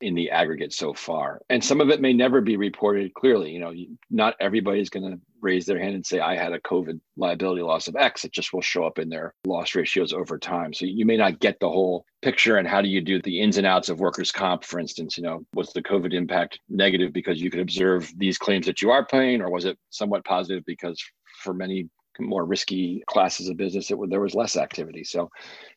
in 0.00 0.14
the 0.14 0.30
aggregate 0.30 0.72
so 0.72 0.94
far. 0.94 1.40
And 1.48 1.62
some 1.62 1.80
of 1.80 1.90
it 1.90 2.00
may 2.00 2.12
never 2.12 2.40
be 2.40 2.56
reported 2.56 3.14
clearly. 3.14 3.50
You 3.50 3.60
know, 3.60 3.72
not 4.10 4.34
everybody's 4.40 4.90
going 4.90 5.10
to 5.10 5.20
raise 5.40 5.66
their 5.66 5.78
hand 5.78 5.94
and 5.94 6.04
say, 6.04 6.20
I 6.20 6.36
had 6.36 6.52
a 6.52 6.60
COVID 6.60 7.00
liability 7.16 7.62
loss 7.62 7.88
of 7.88 7.96
X. 7.96 8.24
It 8.24 8.32
just 8.32 8.52
will 8.52 8.60
show 8.60 8.84
up 8.84 8.98
in 8.98 9.08
their 9.08 9.34
loss 9.44 9.74
ratios 9.74 10.12
over 10.12 10.38
time. 10.38 10.72
So 10.72 10.84
you 10.84 11.06
may 11.06 11.16
not 11.16 11.40
get 11.40 11.60
the 11.60 11.68
whole 11.68 12.04
picture. 12.22 12.56
And 12.56 12.66
how 12.66 12.82
do 12.82 12.88
you 12.88 13.00
do 13.00 13.20
the 13.22 13.40
ins 13.40 13.58
and 13.58 13.66
outs 13.66 13.88
of 13.88 14.00
workers' 14.00 14.32
comp, 14.32 14.64
for 14.64 14.80
instance? 14.80 15.16
You 15.16 15.24
know, 15.24 15.44
was 15.54 15.72
the 15.72 15.82
COVID 15.82 16.12
impact 16.12 16.60
negative 16.68 17.12
because 17.12 17.40
you 17.40 17.50
could 17.50 17.60
observe 17.60 18.12
these 18.16 18.38
claims 18.38 18.66
that 18.66 18.82
you 18.82 18.90
are 18.90 19.06
paying, 19.06 19.40
or 19.40 19.50
was 19.50 19.64
it 19.64 19.78
somewhat 19.90 20.24
positive 20.24 20.64
because 20.66 21.02
for 21.42 21.54
many 21.54 21.88
more 22.20 22.44
risky 22.44 23.02
classes 23.06 23.48
of 23.48 23.56
business, 23.56 23.90
it, 23.90 23.98
there 24.08 24.20
was 24.20 24.34
less 24.34 24.56
activity. 24.56 25.04
So 25.04 25.30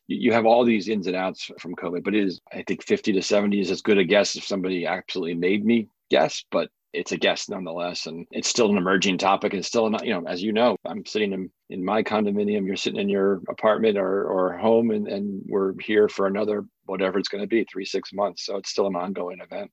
you 0.06 0.32
have 0.32 0.46
all 0.46 0.64
these 0.64 0.88
ins 0.88 1.06
and 1.06 1.16
outs 1.16 1.50
from 1.58 1.76
COVID, 1.76 2.04
but 2.04 2.14
it 2.14 2.24
is, 2.24 2.40
I 2.52 2.64
think 2.66 2.84
50 2.84 3.12
to 3.12 3.22
70 3.22 3.60
is 3.60 3.70
as 3.70 3.82
good 3.82 3.98
a 3.98 4.04
guess 4.04 4.36
if 4.36 4.44
somebody 4.44 4.86
absolutely 4.86 5.34
made 5.34 5.64
me 5.64 5.88
guess, 6.10 6.44
but 6.50 6.68
it's 6.92 7.12
a 7.12 7.16
guess 7.16 7.48
nonetheless. 7.48 8.06
And 8.06 8.26
it's 8.30 8.48
still 8.48 8.70
an 8.70 8.76
emerging 8.76 9.18
topic. 9.18 9.54
It's 9.54 9.68
still, 9.68 9.88
not, 9.88 10.06
you 10.06 10.12
know, 10.12 10.26
as 10.28 10.42
you 10.42 10.52
know, 10.52 10.76
I'm 10.84 11.06
sitting 11.06 11.32
in, 11.32 11.50
in 11.70 11.84
my 11.84 12.02
condominium, 12.02 12.66
you're 12.66 12.76
sitting 12.76 13.00
in 13.00 13.08
your 13.08 13.40
apartment 13.48 13.96
or, 13.96 14.24
or 14.24 14.58
home, 14.58 14.90
and, 14.90 15.08
and 15.08 15.42
we're 15.46 15.72
here 15.80 16.08
for 16.08 16.26
another, 16.26 16.64
whatever 16.84 17.18
it's 17.18 17.28
going 17.28 17.42
to 17.42 17.48
be, 17.48 17.64
three, 17.64 17.86
six 17.86 18.12
months. 18.12 18.44
So 18.44 18.56
it's 18.56 18.70
still 18.70 18.86
an 18.86 18.96
ongoing 18.96 19.40
event. 19.40 19.70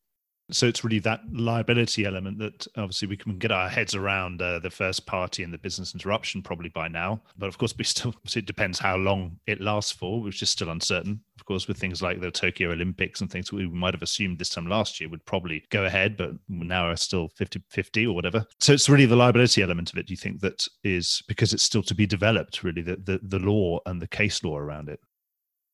So 0.52 0.68
it's 0.68 0.84
really 0.84 1.00
that 1.00 1.22
liability 1.32 2.06
element 2.06 2.40
that 2.40 2.68
obviously 2.76 3.08
we 3.08 3.18
can 3.18 3.38
get 3.38 3.52
our 3.52 3.70
heads 3.70 3.96
around 3.96 4.42
uh, 4.42 4.60
the 4.60 4.70
first 4.70 5.06
party 5.06 5.44
and 5.44 5.54
the 5.54 5.58
business 5.58 5.94
interruption 5.94 6.42
probably 6.42 6.70
by 6.70 6.88
now. 6.88 7.22
But 7.38 7.48
of 7.48 7.58
course, 7.58 7.74
we 7.78 7.84
still 7.86 8.14
it 8.36 8.46
depends 8.46 8.80
how 8.80 8.98
long 8.98 9.38
it 9.48 9.62
lasts 9.62 9.92
for, 9.92 10.22
which 10.22 10.42
is 10.42 10.50
still 10.50 10.70
uncertain. 10.70 11.22
Of 11.38 11.46
course, 11.46 11.68
with 11.68 11.78
things 11.78 12.02
like 12.02 12.20
the 12.20 12.32
Tokyo 12.32 12.72
Olympics 12.72 13.22
and 13.22 13.32
things 13.32 13.52
we 13.52 13.68
might 13.68 13.94
have 13.94 14.02
assumed 14.02 14.40
this 14.40 14.50
time 14.50 14.68
last 14.68 15.00
year 15.00 15.10
would 15.10 15.26
probably 15.26 15.64
go 15.70 15.86
ahead, 15.86 16.18
but 16.18 16.32
now 16.48 16.90
are 16.90 16.96
still 16.96 17.30
50 17.36 17.62
50 17.70 18.08
or 18.08 18.16
whatever. 18.16 18.46
So 18.60 18.74
it's 18.74 18.90
really 18.90 19.06
the 19.06 19.16
liability 19.16 19.62
element 19.62 19.92
of 19.92 19.98
it, 19.98 20.08
do 20.08 20.14
you 20.14 20.18
think, 20.18 20.42
that 20.42 20.68
is 20.84 21.24
because 21.28 21.54
it's 21.54 21.64
still 21.64 21.84
to 21.84 21.96
be 21.96 22.06
developed, 22.06 22.64
really, 22.64 22.82
the, 22.82 22.98
the, 22.98 23.20
the 23.24 23.40
law 23.40 23.80
and 23.86 24.02
the 24.02 24.08
case 24.08 24.44
law 24.44 24.58
around 24.58 24.90
it? 24.90 25.00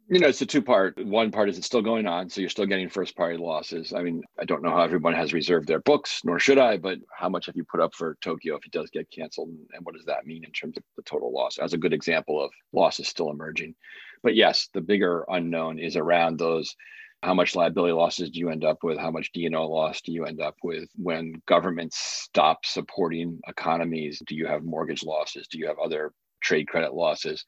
You 0.07 0.19
know, 0.19 0.27
it's 0.27 0.41
a 0.41 0.45
two 0.45 0.61
part. 0.61 1.03
One 1.03 1.31
part 1.31 1.49
is 1.49 1.57
it's 1.57 1.65
still 1.65 1.81
going 1.81 2.05
on, 2.05 2.29
so 2.29 2.39
you're 2.39 2.49
still 2.49 2.67
getting 2.67 2.89
first 2.89 3.15
party 3.15 3.37
losses. 3.37 3.91
I 3.91 4.03
mean, 4.03 4.21
I 4.39 4.45
don't 4.45 4.61
know 4.61 4.69
how 4.69 4.81
everyone 4.81 5.15
has 5.15 5.33
reserved 5.33 5.67
their 5.67 5.79
books, 5.79 6.21
nor 6.23 6.37
should 6.37 6.59
I, 6.59 6.77
but 6.77 6.99
how 7.11 7.27
much 7.27 7.47
have 7.47 7.55
you 7.55 7.63
put 7.63 7.79
up 7.79 7.95
for 7.95 8.15
Tokyo 8.21 8.55
if 8.55 8.65
it 8.65 8.71
does 8.71 8.91
get 8.91 9.09
canceled? 9.09 9.49
And 9.73 9.83
what 9.83 9.95
does 9.95 10.05
that 10.05 10.27
mean 10.27 10.43
in 10.43 10.51
terms 10.51 10.77
of 10.77 10.83
the 10.95 11.01
total 11.01 11.33
loss? 11.33 11.57
As 11.57 11.73
a 11.73 11.77
good 11.77 11.93
example 11.93 12.43
of 12.43 12.51
losses 12.71 13.07
still 13.07 13.31
emerging. 13.31 13.73
But 14.21 14.35
yes, 14.35 14.69
the 14.73 14.81
bigger 14.81 15.25
unknown 15.27 15.79
is 15.79 15.95
around 15.95 16.37
those 16.37 16.75
how 17.23 17.33
much 17.33 17.55
liability 17.55 17.93
losses 17.93 18.29
do 18.29 18.39
you 18.39 18.49
end 18.49 18.63
up 18.63 18.83
with? 18.83 18.99
How 18.99 19.09
much 19.09 19.31
D&O 19.33 19.67
loss 19.67 20.01
do 20.01 20.11
you 20.11 20.25
end 20.25 20.39
up 20.39 20.55
with? 20.63 20.87
When 20.95 21.41
governments 21.47 21.97
stop 21.97 22.65
supporting 22.65 23.39
economies, 23.47 24.21
do 24.27 24.35
you 24.35 24.45
have 24.45 24.63
mortgage 24.63 25.03
losses? 25.03 25.47
Do 25.47 25.57
you 25.57 25.65
have 25.65 25.79
other 25.79 26.11
trade 26.43 26.67
credit 26.67 26.93
losses? 26.93 27.43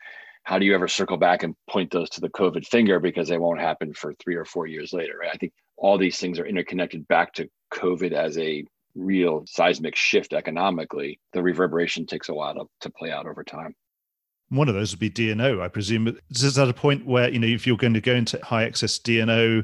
How 0.47 0.57
do 0.57 0.65
you 0.65 0.73
ever 0.73 0.87
circle 0.87 1.17
back 1.17 1.43
and 1.43 1.53
point 1.69 1.91
those 1.91 2.09
to 2.09 2.21
the 2.21 2.29
COVID 2.29 2.65
finger 2.65 3.01
because 3.01 3.27
they 3.27 3.37
won't 3.37 3.59
happen 3.59 3.93
for 3.93 4.13
three 4.13 4.35
or 4.35 4.45
four 4.45 4.65
years 4.65 4.93
later? 4.93 5.17
Right? 5.19 5.31
I 5.33 5.35
think 5.35 5.51
all 5.75 5.97
these 5.97 6.19
things 6.19 6.39
are 6.39 6.45
interconnected 6.45 7.05
back 7.09 7.33
to 7.33 7.49
COVID 7.73 8.13
as 8.13 8.37
a 8.37 8.63
real 8.95 9.43
seismic 9.45 9.97
shift 9.97 10.31
economically. 10.31 11.19
The 11.33 11.43
reverberation 11.43 12.05
takes 12.05 12.29
a 12.29 12.33
while 12.33 12.53
to, 12.53 12.63
to 12.79 12.89
play 12.89 13.11
out 13.11 13.27
over 13.27 13.43
time. 13.43 13.75
One 14.47 14.69
of 14.69 14.75
those 14.75 14.93
would 14.93 15.01
be 15.01 15.09
D&O, 15.09 15.59
I 15.59 15.67
presume. 15.67 16.17
Is 16.29 16.55
that 16.55 16.69
a 16.69 16.73
point 16.73 17.05
where, 17.05 17.27
you 17.29 17.39
know, 17.39 17.47
if 17.47 17.67
you're 17.67 17.75
going 17.75 17.93
to 17.95 17.99
go 17.99 18.13
into 18.13 18.39
high 18.41 18.63
excess 18.63 18.97
D&O, 18.99 19.63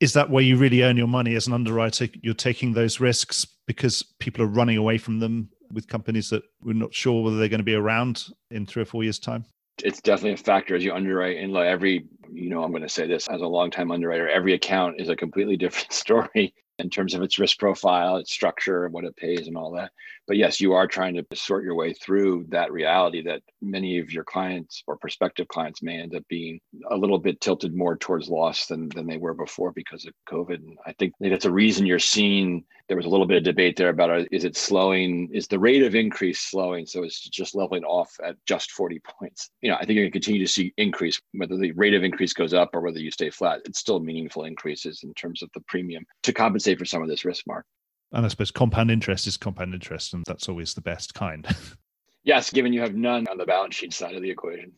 is 0.00 0.14
that 0.14 0.30
where 0.30 0.42
you 0.42 0.56
really 0.56 0.82
earn 0.82 0.96
your 0.96 1.06
money 1.06 1.36
as 1.36 1.46
an 1.46 1.52
underwriter? 1.52 2.08
You're 2.22 2.34
taking 2.34 2.72
those 2.72 2.98
risks 2.98 3.46
because 3.68 4.02
people 4.18 4.42
are 4.42 4.48
running 4.48 4.78
away 4.78 4.98
from 4.98 5.20
them 5.20 5.50
with 5.70 5.86
companies 5.86 6.28
that 6.30 6.42
we're 6.60 6.72
not 6.72 6.92
sure 6.92 7.22
whether 7.22 7.36
they're 7.36 7.48
going 7.48 7.60
to 7.60 7.64
be 7.64 7.76
around 7.76 8.24
in 8.50 8.66
three 8.66 8.82
or 8.82 8.86
four 8.86 9.04
years' 9.04 9.20
time? 9.20 9.44
It's 9.84 10.00
definitely 10.00 10.32
a 10.32 10.36
factor 10.36 10.74
as 10.74 10.84
you 10.84 10.92
underwrite. 10.92 11.38
And 11.38 11.52
like 11.52 11.66
every 11.66 12.06
you 12.32 12.50
know 12.50 12.62
i'm 12.62 12.70
going 12.70 12.82
to 12.82 12.88
say 12.88 13.06
this 13.06 13.28
as 13.28 13.40
a 13.40 13.46
long 13.46 13.70
time 13.70 13.90
underwriter 13.90 14.28
every 14.28 14.54
account 14.54 15.00
is 15.00 15.08
a 15.08 15.16
completely 15.16 15.56
different 15.64 15.92
story 15.92 16.54
in 16.78 16.90
terms 16.90 17.14
of 17.14 17.22
its 17.22 17.38
risk 17.38 17.58
profile 17.58 18.16
its 18.16 18.32
structure 18.32 18.88
what 18.88 19.04
it 19.04 19.16
pays 19.16 19.48
and 19.48 19.56
all 19.56 19.72
that 19.72 19.90
but 20.28 20.36
yes 20.36 20.60
you 20.60 20.74
are 20.74 20.86
trying 20.86 21.14
to 21.14 21.24
sort 21.34 21.64
your 21.64 21.74
way 21.74 21.92
through 21.92 22.46
that 22.50 22.70
reality 22.70 23.22
that 23.22 23.42
many 23.60 23.98
of 23.98 24.12
your 24.12 24.22
clients 24.24 24.84
or 24.86 24.96
prospective 24.96 25.48
clients 25.48 25.82
may 25.82 25.98
end 25.98 26.14
up 26.14 26.22
being 26.28 26.60
a 26.90 26.96
little 26.96 27.18
bit 27.18 27.40
tilted 27.40 27.74
more 27.74 27.96
towards 27.96 28.28
loss 28.28 28.66
than 28.66 28.88
than 28.90 29.06
they 29.06 29.16
were 29.16 29.34
before 29.34 29.72
because 29.72 30.04
of 30.06 30.12
covid. 30.28 30.56
And 30.56 30.78
i 30.86 30.92
think 30.92 31.14
that's 31.18 31.46
a 31.46 31.50
reason 31.50 31.86
you're 31.86 31.98
seeing 31.98 32.64
there 32.88 32.96
was 32.96 33.06
a 33.06 33.08
little 33.10 33.26
bit 33.26 33.36
of 33.36 33.42
debate 33.42 33.76
there 33.76 33.90
about 33.90 34.10
uh, 34.10 34.24
is 34.30 34.44
it 34.44 34.56
slowing? 34.56 35.28
Is 35.30 35.46
the 35.46 35.58
rate 35.58 35.82
of 35.82 35.94
increase 35.94 36.40
slowing? 36.40 36.86
So 36.86 37.02
it's 37.02 37.20
just 37.20 37.54
leveling 37.54 37.84
off 37.84 38.10
at 38.24 38.36
just 38.46 38.70
40 38.72 39.00
points. 39.00 39.50
You 39.62 39.70
know 39.70 39.76
i 39.76 39.80
think 39.80 39.96
you're 39.96 40.04
going 40.04 40.12
to 40.12 40.18
continue 40.18 40.46
to 40.46 40.52
see 40.52 40.72
increase 40.76 41.20
whether 41.32 41.56
the 41.56 41.72
rate 41.72 41.94
of 41.94 42.04
increase 42.04 42.32
goes 42.32 42.54
up 42.54 42.70
or 42.74 42.80
whether 42.80 42.98
you 42.98 43.10
stay 43.10 43.30
flat 43.30 43.60
it's 43.64 43.78
still 43.78 44.00
meaningful 44.00 44.44
increases 44.44 45.02
in 45.02 45.12
terms 45.14 45.42
of 45.42 45.50
the 45.54 45.60
premium 45.68 46.04
to 46.22 46.32
compensate 46.32 46.78
for 46.78 46.84
some 46.84 47.02
of 47.02 47.08
this 47.08 47.24
risk 47.24 47.46
mark 47.46 47.64
and 48.12 48.24
I 48.24 48.28
suppose 48.28 48.50
compound 48.50 48.90
interest 48.90 49.26
is 49.26 49.36
compound 49.36 49.74
interest, 49.74 50.14
and 50.14 50.24
that's 50.26 50.48
always 50.48 50.74
the 50.74 50.80
best 50.80 51.14
kind. 51.14 51.46
yes, 52.24 52.50
given 52.50 52.72
you 52.72 52.80
have 52.80 52.94
none 52.94 53.26
on 53.28 53.38
the 53.38 53.46
balance 53.46 53.74
sheet 53.74 53.92
side 53.92 54.14
of 54.14 54.22
the 54.22 54.30
equation. 54.30 54.72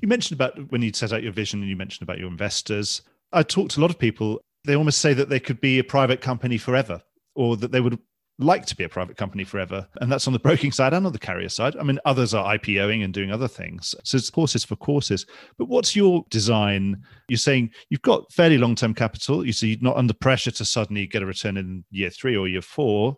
You 0.00 0.08
mentioned 0.08 0.40
about 0.40 0.70
when 0.70 0.82
you 0.82 0.92
set 0.94 1.12
out 1.12 1.22
your 1.22 1.32
vision 1.32 1.60
and 1.60 1.68
you 1.68 1.76
mentioned 1.76 2.08
about 2.08 2.18
your 2.18 2.28
investors. 2.28 3.02
I 3.32 3.42
talked 3.42 3.72
to 3.72 3.80
a 3.80 3.82
lot 3.82 3.90
of 3.90 3.98
people, 3.98 4.40
they 4.64 4.76
almost 4.76 4.98
say 4.98 5.14
that 5.14 5.28
they 5.28 5.40
could 5.40 5.60
be 5.60 5.78
a 5.78 5.84
private 5.84 6.20
company 6.20 6.58
forever, 6.58 7.02
or 7.34 7.56
that 7.56 7.72
they 7.72 7.80
would 7.80 7.98
like 8.42 8.66
to 8.66 8.76
be 8.76 8.84
a 8.84 8.88
private 8.88 9.16
company 9.16 9.44
forever. 9.44 9.86
And 10.00 10.10
that's 10.10 10.26
on 10.26 10.32
the 10.32 10.38
broking 10.38 10.72
side 10.72 10.92
and 10.94 11.06
on 11.06 11.12
the 11.12 11.18
carrier 11.18 11.48
side. 11.48 11.76
I 11.76 11.82
mean, 11.82 11.98
others 12.04 12.34
are 12.34 12.56
IPOing 12.56 13.04
and 13.04 13.12
doing 13.12 13.30
other 13.30 13.48
things. 13.48 13.94
So 14.04 14.16
it's 14.16 14.30
horses 14.30 14.64
for 14.64 14.76
courses. 14.76 15.26
But 15.58 15.68
what's 15.68 15.94
your 15.94 16.24
design? 16.30 17.02
You're 17.28 17.38
saying 17.38 17.70
you've 17.88 18.02
got 18.02 18.32
fairly 18.32 18.58
long 18.58 18.74
term 18.74 18.94
capital. 18.94 19.46
You 19.46 19.52
see, 19.52 19.68
you're 19.68 19.78
not 19.80 19.96
under 19.96 20.14
pressure 20.14 20.50
to 20.52 20.64
suddenly 20.64 21.06
get 21.06 21.22
a 21.22 21.26
return 21.26 21.56
in 21.56 21.84
year 21.90 22.10
three 22.10 22.36
or 22.36 22.48
year 22.48 22.62
four. 22.62 23.16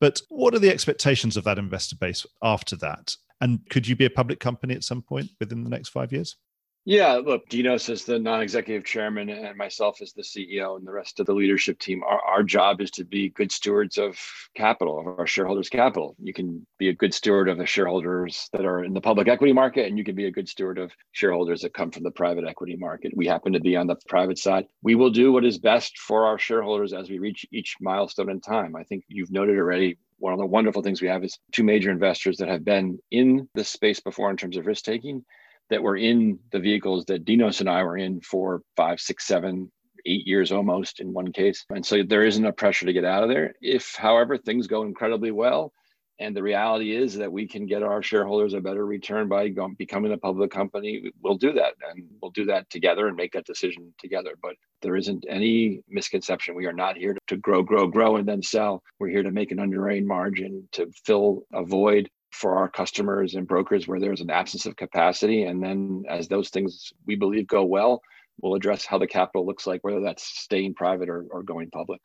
But 0.00 0.20
what 0.28 0.54
are 0.54 0.58
the 0.58 0.70
expectations 0.70 1.36
of 1.36 1.44
that 1.44 1.58
investor 1.58 1.96
base 1.96 2.26
after 2.42 2.76
that? 2.76 3.14
And 3.40 3.60
could 3.70 3.86
you 3.86 3.96
be 3.96 4.04
a 4.04 4.10
public 4.10 4.40
company 4.40 4.74
at 4.74 4.84
some 4.84 5.02
point 5.02 5.30
within 5.38 5.64
the 5.64 5.70
next 5.70 5.90
five 5.90 6.12
years? 6.12 6.36
Yeah, 6.84 7.12
look, 7.24 7.48
Dinos 7.48 7.88
is 7.88 8.04
the 8.04 8.18
non-executive 8.18 8.84
chairman 8.84 9.28
and 9.28 9.56
myself 9.56 10.02
as 10.02 10.12
the 10.14 10.22
CEO 10.22 10.76
and 10.76 10.84
the 10.84 10.90
rest 10.90 11.20
of 11.20 11.26
the 11.26 11.32
leadership 11.32 11.78
team. 11.78 12.02
Our, 12.02 12.20
our 12.20 12.42
job 12.42 12.80
is 12.80 12.90
to 12.92 13.04
be 13.04 13.28
good 13.28 13.52
stewards 13.52 13.98
of 13.98 14.18
capital, 14.56 14.98
of 14.98 15.06
our 15.06 15.26
shareholders' 15.26 15.68
capital. 15.68 16.16
You 16.20 16.32
can 16.32 16.66
be 16.78 16.88
a 16.88 16.92
good 16.92 17.14
steward 17.14 17.48
of 17.48 17.56
the 17.56 17.66
shareholders 17.66 18.48
that 18.52 18.64
are 18.64 18.82
in 18.82 18.94
the 18.94 19.00
public 19.00 19.28
equity 19.28 19.52
market, 19.52 19.86
and 19.86 19.96
you 19.96 20.02
can 20.02 20.16
be 20.16 20.26
a 20.26 20.32
good 20.32 20.48
steward 20.48 20.76
of 20.76 20.90
shareholders 21.12 21.60
that 21.60 21.72
come 21.72 21.92
from 21.92 22.02
the 22.02 22.10
private 22.10 22.44
equity 22.48 22.74
market. 22.74 23.16
We 23.16 23.28
happen 23.28 23.52
to 23.52 23.60
be 23.60 23.76
on 23.76 23.86
the 23.86 23.96
private 24.08 24.38
side. 24.38 24.66
We 24.82 24.96
will 24.96 25.10
do 25.10 25.30
what 25.30 25.44
is 25.44 25.58
best 25.58 26.00
for 26.00 26.26
our 26.26 26.38
shareholders 26.38 26.92
as 26.92 27.08
we 27.08 27.20
reach 27.20 27.46
each 27.52 27.76
milestone 27.80 28.28
in 28.28 28.40
time. 28.40 28.74
I 28.74 28.82
think 28.82 29.04
you've 29.06 29.30
noted 29.30 29.56
already 29.56 29.98
one 30.18 30.32
of 30.32 30.40
the 30.40 30.46
wonderful 30.46 30.82
things 30.82 31.00
we 31.00 31.08
have 31.08 31.22
is 31.22 31.38
two 31.52 31.62
major 31.62 31.92
investors 31.92 32.38
that 32.38 32.48
have 32.48 32.64
been 32.64 32.98
in 33.12 33.48
this 33.54 33.68
space 33.68 34.00
before 34.00 34.30
in 34.30 34.36
terms 34.36 34.56
of 34.56 34.66
risk 34.66 34.84
taking 34.84 35.24
that 35.72 35.82
were 35.82 35.96
in 35.96 36.38
the 36.52 36.60
vehicles 36.60 37.06
that 37.06 37.24
Dinos 37.24 37.60
and 37.60 37.68
I 37.68 37.82
were 37.82 37.96
in 37.96 38.20
for 38.20 38.60
five, 38.76 39.00
six, 39.00 39.26
seven, 39.26 39.72
eight 40.04 40.26
years 40.26 40.52
almost 40.52 41.00
in 41.00 41.14
one 41.14 41.32
case. 41.32 41.64
And 41.70 41.84
so 41.84 42.02
there 42.02 42.24
isn't 42.24 42.44
a 42.44 42.52
pressure 42.52 42.84
to 42.84 42.92
get 42.92 43.06
out 43.06 43.22
of 43.22 43.30
there. 43.30 43.54
If, 43.62 43.94
however, 43.96 44.36
things 44.36 44.66
go 44.66 44.82
incredibly 44.82 45.30
well, 45.30 45.72
and 46.18 46.36
the 46.36 46.42
reality 46.42 46.94
is 46.94 47.16
that 47.16 47.32
we 47.32 47.48
can 47.48 47.64
get 47.64 47.82
our 47.82 48.02
shareholders 48.02 48.52
a 48.52 48.60
better 48.60 48.84
return 48.84 49.28
by 49.28 49.50
becoming 49.78 50.12
a 50.12 50.18
public 50.18 50.50
company, 50.50 51.10
we'll 51.22 51.38
do 51.38 51.52
that. 51.54 51.72
And 51.90 52.04
we'll 52.20 52.32
do 52.32 52.44
that 52.44 52.68
together 52.68 53.08
and 53.08 53.16
make 53.16 53.32
that 53.32 53.46
decision 53.46 53.94
together. 53.98 54.34
But 54.42 54.54
there 54.82 54.96
isn't 54.96 55.24
any 55.26 55.80
misconception. 55.88 56.54
We 56.54 56.66
are 56.66 56.72
not 56.72 56.98
here 56.98 57.16
to 57.28 57.36
grow, 57.38 57.62
grow, 57.62 57.86
grow, 57.86 58.16
and 58.16 58.28
then 58.28 58.42
sell. 58.42 58.82
We're 59.00 59.08
here 59.08 59.22
to 59.22 59.30
make 59.32 59.52
an 59.52 59.58
underwriting 59.58 60.06
margin 60.06 60.68
to 60.72 60.92
fill 61.06 61.44
a 61.52 61.64
void 61.64 62.10
for 62.32 62.56
our 62.56 62.68
customers 62.68 63.34
and 63.34 63.46
brokers 63.46 63.86
where 63.86 64.00
there's 64.00 64.20
an 64.20 64.30
absence 64.30 64.66
of 64.66 64.76
capacity. 64.76 65.44
And 65.44 65.62
then 65.62 66.04
as 66.08 66.28
those 66.28 66.48
things 66.48 66.92
we 67.06 67.14
believe 67.14 67.46
go 67.46 67.64
well, 67.64 68.02
we'll 68.40 68.54
address 68.54 68.84
how 68.84 68.98
the 68.98 69.06
capital 69.06 69.46
looks 69.46 69.66
like, 69.66 69.84
whether 69.84 70.00
that's 70.00 70.24
staying 70.24 70.74
private 70.74 71.08
or, 71.08 71.26
or 71.30 71.42
going 71.42 71.70
public. 71.70 72.00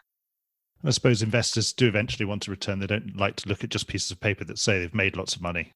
I 0.83 0.91
suppose 0.91 1.23
investors 1.23 1.73
do 1.73 1.87
eventually 1.87 2.25
want 2.25 2.43
to 2.43 2.51
return. 2.51 2.79
They 2.79 2.87
don't 2.87 3.17
like 3.17 3.35
to 3.37 3.49
look 3.49 3.63
at 3.63 3.71
just 3.71 3.87
pieces 3.87 4.11
of 4.11 4.19
paper 4.19 4.43
that 4.43 4.59
say 4.59 4.79
they've 4.79 4.93
made 4.93 5.17
lots 5.17 5.35
of 5.35 5.41
money. 5.41 5.71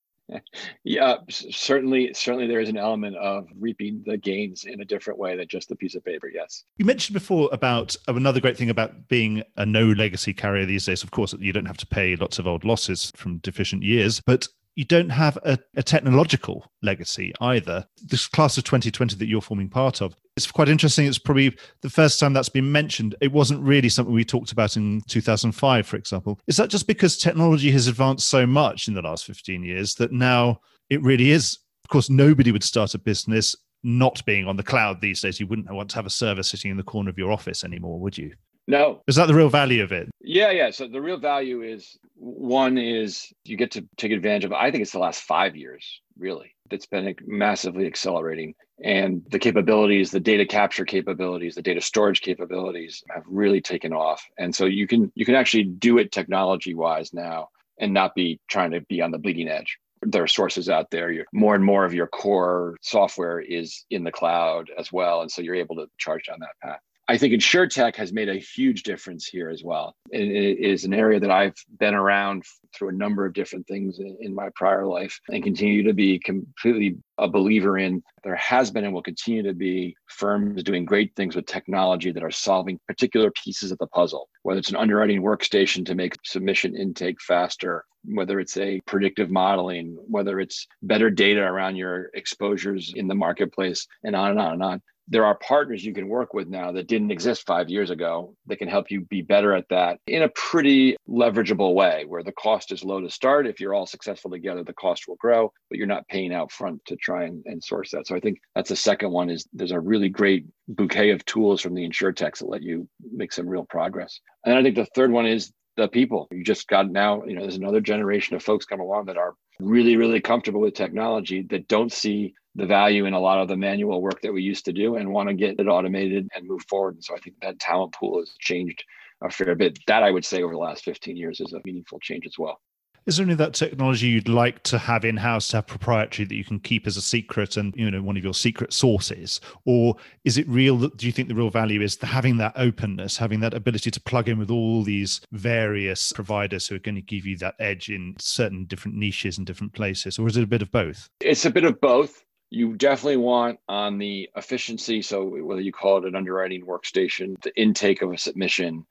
Yeah, 0.84 1.18
certainly, 1.30 2.14
certainly 2.14 2.48
there 2.48 2.60
is 2.60 2.70
an 2.70 2.78
element 2.78 3.16
of 3.18 3.48
reaping 3.60 4.04
the 4.06 4.18
gains 4.18 4.66
in 4.66 4.82
a 4.82 4.86
different 4.86 5.20
way 5.20 5.36
than 5.36 5.48
just 5.48 5.70
the 5.70 5.76
piece 5.76 5.96
of 5.96 6.04
paper. 6.04 6.30
Yes. 6.34 6.64
You 6.78 6.86
mentioned 6.86 7.14
before 7.14 7.50
about 7.52 7.96
uh, 8.08 8.16
another 8.16 8.40
great 8.40 8.58
thing 8.58 8.70
about 8.70 9.08
being 9.08 9.44
a 9.58 9.66
no 9.66 9.86
legacy 9.88 10.34
carrier 10.34 10.66
these 10.66 10.86
days. 10.86 11.04
Of 11.04 11.12
course, 11.12 11.34
you 11.40 11.54
don't 11.54 11.66
have 11.66 11.78
to 11.78 11.88
pay 11.88 12.16
lots 12.16 12.40
of 12.40 12.48
old 12.48 12.64
losses 12.64 13.12
from 13.16 13.38
deficient 13.40 13.84
years, 13.84 14.22
but 14.22 14.48
you 14.76 14.86
don't 14.86 15.10
have 15.10 15.38
a, 15.44 15.58
a, 15.76 15.84
technological 15.84 16.72
legacy 16.82 17.34
either. 17.42 17.86
This 18.04 18.28
class 18.28 18.58
of 18.58 18.64
2020 18.64 19.16
that 19.18 19.28
you're 19.28 19.42
forming 19.42 19.70
part 19.70 20.02
of, 20.02 20.16
it's 20.38 20.50
quite 20.50 20.70
interesting. 20.70 21.08
It's 21.08 21.18
probably 21.18 21.56
the 21.82 21.90
first 21.90 22.20
time 22.20 22.34
that's 22.34 22.50
been 22.50 22.72
mentioned. 22.72 23.16
It 23.22 23.32
wasn't 23.32 23.62
really 23.62 23.90
something 23.90 24.14
we 24.14 24.24
talked 24.24 24.52
about 24.52 24.78
in 24.78 25.02
2005, 25.08 25.86
for 25.86 25.98
example. 25.98 26.40
Is 26.48 26.58
that 26.58 26.70
just 26.70 26.88
because 26.88 27.18
technology 27.18 27.72
has 27.72 27.88
advanced 27.88 28.30
so 28.30 28.46
much 28.46 28.88
in 28.88 28.94
the 28.94 29.02
last 29.02 29.26
15 29.26 29.64
years 29.64 29.96
that 29.96 30.12
now 30.12 30.60
it 30.90 31.02
really 31.04 31.32
is? 31.32 31.60
Of 31.84 31.90
course, 31.90 32.10
nobody 32.10 32.52
would 32.52 32.64
start 32.64 32.94
a 32.94 33.00
business 33.00 33.56
not 33.84 34.24
being 34.26 34.48
on 34.48 34.56
the 34.56 34.64
cloud 34.64 35.02
these 35.02 35.22
days. 35.22 35.40
You 35.40 35.48
wouldn't 35.48 35.72
want 35.72 35.90
to 35.90 35.96
have 35.96 36.06
a 36.06 36.12
server 36.12 36.44
sitting 36.44 36.72
in 36.72 36.78
the 36.78 36.84
corner 36.84 37.10
of 37.10 37.18
your 37.18 37.32
office 37.32 37.64
anymore, 37.64 38.00
would 38.00 38.18
you? 38.18 38.34
No. 38.72 39.04
Is 39.06 39.18
that 39.18 39.28
the 39.28 39.34
real 39.34 39.50
value 39.50 39.84
of 39.84 39.92
it? 39.92 40.10
Yeah, 40.22 40.50
yeah. 40.52 40.72
So 40.72 40.88
the 40.88 41.02
real 41.02 41.18
value 41.18 41.62
is 41.62 42.00
one 42.16 42.78
is 42.78 43.34
you 43.44 43.58
get 43.58 43.72
to 43.72 43.86
take 43.98 44.14
advantage 44.14 44.46
of, 44.46 44.54
I 44.54 44.72
think 44.72 44.82
it's 44.82 44.94
the 44.94 45.00
last 45.00 45.24
five 45.24 45.58
years, 45.58 46.00
really, 46.18 46.56
that's 46.70 46.86
been 46.86 47.14
massively 47.26 47.86
accelerating. 47.86 48.56
And 48.82 49.24
the 49.30 49.40
capabilities, 49.40 50.12
the 50.12 50.22
data 50.22 50.46
capture 50.46 50.86
capabilities, 50.86 51.56
the 51.56 51.62
data 51.62 51.82
storage 51.82 52.22
capabilities 52.22 53.04
have 53.14 53.24
really 53.28 53.60
taken 53.60 53.92
off. 53.92 54.24
And 54.40 54.56
so 54.56 54.66
you 54.66 54.88
can 54.88 55.12
you 55.16 55.26
can 55.26 55.36
actually 55.36 55.66
do 55.66 55.98
it 55.98 56.14
technology 56.14 56.74
wise 56.74 57.14
now 57.14 57.50
and 57.78 57.94
not 57.94 58.16
be 58.16 58.40
trying 58.48 58.72
to 58.72 58.80
be 58.80 59.02
on 59.02 59.12
the 59.12 59.20
bleeding 59.20 59.50
edge 59.50 59.78
there 60.04 60.24
are 60.24 60.28
sources 60.28 60.68
out 60.68 60.90
there. 60.90 61.12
You're, 61.12 61.26
more 61.32 61.54
and 61.54 61.64
more 61.64 61.86
of 61.86 61.94
your 61.94 62.08
core 62.08 62.76
software 62.82 63.40
is 63.40 63.86
in 63.92 64.04
the 64.04 64.12
cloud 64.12 64.72
as 64.76 64.92
well, 64.92 65.22
and 65.22 65.32
so 65.32 65.44
you're 65.44 65.54
able 65.54 65.76
to 65.76 65.86
charge 66.00 66.26
down 66.26 66.40
that 66.40 66.58
path. 66.64 66.80
I 67.12 67.18
think 67.18 67.34
InsurTech 67.34 67.98
has 67.98 68.14
made 68.14 68.30
a 68.30 68.36
huge 68.36 68.84
difference 68.84 69.26
here 69.26 69.50
as 69.50 69.66
well. 69.66 69.98
It 70.12 70.22
is 70.22 70.86
an 70.86 70.94
area 70.94 71.20
that 71.20 71.30
I've 71.30 71.58
been 71.78 71.94
around 71.94 72.46
through 72.74 72.88
a 72.88 72.94
number 72.94 73.26
of 73.26 73.34
different 73.34 73.68
things 73.68 74.00
in 74.00 74.34
my 74.34 74.48
prior 74.56 74.86
life 74.86 75.20
and 75.28 75.44
continue 75.44 75.84
to 75.84 75.94
be 75.94 76.20
completely 76.20 76.96
a 77.18 77.28
believer 77.28 77.78
in. 77.78 78.02
There 78.24 78.38
has 78.38 78.72
been 78.72 78.86
and 78.86 78.94
will 78.94 79.02
continue 79.02 79.44
to 79.44 79.54
be 79.54 79.94
firms 80.08 80.64
doing 80.64 80.86
great 80.86 81.14
things 81.18 81.36
with 81.36 81.48
technology 81.48 82.14
that 82.14 82.24
are 82.24 82.32
solving 82.32 82.80
particular 82.88 83.30
pieces 83.44 83.74
of 83.74 83.78
the 83.80 83.88
puzzle, 83.88 84.30
whether 84.44 84.60
it's 84.60 84.70
an 84.70 84.78
underwriting 84.78 85.22
workstation 85.22 85.86
to 85.88 85.96
make 85.96 86.16
submission 86.24 86.78
intake 86.78 87.22
faster, 87.22 87.84
whether 88.06 88.40
it's 88.40 88.58
a 88.58 88.80
predictive 88.86 89.30
modeling, 89.30 89.98
whether 90.08 90.40
it's 90.40 90.68
better 90.82 91.10
data 91.10 91.42
around 91.42 91.76
your 91.76 92.10
exposures 92.14 92.94
in 92.96 93.08
the 93.08 93.16
marketplace, 93.16 93.88
and 94.04 94.16
on 94.16 94.32
and 94.32 94.40
on 94.40 94.54
and 94.54 94.64
on 94.64 94.82
there 95.12 95.26
are 95.26 95.36
partners 95.36 95.84
you 95.84 95.94
can 95.94 96.08
work 96.08 96.34
with 96.34 96.48
now 96.48 96.72
that 96.72 96.88
didn't 96.88 97.12
exist 97.12 97.46
five 97.46 97.70
years 97.70 97.90
ago 97.90 98.34
that 98.48 98.56
can 98.58 98.70
help 98.70 98.90
you 98.90 99.02
be 99.02 99.22
better 99.22 99.54
at 99.54 99.68
that 99.70 100.00
in 100.08 100.24
a 100.24 100.30
pretty 100.30 100.96
leverageable 101.08 101.74
way 101.74 102.06
where 102.08 102.24
the 102.24 102.32
cost 102.32 102.72
is 102.72 102.84
low 102.84 103.02
to 103.02 103.10
start. 103.10 103.46
If 103.46 103.60
you're 103.60 103.74
all 103.74 103.86
successful 103.86 104.32
together, 104.32 104.64
the 104.64 104.74
cost 104.74 105.10
will 105.10 105.18
grow, 105.18 105.52
but 105.70 105.78
you're 105.78 105.86
not 105.86 106.08
paying 106.08 106.34
out 106.34 106.50
front 106.50 106.84
to 106.86 106.96
try 106.96 107.26
and, 107.26 107.44
and 107.46 107.62
source 107.62 107.92
that. 107.92 108.08
So 108.08 108.16
I 108.16 108.22
think 108.22 108.40
that's 108.56 108.70
the 108.70 108.76
second 108.78 109.12
one 109.12 109.30
is 109.30 109.46
there's 109.52 109.72
a 109.72 109.80
really 109.80 110.08
great 110.08 110.46
bouquet 110.70 111.10
of 111.10 111.26
tools 111.26 111.60
from 111.60 111.74
the 111.74 111.88
insurtechs 111.88 112.40
that 112.40 112.50
let 112.50 112.64
you 112.64 112.88
make 113.12 113.34
some 113.34 113.48
real 113.48 113.66
progress. 113.66 114.22
And 114.46 114.56
I 114.56 114.64
think 114.64 114.76
the 114.76 114.88
third 114.96 115.12
one 115.12 115.26
is 115.26 115.52
the 115.78 115.88
people. 115.88 116.28
You 116.32 116.44
just 116.44 116.68
got 116.68 116.90
now, 116.90 117.24
you 117.24 117.34
know, 117.34 117.42
there's 117.42 117.56
another 117.56 117.82
generation 117.82 118.36
of 118.36 118.44
folks 118.44 118.66
come 118.66 118.80
along 118.80 119.06
that 119.06 119.18
are 119.18 119.36
really, 119.60 119.96
really 119.96 120.22
comfortable 120.22 120.62
with 120.62 120.74
technology 120.74 121.46
that 121.50 121.68
don't 121.68 121.92
see 121.92 122.34
the 122.56 122.66
value 122.66 123.06
in 123.06 123.14
a 123.14 123.20
lot 123.20 123.40
of 123.40 123.48
the 123.48 123.56
manual 123.56 124.02
work 124.02 124.22
that 124.22 124.34
we 124.34 124.42
used 124.42 124.66
to 124.66 124.74
do 124.74 124.96
and 124.96 125.12
want 125.12 125.30
to 125.30 125.36
get 125.36 125.60
it 125.60 125.68
automated 125.68 126.28
and 126.36 126.48
move 126.48 126.62
forward. 126.70 126.96
And 126.96 127.04
so 127.04 127.16
I 127.16 127.20
think 127.20 127.38
that 127.42 127.60
talent 127.60 127.94
pool 127.94 128.20
has 128.20 128.34
changed 128.40 128.84
a 129.22 129.30
fair 129.30 129.56
bit. 129.56 129.80
That 129.88 130.04
I 130.04 130.12
would 130.12 130.26
say 130.26 130.42
over 130.42 130.54
the 130.54 130.60
last 130.60 130.84
15 130.84 131.16
years 131.16 131.40
is 131.40 131.54
a 131.54 131.62
meaningful 131.64 132.00
change 132.00 132.26
as 132.26 132.36
well. 132.38 132.60
Is 133.08 133.18
there 133.18 133.24
any 133.24 133.32
of 133.32 133.40
that 133.40 133.56
technology 133.56 134.08
you'd 134.08 134.30
like 134.30 134.62
to 134.64 134.78
have 134.78 135.04
in 135.04 135.18
house 135.18 135.48
to 135.50 135.58
have 135.58 135.68
proprietary 135.68 136.28
that 136.28 136.36
you 136.36 136.44
can 136.44 136.60
keep 136.60 136.86
as 136.86 136.98
a 136.98 137.02
secret 137.02 137.58
and 137.58 137.74
you 137.76 137.90
know 137.90 138.04
one 138.04 138.16
of 138.16 138.24
your 138.24 138.34
secret 138.34 138.74
sources, 138.74 139.42
or 139.66 139.96
is 140.24 140.38
it 140.38 140.48
real? 140.48 140.78
That, 140.78 140.98
do 140.98 141.08
you 141.08 141.12
think 141.12 141.28
the 141.28 141.36
real 141.36 141.50
value 141.50 141.82
is 141.82 141.98
having 142.00 142.38
that 142.38 142.54
openness, 142.56 143.18
having 143.18 143.40
that 143.40 143.56
ability 143.56 143.90
to 143.90 144.02
plug 144.02 144.30
in 144.30 144.38
with 144.38 144.52
all 144.52 144.84
these 144.84 145.20
various 145.32 146.12
providers 146.12 146.68
who 146.68 146.76
are 146.76 146.80
going 146.80 146.96
to 146.96 147.02
give 147.02 147.26
you 147.26 147.38
that 147.38 147.56
edge 147.60 147.90
in 147.90 148.16
certain 148.20 148.66
different 148.66 148.98
niches 148.98 149.38
and 149.38 149.48
different 149.48 149.74
places, 149.74 150.20
or 150.20 150.28
is 150.28 150.38
it 150.38 150.44
a 150.44 150.48
bit 150.48 150.62
of 150.62 150.72
both? 150.72 151.10
It's 151.22 151.46
a 151.46 151.52
bit 151.52 151.64
of 151.64 151.82
both 151.82 152.24
you 152.52 152.76
definitely 152.76 153.18
want 153.18 153.58
on 153.70 153.98
the 153.98 154.30
efficiency 154.36 155.02
so 155.02 155.24
whether 155.24 155.62
you 155.62 155.72
call 155.72 155.98
it 155.98 156.06
an 156.06 156.16
underwriting 156.16 156.66
workstation 156.66 157.42
the 157.44 157.56
intake 157.60 158.02
of 158.02 158.12
a 158.12 158.18
submission 158.18 158.86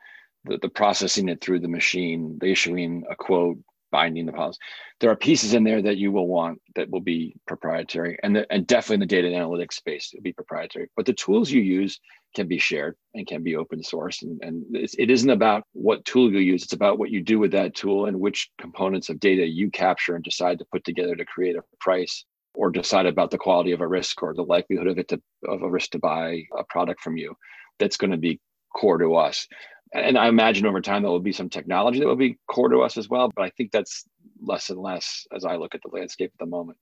the, 0.45 0.57
the 0.63 0.69
processing 0.69 1.29
it 1.29 1.43
through 1.43 1.61
the 1.61 1.69
machine 1.69 2.39
the 2.41 2.51
issuing 2.51 3.05
a 3.11 3.15
quote 3.15 3.59
binding 3.91 4.27
the 4.27 4.33
policy 4.33 4.59
there 5.01 5.11
are 5.11 5.17
pieces 5.17 5.55
in 5.55 5.65
there 5.65 5.83
that 5.83 5.97
you 5.97 6.13
will 6.13 6.27
want 6.27 6.61
that 6.75 6.91
will 6.91 7.01
be 7.01 7.35
proprietary 7.47 8.19
and, 8.23 8.37
the, 8.37 8.47
and 8.53 8.67
definitely 8.67 8.95
in 8.95 9.01
the 9.01 9.07
data 9.07 9.27
and 9.29 9.37
analytics 9.37 9.75
space 9.75 10.11
it'll 10.13 10.23
be 10.23 10.33
proprietary. 10.33 10.89
But 10.97 11.07
the 11.07 11.13
tools 11.15 11.51
you 11.51 11.63
use 11.63 11.99
can 12.35 12.47
be 12.47 12.59
shared 12.59 12.97
and 13.15 13.27
can 13.27 13.43
be 13.43 13.57
open 13.57 13.83
source 13.83 14.23
and, 14.23 14.41
and 14.43 14.65
it 14.73 15.11
isn't 15.11 15.31
about 15.31 15.65
what 15.73 16.05
tool 16.05 16.31
you 16.31 16.39
use 16.39 16.63
it's 16.63 16.75
about 16.75 16.99
what 16.99 17.11
you 17.11 17.23
do 17.23 17.39
with 17.39 17.51
that 17.53 17.75
tool 17.75 18.07
and 18.07 18.21
which 18.21 18.51
components 18.61 19.09
of 19.09 19.19
data 19.19 19.45
you 19.45 19.71
capture 19.71 20.15
and 20.15 20.23
decide 20.23 20.59
to 20.59 20.67
put 20.71 20.85
together 20.85 21.17
to 21.17 21.25
create 21.25 21.57
a 21.57 21.63
price 21.81 22.25
or 22.55 22.71
decide 22.71 23.07
about 23.07 23.31
the 23.31 23.39
quality 23.39 23.73
of 23.73 23.81
a 23.81 23.89
risk 23.89 24.23
or 24.23 24.35
the 24.35 24.43
likelihood 24.43 24.87
of 24.87 24.99
it 24.99 25.09
to 25.09 25.21
of 25.49 25.63
a 25.63 25.71
risk 25.71 25.91
to 25.91 25.99
buy 25.99 26.43
a 26.57 26.65
product 26.65 27.01
from 27.01 27.17
you. 27.17 27.35
That's 27.79 27.97
going 27.97 28.11
to 28.11 28.17
be 28.17 28.41
core 28.77 28.99
to 28.99 29.15
us 29.15 29.47
and 29.93 30.19
i 30.19 30.29
imagine 30.29 30.67
over 30.67 30.81
time 30.81 31.03
there 31.03 31.11
will 31.11 31.21
be 31.21 31.33
some 31.33 31.49
technology 31.49 31.99
that 32.01 32.07
will 32.07 32.17
be 32.17 32.39
core 32.49 32.69
to 32.69 32.81
us 32.81 32.97
as 32.97 33.09
well 33.09 33.31
but 33.35 33.43
i 33.43 33.51
think 33.51 33.71
that's 33.73 34.05
less 34.41 34.71
and 34.71 34.81
less 34.81 35.27
as 35.35 35.45
i 35.45 35.57
look 35.57 35.75
at 35.75 35.81
the 35.83 35.95
landscape 35.97 36.31
at 36.33 36.39
the 36.39 36.51
moment 36.51 36.79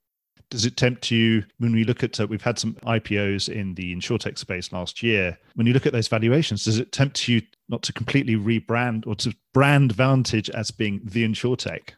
does 0.51 0.65
it 0.65 0.77
tempt 0.77 1.11
you 1.11 1.45
when 1.59 1.73
we 1.73 1.85
look 1.85 2.03
at 2.03 2.19
uh, 2.21 2.27
we've 2.27 2.43
had 2.43 2.59
some 2.59 2.75
IPOs 2.85 3.51
in 3.51 3.75
the 3.75 3.95
insurtech 3.95 4.39
space 4.39 4.73
last 4.73 5.03
year 5.03 5.37
when 5.57 5.67
you 5.67 5.75
look 5.75 5.85
at 5.85 5.93
those 5.93 6.09
valuations 6.09 6.65
does 6.65 6.79
it 6.79 6.93
tempt 6.93 7.29
you 7.29 7.43
not 7.69 7.83
to 7.83 7.93
completely 7.93 8.35
rebrand 8.35 9.07
or 9.07 9.15
to 9.17 9.35
brand 9.53 9.93
Vantage 9.93 10.49
as 10.51 10.71
being 10.71 11.01
the 11.05 11.27
InsurTech? 11.27 11.91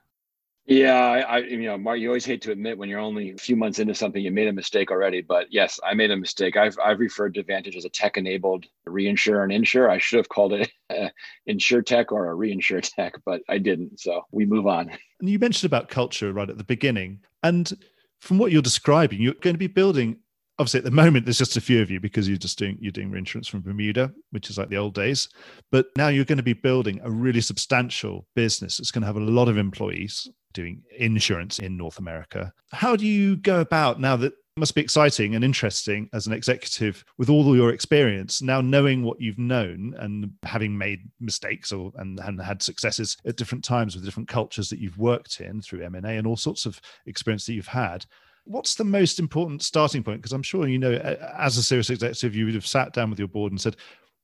Yeah, 0.71 1.25
I, 1.29 1.39
you 1.39 1.65
know, 1.65 1.77
Mark, 1.77 1.99
you 1.99 2.07
always 2.07 2.25
hate 2.25 2.43
to 2.43 2.53
admit 2.53 2.79
when 2.79 2.89
you're 2.89 3.01
only 3.01 3.33
a 3.33 3.37
few 3.37 3.57
months 3.57 3.81
into 3.81 3.93
something, 3.93 4.23
you 4.23 4.31
made 4.31 4.47
a 4.47 4.53
mistake 4.53 4.93
already. 4.93 5.21
But 5.21 5.49
yes, 5.51 5.81
I 5.85 5.95
made 5.95 6.13
a 6.13 6.17
mistake. 6.17 6.57
I've 6.57 6.79
I've 6.79 7.01
referred 7.01 7.35
to 7.35 7.43
Vantage 7.43 7.75
as 7.75 7.85
a 7.85 7.89
tech-enabled 7.89 8.67
reinsure 8.87 9.43
and 9.43 9.51
insure. 9.51 9.91
I 9.91 9.99
should 9.99 10.19
have 10.19 10.29
called 10.29 10.53
it 10.53 10.71
insure 11.47 11.83
tech 11.83 12.13
or 12.13 12.31
a 12.31 12.37
reinsure 12.37 12.81
tech, 12.97 13.15
but 13.27 13.43
I 13.49 13.59
didn't. 13.59 13.99
So 13.99 14.23
we 14.31 14.47
move 14.47 14.69
on. 14.69 14.93
And 15.19 15.29
you 15.29 15.41
mentioned 15.41 15.69
about 15.69 15.89
culture 15.89 16.33
right 16.33 16.49
at 16.49 16.57
the 16.57 16.63
beginning, 16.63 17.19
and 17.43 17.73
from 18.21 18.39
what 18.39 18.53
you're 18.53 18.63
describing, 18.63 19.21
you're 19.21 19.35
going 19.35 19.55
to 19.55 19.59
be 19.59 19.67
building 19.67 20.19
obviously 20.61 20.79
at 20.79 20.85
the 20.85 20.91
moment 20.91 21.25
there's 21.25 21.39
just 21.39 21.57
a 21.57 21.61
few 21.61 21.81
of 21.81 21.91
you 21.91 21.99
because 21.99 22.29
you're 22.29 22.37
just 22.37 22.59
doing 22.59 22.77
you're 22.81 22.93
doing 22.93 23.11
reinsurance 23.11 23.49
from 23.49 23.63
Bermuda, 23.63 24.13
which 24.31 24.51
is 24.51 24.59
like 24.59 24.69
the 24.69 24.77
old 24.77 24.95
days. 24.95 25.29
But 25.73 25.87
now 25.97 26.09
you're 26.09 26.27
going 26.27 26.37
to 26.37 26.45
be 26.45 26.53
building 26.53 27.01
a 27.03 27.11
really 27.11 27.41
substantial 27.41 28.27
business. 28.37 28.79
It's 28.79 28.91
going 28.91 29.01
to 29.03 29.07
have 29.07 29.17
a 29.17 29.21
lot 29.21 29.49
of 29.49 29.57
employees 29.57 30.29
doing 30.53 30.83
insurance 30.99 31.59
in 31.61 31.79
North 31.79 31.99
America. 31.99 32.53
How 32.73 32.95
do 32.95 33.07
you 33.07 33.37
go 33.37 33.61
about 33.61 34.01
now 34.01 34.17
that 34.17 34.35
must 34.57 34.75
be 34.75 34.83
exciting 34.83 35.35
and 35.35 35.43
interesting 35.43 36.11
as 36.13 36.27
an 36.27 36.35
executive 36.35 37.03
with 37.17 37.31
all 37.31 37.57
your 37.57 37.71
experience 37.71 38.43
now 38.43 38.61
knowing 38.61 39.03
what 39.03 39.19
you've 39.19 39.39
known 39.39 39.95
and 39.99 40.31
having 40.43 40.77
made 40.77 41.09
mistakes 41.21 41.73
or 41.73 41.93
and, 41.97 42.19
and 42.21 42.43
had 42.43 42.61
successes 42.61 43.17
at 43.25 43.37
different 43.37 43.65
times 43.65 43.95
with 43.95 44.05
different 44.05 44.29
cultures 44.29 44.69
that 44.69 44.81
you've 44.81 44.99
worked 44.99 45.41
in 45.41 45.63
through 45.63 45.83
M&A 45.85 46.17
and 46.17 46.27
all 46.27 46.37
sorts 46.37 46.67
of 46.67 46.79
experience 47.07 47.47
that 47.47 47.55
you've 47.55 47.67
had 47.69 48.05
what's 48.51 48.75
the 48.75 48.85
most 48.85 49.19
important 49.19 49.63
starting 49.63 50.03
point? 50.03 50.21
Because 50.21 50.33
I'm 50.33 50.43
sure 50.43 50.67
you 50.67 50.79
know, 50.79 50.93
as 50.93 51.57
a 51.57 51.63
serious 51.63 51.91
executive, 51.91 52.35
you 52.35 52.47
would 52.47 52.55
have 52.55 52.67
sat 52.67 52.93
down 52.93 53.11
with 53.11 53.19
your 53.19 53.29
board 53.29 53.53
and 53.53 53.61
said, 53.61 53.77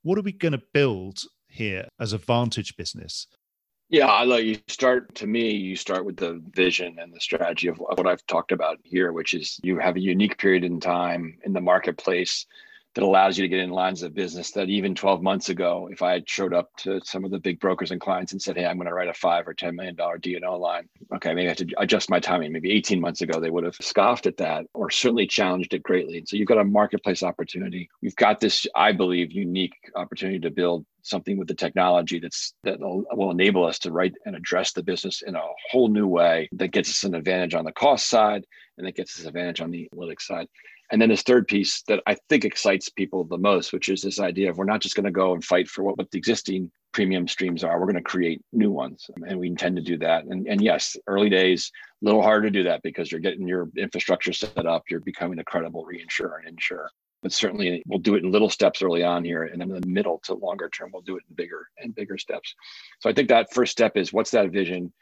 "What 0.03 0.17
are 0.17 0.23
we 0.23 0.33
going 0.33 0.51
to 0.51 0.61
build 0.73 1.19
here 1.47 1.87
as 1.99 2.13
a 2.13 2.17
Vantage 2.17 2.75
business?" 2.75 3.27
Yeah, 3.89 4.07
I 4.07 4.25
like 4.25 4.43
you 4.43 4.57
start 4.67 5.15
to 5.15 5.27
me, 5.27 5.51
you 5.51 5.77
start 5.77 6.05
with 6.05 6.17
the 6.17 6.41
vision 6.53 6.97
and 6.99 7.13
the 7.13 7.21
strategy 7.21 7.69
of 7.69 7.77
what 7.77 8.05
I've 8.05 8.25
talked 8.27 8.51
about 8.51 8.79
here, 8.83 9.13
which 9.13 9.33
is 9.33 9.61
you 9.63 9.79
have 9.79 9.95
a 9.95 10.01
unique 10.01 10.37
period 10.37 10.65
in 10.65 10.81
time 10.81 11.37
in 11.45 11.53
the 11.53 11.61
marketplace 11.61 12.45
that 12.97 13.03
allows 13.03 13.37
you 13.37 13.43
to 13.43 13.47
get 13.47 13.59
in 13.59 13.69
lines 13.69 14.01
of 14.01 14.15
business 14.15 14.49
that 14.49 14.69
even 14.69 14.95
12 14.95 15.21
months 15.21 15.49
ago, 15.49 15.87
if 15.91 16.01
I 16.01 16.13
had 16.13 16.27
showed 16.27 16.51
up 16.51 16.75
to 16.77 16.99
some 17.03 17.23
of 17.23 17.29
the 17.29 17.37
big 17.37 17.59
brokers 17.59 17.91
and 17.91 18.01
clients 18.01 18.31
and 18.31 18.41
said, 18.41 18.57
Hey, 18.57 18.65
I'm 18.65 18.77
going 18.77 18.87
to 18.87 18.93
write 18.95 19.07
a 19.07 19.13
five 19.13 19.47
or 19.47 19.53
$10 19.53 19.75
million 19.75 19.95
D&O 20.19 20.57
line. 20.57 20.89
Okay, 21.13 21.35
maybe 21.35 21.45
I 21.45 21.49
have 21.49 21.57
to 21.57 21.67
adjust 21.77 22.09
my 22.09 22.19
timing. 22.19 22.51
Maybe 22.51 22.71
18 22.71 22.99
months 22.99 23.21
ago, 23.21 23.39
they 23.39 23.51
would 23.51 23.65
have 23.65 23.75
scoffed 23.75 24.25
at 24.25 24.37
that 24.37 24.65
or 24.73 24.89
certainly 24.89 25.27
challenged 25.27 25.75
it 25.75 25.83
greatly. 25.83 26.17
And 26.17 26.27
so 26.27 26.37
you've 26.37 26.47
got 26.47 26.57
a 26.57 26.63
marketplace 26.63 27.21
opportunity. 27.21 27.87
You've 28.01 28.15
got 28.15 28.39
this, 28.39 28.65
I 28.75 28.93
believe, 28.93 29.31
unique 29.31 29.75
opportunity 29.95 30.39
to 30.39 30.49
build 30.49 30.83
something 31.03 31.37
with 31.37 31.47
the 31.47 31.53
technology 31.53 32.19
that's 32.19 32.55
that 32.63 32.79
will 32.79 33.31
enable 33.31 33.63
us 33.63 33.77
to 33.79 33.91
write 33.91 34.15
and 34.25 34.35
address 34.35 34.73
the 34.73 34.81
business 34.81 35.21
in 35.21 35.35
a 35.35 35.41
whole 35.69 35.87
new 35.87 36.07
way 36.07 36.49
that 36.53 36.69
gets 36.69 36.89
us 36.89 37.03
an 37.03 37.13
advantage 37.13 37.53
on 37.53 37.63
the 37.63 37.71
cost 37.71 38.09
side 38.09 38.43
and 38.77 38.87
that 38.87 38.95
gets 38.95 39.17
us 39.17 39.21
an 39.21 39.27
advantage 39.27 39.61
on 39.61 39.69
the 39.69 39.87
analytics 39.93 40.23
side. 40.23 40.47
And 40.91 41.01
then 41.01 41.09
this 41.09 41.23
third 41.23 41.47
piece 41.47 41.81
that 41.83 42.01
I 42.07 42.15
think 42.29 42.45
excites 42.45 42.89
people 42.89 43.23
the 43.23 43.37
most, 43.37 43.73
which 43.73 43.89
is 43.89 44.01
this 44.01 44.19
idea 44.19 44.49
of 44.49 44.57
we're 44.57 44.65
not 44.65 44.81
just 44.81 44.95
going 44.95 45.05
to 45.05 45.11
go 45.11 45.33
and 45.33 45.43
fight 45.43 45.67
for 45.67 45.83
what, 45.83 45.97
what 45.97 46.11
the 46.11 46.17
existing 46.17 46.71
premium 46.93 47.27
streams 47.27 47.63
are. 47.63 47.79
We're 47.79 47.85
going 47.85 47.95
to 47.95 48.01
create 48.01 48.41
new 48.53 48.71
ones. 48.71 49.09
And 49.27 49.39
we 49.39 49.47
intend 49.47 49.75
to 49.75 49.81
do 49.81 49.97
that. 49.99 50.25
And, 50.25 50.47
and 50.47 50.61
yes, 50.61 50.95
early 51.07 51.29
days, 51.29 51.71
a 52.01 52.05
little 52.05 52.21
harder 52.21 52.47
to 52.47 52.51
do 52.51 52.63
that 52.63 52.81
because 52.83 53.11
you're 53.11 53.21
getting 53.21 53.47
your 53.47 53.69
infrastructure 53.77 54.33
set 54.33 54.65
up, 54.65 54.83
you're 54.89 55.01
becoming 55.01 55.39
a 55.39 55.43
credible 55.43 55.85
reinsurer 55.85 56.39
and 56.39 56.47
insurer. 56.47 56.89
But 57.21 57.33
certainly 57.33 57.83
we'll 57.85 57.99
do 57.99 58.15
it 58.15 58.23
in 58.23 58.31
little 58.31 58.49
steps 58.49 58.81
early 58.81 59.03
on 59.03 59.25
here. 59.25 59.43
And 59.43 59.59
then 59.59 59.71
in 59.71 59.81
the 59.81 59.87
middle 59.87 60.19
to 60.25 60.35
longer 60.35 60.69
term, 60.69 60.91
we'll 60.93 61.01
do 61.01 61.17
it 61.17 61.23
in 61.29 61.35
bigger 61.35 61.67
and 61.79 61.93
bigger 61.93 62.17
steps. 62.17 62.55
So 62.99 63.09
I 63.09 63.13
think 63.13 63.27
that 63.29 63.53
first 63.53 63.71
step 63.71 63.97
is 63.97 64.13
what's 64.13 64.31
that 64.31 64.51
vision? 64.51 64.93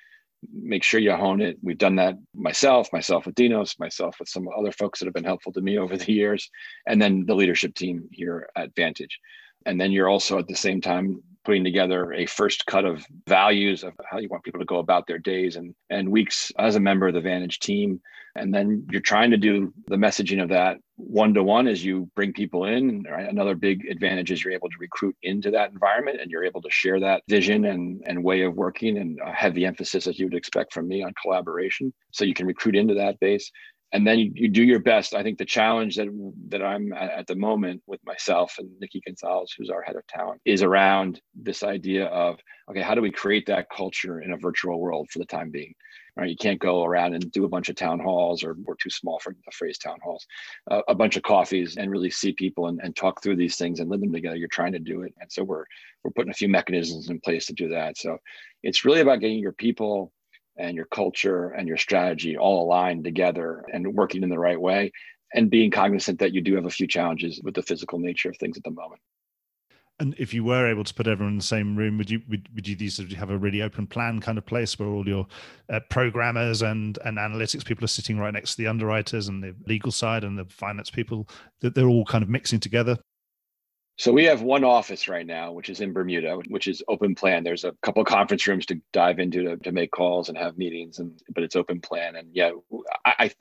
Make 0.53 0.83
sure 0.83 0.99
you 0.99 1.13
hone 1.13 1.41
it. 1.41 1.57
We've 1.61 1.77
done 1.77 1.95
that 1.97 2.15
myself, 2.33 2.91
myself 2.93 3.25
with 3.25 3.35
Dinos, 3.35 3.79
myself 3.79 4.17
with 4.19 4.29
some 4.29 4.47
other 4.57 4.71
folks 4.71 4.99
that 4.99 5.05
have 5.05 5.13
been 5.13 5.23
helpful 5.23 5.51
to 5.53 5.61
me 5.61 5.77
over 5.77 5.97
the 5.97 6.11
years, 6.11 6.49
and 6.87 7.01
then 7.01 7.25
the 7.25 7.35
leadership 7.35 7.75
team 7.75 8.07
here 8.11 8.49
at 8.55 8.75
Vantage. 8.75 9.19
And 9.65 9.79
then 9.79 9.91
you're 9.91 10.09
also 10.09 10.37
at 10.37 10.47
the 10.47 10.55
same 10.55 10.81
time 10.81 11.21
putting 11.45 11.63
together 11.63 12.11
a 12.13 12.25
first 12.25 12.65
cut 12.65 12.85
of 12.85 13.05
values 13.27 13.83
of 13.83 13.93
how 14.09 14.17
you 14.17 14.27
want 14.29 14.43
people 14.43 14.59
to 14.59 14.65
go 14.65 14.79
about 14.79 15.07
their 15.07 15.19
days 15.19 15.55
and, 15.55 15.73
and 15.89 16.09
weeks 16.09 16.51
as 16.57 16.75
a 16.75 16.79
member 16.79 17.07
of 17.07 17.13
the 17.13 17.21
Vantage 17.21 17.59
team. 17.59 18.01
And 18.37 18.53
then 18.53 18.85
you're 18.91 18.99
trying 18.99 19.31
to 19.31 19.37
do 19.37 19.73
the 19.87 19.95
messaging 19.95 20.43
of 20.43 20.49
that 20.49 20.77
one 20.97 21.33
to 21.33 21.43
one 21.43 21.67
as 21.67 21.85
you 21.85 22.09
bring 22.15 22.33
people 22.33 22.65
in. 22.65 23.03
Right? 23.03 23.29
Another 23.29 23.55
big 23.55 23.85
advantage 23.89 24.31
is 24.31 24.43
you're 24.43 24.53
able 24.53 24.69
to 24.69 24.77
recruit 24.79 25.15
into 25.23 25.51
that 25.51 25.71
environment 25.71 26.19
and 26.19 26.29
you're 26.29 26.43
able 26.43 26.61
to 26.61 26.69
share 26.69 26.99
that 26.99 27.23
vision 27.29 27.65
and, 27.65 28.03
and 28.05 28.23
way 28.23 28.41
of 28.41 28.55
working 28.55 28.97
and 28.97 29.19
a 29.25 29.31
heavy 29.31 29.65
emphasis 29.65 30.07
as 30.07 30.19
you 30.19 30.25
would 30.25 30.35
expect 30.35 30.73
from 30.73 30.87
me 30.87 31.01
on 31.01 31.13
collaboration. 31.21 31.93
So 32.11 32.25
you 32.25 32.33
can 32.33 32.47
recruit 32.47 32.75
into 32.75 32.95
that 32.95 33.19
base 33.19 33.49
and 33.95 34.05
then 34.05 34.19
you, 34.19 34.31
you, 34.35 34.49
do 34.49 34.61
your 34.61 34.79
best. 34.79 35.15
I 35.15 35.23
think 35.23 35.37
the 35.37 35.45
challenge 35.45 35.95
that 35.95 36.09
that 36.49 36.61
I'm 36.61 36.91
at, 36.91 37.11
at, 37.11 37.27
the 37.27 37.35
moment 37.35 37.81
with 37.87 38.01
myself 38.05 38.55
and 38.59 38.69
Nikki 38.81 39.01
Gonzalez, 39.05 39.53
who's 39.57 39.69
our 39.69 39.81
head 39.81 39.95
of 39.95 40.05
talent, 40.07 40.41
is 40.43 40.61
around 40.61 41.21
this 41.33 41.63
idea 41.63 42.07
of 42.07 42.37
okay, 42.69 42.81
how 42.81 42.93
do 42.93 43.01
we 43.01 43.11
create 43.11 43.45
that 43.45 43.69
culture 43.69 44.19
in 44.19 44.33
a 44.33 44.37
virtual 44.37 44.81
world 44.81 45.07
for 45.09 45.19
the 45.19 45.25
time 45.25 45.49
being? 45.49 45.73
Right, 46.17 46.29
you 46.29 46.35
can't 46.35 46.59
go 46.59 46.83
around 46.83 47.13
and 47.13 47.31
do 47.31 47.45
a 47.45 47.49
bunch 47.49 47.69
of 47.69 47.75
town 47.75 47.99
halls, 47.99 48.43
or 48.43 48.57
we're 48.65 48.75
too 48.75 48.89
small 48.89 49.19
for 49.19 49.33
the 49.33 49.51
phrase 49.51 49.77
town 49.77 49.97
halls, 50.03 50.25
uh, 50.69 50.81
a 50.89 50.95
bunch 50.95 51.15
of 51.15 51.23
coffees, 51.23 51.77
and 51.77 51.91
really 51.91 52.09
see 52.09 52.31
people 52.33 52.67
and, 52.67 52.79
and 52.83 52.95
talk 52.95 53.21
through 53.21 53.35
these 53.37 53.57
things 53.57 53.79
and 53.79 53.89
live 53.89 54.01
them 54.01 54.13
together. 54.13 54.35
You're 54.35 54.47
trying 54.49 54.73
to 54.73 54.79
do 54.79 55.03
it, 55.03 55.13
and 55.21 55.31
so 55.31 55.43
we're 55.43 55.65
we're 56.03 56.11
putting 56.11 56.31
a 56.31 56.35
few 56.41 56.49
mechanisms 56.49 57.09
in 57.09 57.21
place 57.21 57.45
to 57.45 57.53
do 57.53 57.69
that. 57.69 57.97
So 57.97 58.17
it's 58.61 58.83
really 58.83 59.01
about 59.01 59.21
getting 59.21 59.39
your 59.39 59.53
people 59.53 60.11
and 60.57 60.75
your 60.75 60.85
culture 60.85 61.49
and 61.49 61.67
your 61.67 61.77
strategy 61.77 62.37
all 62.37 62.63
aligned 62.63 63.03
together 63.03 63.65
and 63.73 63.93
working 63.93 64.23
in 64.23 64.29
the 64.29 64.39
right 64.39 64.59
way 64.59 64.91
and 65.33 65.49
being 65.49 65.71
cognizant 65.71 66.19
that 66.19 66.33
you 66.33 66.41
do 66.41 66.55
have 66.55 66.65
a 66.65 66.69
few 66.69 66.87
challenges 66.87 67.41
with 67.43 67.53
the 67.55 67.61
physical 67.61 67.99
nature 67.99 68.29
of 68.29 68.37
things 68.37 68.57
at 68.57 68.63
the 68.63 68.71
moment. 68.71 69.01
And 69.99 70.13
if 70.17 70.33
you 70.33 70.43
were 70.43 70.69
able 70.69 70.83
to 70.83 70.93
put 70.93 71.07
everyone 71.07 71.33
in 71.33 71.37
the 71.37 71.43
same 71.43 71.75
room, 71.75 71.97
would 71.97 72.09
you 72.09 72.21
would, 72.27 72.49
would 72.53 72.67
you 72.67 72.75
these 72.75 72.97
have 73.13 73.29
a 73.29 73.37
really 73.37 73.61
open 73.61 73.87
plan 73.87 74.19
kind 74.19 74.37
of 74.37 74.45
place 74.45 74.77
where 74.77 74.89
all 74.89 75.07
your 75.07 75.25
uh, 75.69 75.79
programmers 75.89 76.61
and 76.61 76.99
and 77.05 77.17
analytics 77.17 77.63
people 77.63 77.85
are 77.85 77.87
sitting 77.87 78.17
right 78.17 78.33
next 78.33 78.51
to 78.51 78.57
the 78.57 78.67
underwriters 78.67 79.29
and 79.29 79.41
the 79.41 79.55
legal 79.67 79.93
side 79.93 80.25
and 80.25 80.37
the 80.37 80.45
finance 80.45 80.89
people 80.89 81.29
that 81.61 81.75
they're 81.75 81.87
all 81.87 82.03
kind 82.03 82.23
of 82.23 82.29
mixing 82.29 82.59
together? 82.59 82.97
So 83.97 84.11
we 84.11 84.25
have 84.25 84.41
one 84.41 84.65
office 84.65 85.07
right 85.07 85.25
now, 85.25 85.53
which 85.53 85.69
is 85.69 85.79
in 85.79 85.93
Bermuda, 85.93 86.39
which 86.49 86.67
is 86.67 86.83
open 86.89 87.15
plan. 87.15 87.43
There's 87.43 87.63
a 87.63 87.73
couple 87.81 88.03
conference 88.03 88.45
rooms 88.45 88.65
to 88.67 88.81
dive 88.91 89.19
into 89.19 89.43
to, 89.43 89.57
to 89.57 89.71
make 89.71 89.91
calls 89.91 90.27
and 90.27 90.37
have 90.37 90.57
meetings, 90.57 90.99
and 90.99 91.17
but 91.33 91.43
it's 91.43 91.55
open 91.55 91.79
plan. 91.79 92.17
And 92.17 92.27
yeah, 92.33 92.51
I, 93.05 93.13
I 93.19 93.31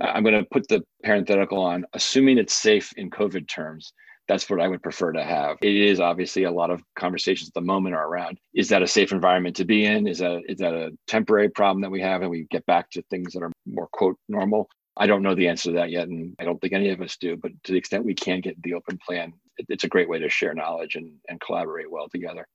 I'm 0.00 0.22
going 0.22 0.38
to 0.38 0.48
put 0.50 0.68
the 0.68 0.82
parenthetical 1.04 1.60
on, 1.60 1.84
assuming 1.92 2.38
it's 2.38 2.54
safe 2.54 2.92
in 2.96 3.10
COVID 3.10 3.46
terms. 3.46 3.92
That's 4.26 4.48
what 4.48 4.60
I 4.60 4.68
would 4.68 4.82
prefer 4.82 5.12
to 5.12 5.24
have. 5.24 5.58
It 5.60 5.74
is 5.74 6.00
obviously 6.00 6.44
a 6.44 6.52
lot 6.52 6.70
of 6.70 6.80
conversations 6.96 7.48
at 7.50 7.54
the 7.54 7.60
moment 7.60 7.94
are 7.94 8.08
around: 8.08 8.38
is 8.54 8.70
that 8.70 8.82
a 8.82 8.86
safe 8.86 9.12
environment 9.12 9.56
to 9.56 9.66
be 9.66 9.84
in? 9.84 10.06
Is 10.06 10.18
that 10.20 10.40
is 10.48 10.58
that 10.58 10.72
a 10.72 10.92
temporary 11.08 11.50
problem 11.50 11.82
that 11.82 11.90
we 11.90 12.00
have, 12.00 12.22
and 12.22 12.30
we 12.30 12.46
get 12.50 12.64
back 12.64 12.90
to 12.92 13.02
things 13.10 13.34
that 13.34 13.42
are 13.42 13.52
more 13.66 13.88
quote 13.92 14.16
normal? 14.30 14.70
I 14.96 15.06
don't 15.06 15.22
know 15.22 15.34
the 15.34 15.48
answer 15.48 15.70
to 15.70 15.76
that 15.76 15.90
yet, 15.90 16.08
and 16.08 16.34
I 16.38 16.44
don't 16.44 16.60
think 16.60 16.72
any 16.72 16.90
of 16.90 17.00
us 17.00 17.16
do. 17.16 17.36
But 17.36 17.52
to 17.64 17.72
the 17.72 17.78
extent 17.78 18.04
we 18.04 18.14
can 18.14 18.40
get 18.40 18.60
the 18.62 18.74
open 18.74 18.98
plan, 19.06 19.32
it's 19.68 19.84
a 19.84 19.88
great 19.88 20.08
way 20.08 20.18
to 20.18 20.28
share 20.28 20.54
knowledge 20.54 20.96
and, 20.96 21.12
and 21.28 21.40
collaborate 21.40 21.90
well 21.90 22.08
together. 22.08 22.46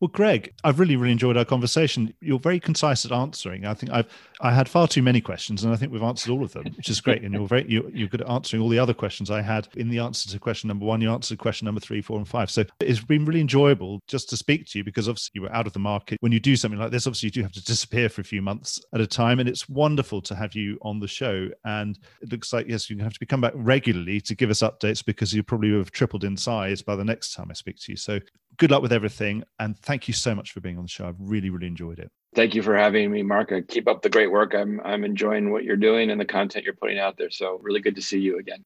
Well, 0.00 0.08
Greg, 0.08 0.52
I've 0.64 0.80
really, 0.80 0.96
really 0.96 1.12
enjoyed 1.12 1.36
our 1.36 1.44
conversation. 1.44 2.12
You're 2.20 2.40
very 2.40 2.58
concise 2.58 3.04
at 3.04 3.12
answering. 3.12 3.64
I 3.64 3.74
think 3.74 3.92
I've 3.92 4.06
I 4.40 4.52
had 4.52 4.68
far 4.68 4.88
too 4.88 5.02
many 5.02 5.20
questions, 5.20 5.62
and 5.62 5.72
I 5.72 5.76
think 5.76 5.92
we've 5.92 6.02
answered 6.02 6.32
all 6.32 6.42
of 6.42 6.52
them, 6.52 6.64
which 6.76 6.90
is 6.90 7.00
great. 7.00 7.22
And 7.22 7.32
you're 7.32 7.46
very 7.46 7.64
you're, 7.68 7.88
you're 7.90 8.08
good 8.08 8.20
at 8.20 8.28
answering 8.28 8.60
all 8.60 8.68
the 8.68 8.78
other 8.78 8.92
questions 8.92 9.30
I 9.30 9.40
had 9.40 9.68
in 9.76 9.88
the 9.88 10.00
answer 10.00 10.28
to 10.28 10.38
question 10.38 10.68
number 10.68 10.84
one. 10.84 11.00
You 11.00 11.12
answered 11.12 11.38
question 11.38 11.66
number 11.66 11.80
three, 11.80 12.02
four, 12.02 12.18
and 12.18 12.26
five. 12.26 12.50
So 12.50 12.64
it's 12.80 13.02
been 13.02 13.24
really 13.24 13.40
enjoyable 13.40 14.00
just 14.08 14.28
to 14.30 14.36
speak 14.36 14.66
to 14.66 14.78
you 14.78 14.84
because 14.84 15.08
obviously 15.08 15.30
you 15.34 15.42
were 15.42 15.52
out 15.52 15.66
of 15.66 15.72
the 15.72 15.78
market. 15.78 16.18
When 16.20 16.32
you 16.32 16.40
do 16.40 16.56
something 16.56 16.78
like 16.78 16.90
this, 16.90 17.06
obviously 17.06 17.28
you 17.28 17.32
do 17.32 17.42
have 17.42 17.52
to 17.52 17.64
disappear 17.64 18.08
for 18.08 18.20
a 18.20 18.24
few 18.24 18.42
months 18.42 18.80
at 18.92 19.00
a 19.00 19.06
time, 19.06 19.38
and 19.38 19.48
it's 19.48 19.68
wonderful 19.68 20.20
to 20.22 20.34
have 20.34 20.54
you 20.54 20.76
on 20.82 20.98
the 20.98 21.08
show. 21.08 21.48
And 21.64 21.98
it 22.20 22.32
looks 22.32 22.52
like 22.52 22.66
yes, 22.68 22.90
you 22.90 22.98
have 22.98 23.14
to 23.14 23.26
come 23.26 23.40
back 23.40 23.52
regularly 23.54 24.20
to 24.22 24.34
give 24.34 24.50
us 24.50 24.60
updates 24.60 25.04
because 25.04 25.32
you 25.32 25.44
probably 25.44 25.72
have 25.78 25.92
tripled 25.92 26.24
in 26.24 26.36
size 26.36 26.82
by 26.82 26.96
the 26.96 27.04
next 27.04 27.32
time 27.32 27.46
I 27.48 27.54
speak 27.54 27.78
to 27.78 27.92
you. 27.92 27.96
So 27.96 28.18
good 28.56 28.70
luck 28.70 28.82
with 28.82 28.92
everything. 28.92 29.44
And 29.58 29.78
thank 29.78 30.08
you 30.08 30.14
so 30.14 30.34
much 30.34 30.52
for 30.52 30.60
being 30.60 30.76
on 30.76 30.84
the 30.84 30.88
show. 30.88 31.06
I've 31.06 31.18
really, 31.18 31.50
really 31.50 31.66
enjoyed 31.66 31.98
it. 31.98 32.10
Thank 32.34 32.54
you 32.54 32.62
for 32.62 32.76
having 32.76 33.10
me, 33.10 33.22
Mark. 33.22 33.52
Uh, 33.52 33.60
keep 33.66 33.86
up 33.86 34.02
the 34.02 34.10
great 34.10 34.30
work. 34.30 34.54
I'm 34.54 34.80
I'm 34.84 35.04
enjoying 35.04 35.52
what 35.52 35.64
you're 35.64 35.76
doing 35.76 36.10
and 36.10 36.20
the 36.20 36.24
content 36.24 36.64
you're 36.64 36.74
putting 36.74 36.98
out 36.98 37.16
there. 37.16 37.30
So 37.30 37.58
really 37.62 37.80
good 37.80 37.94
to 37.94 38.02
see 38.02 38.18
you 38.18 38.38
again. 38.38 38.64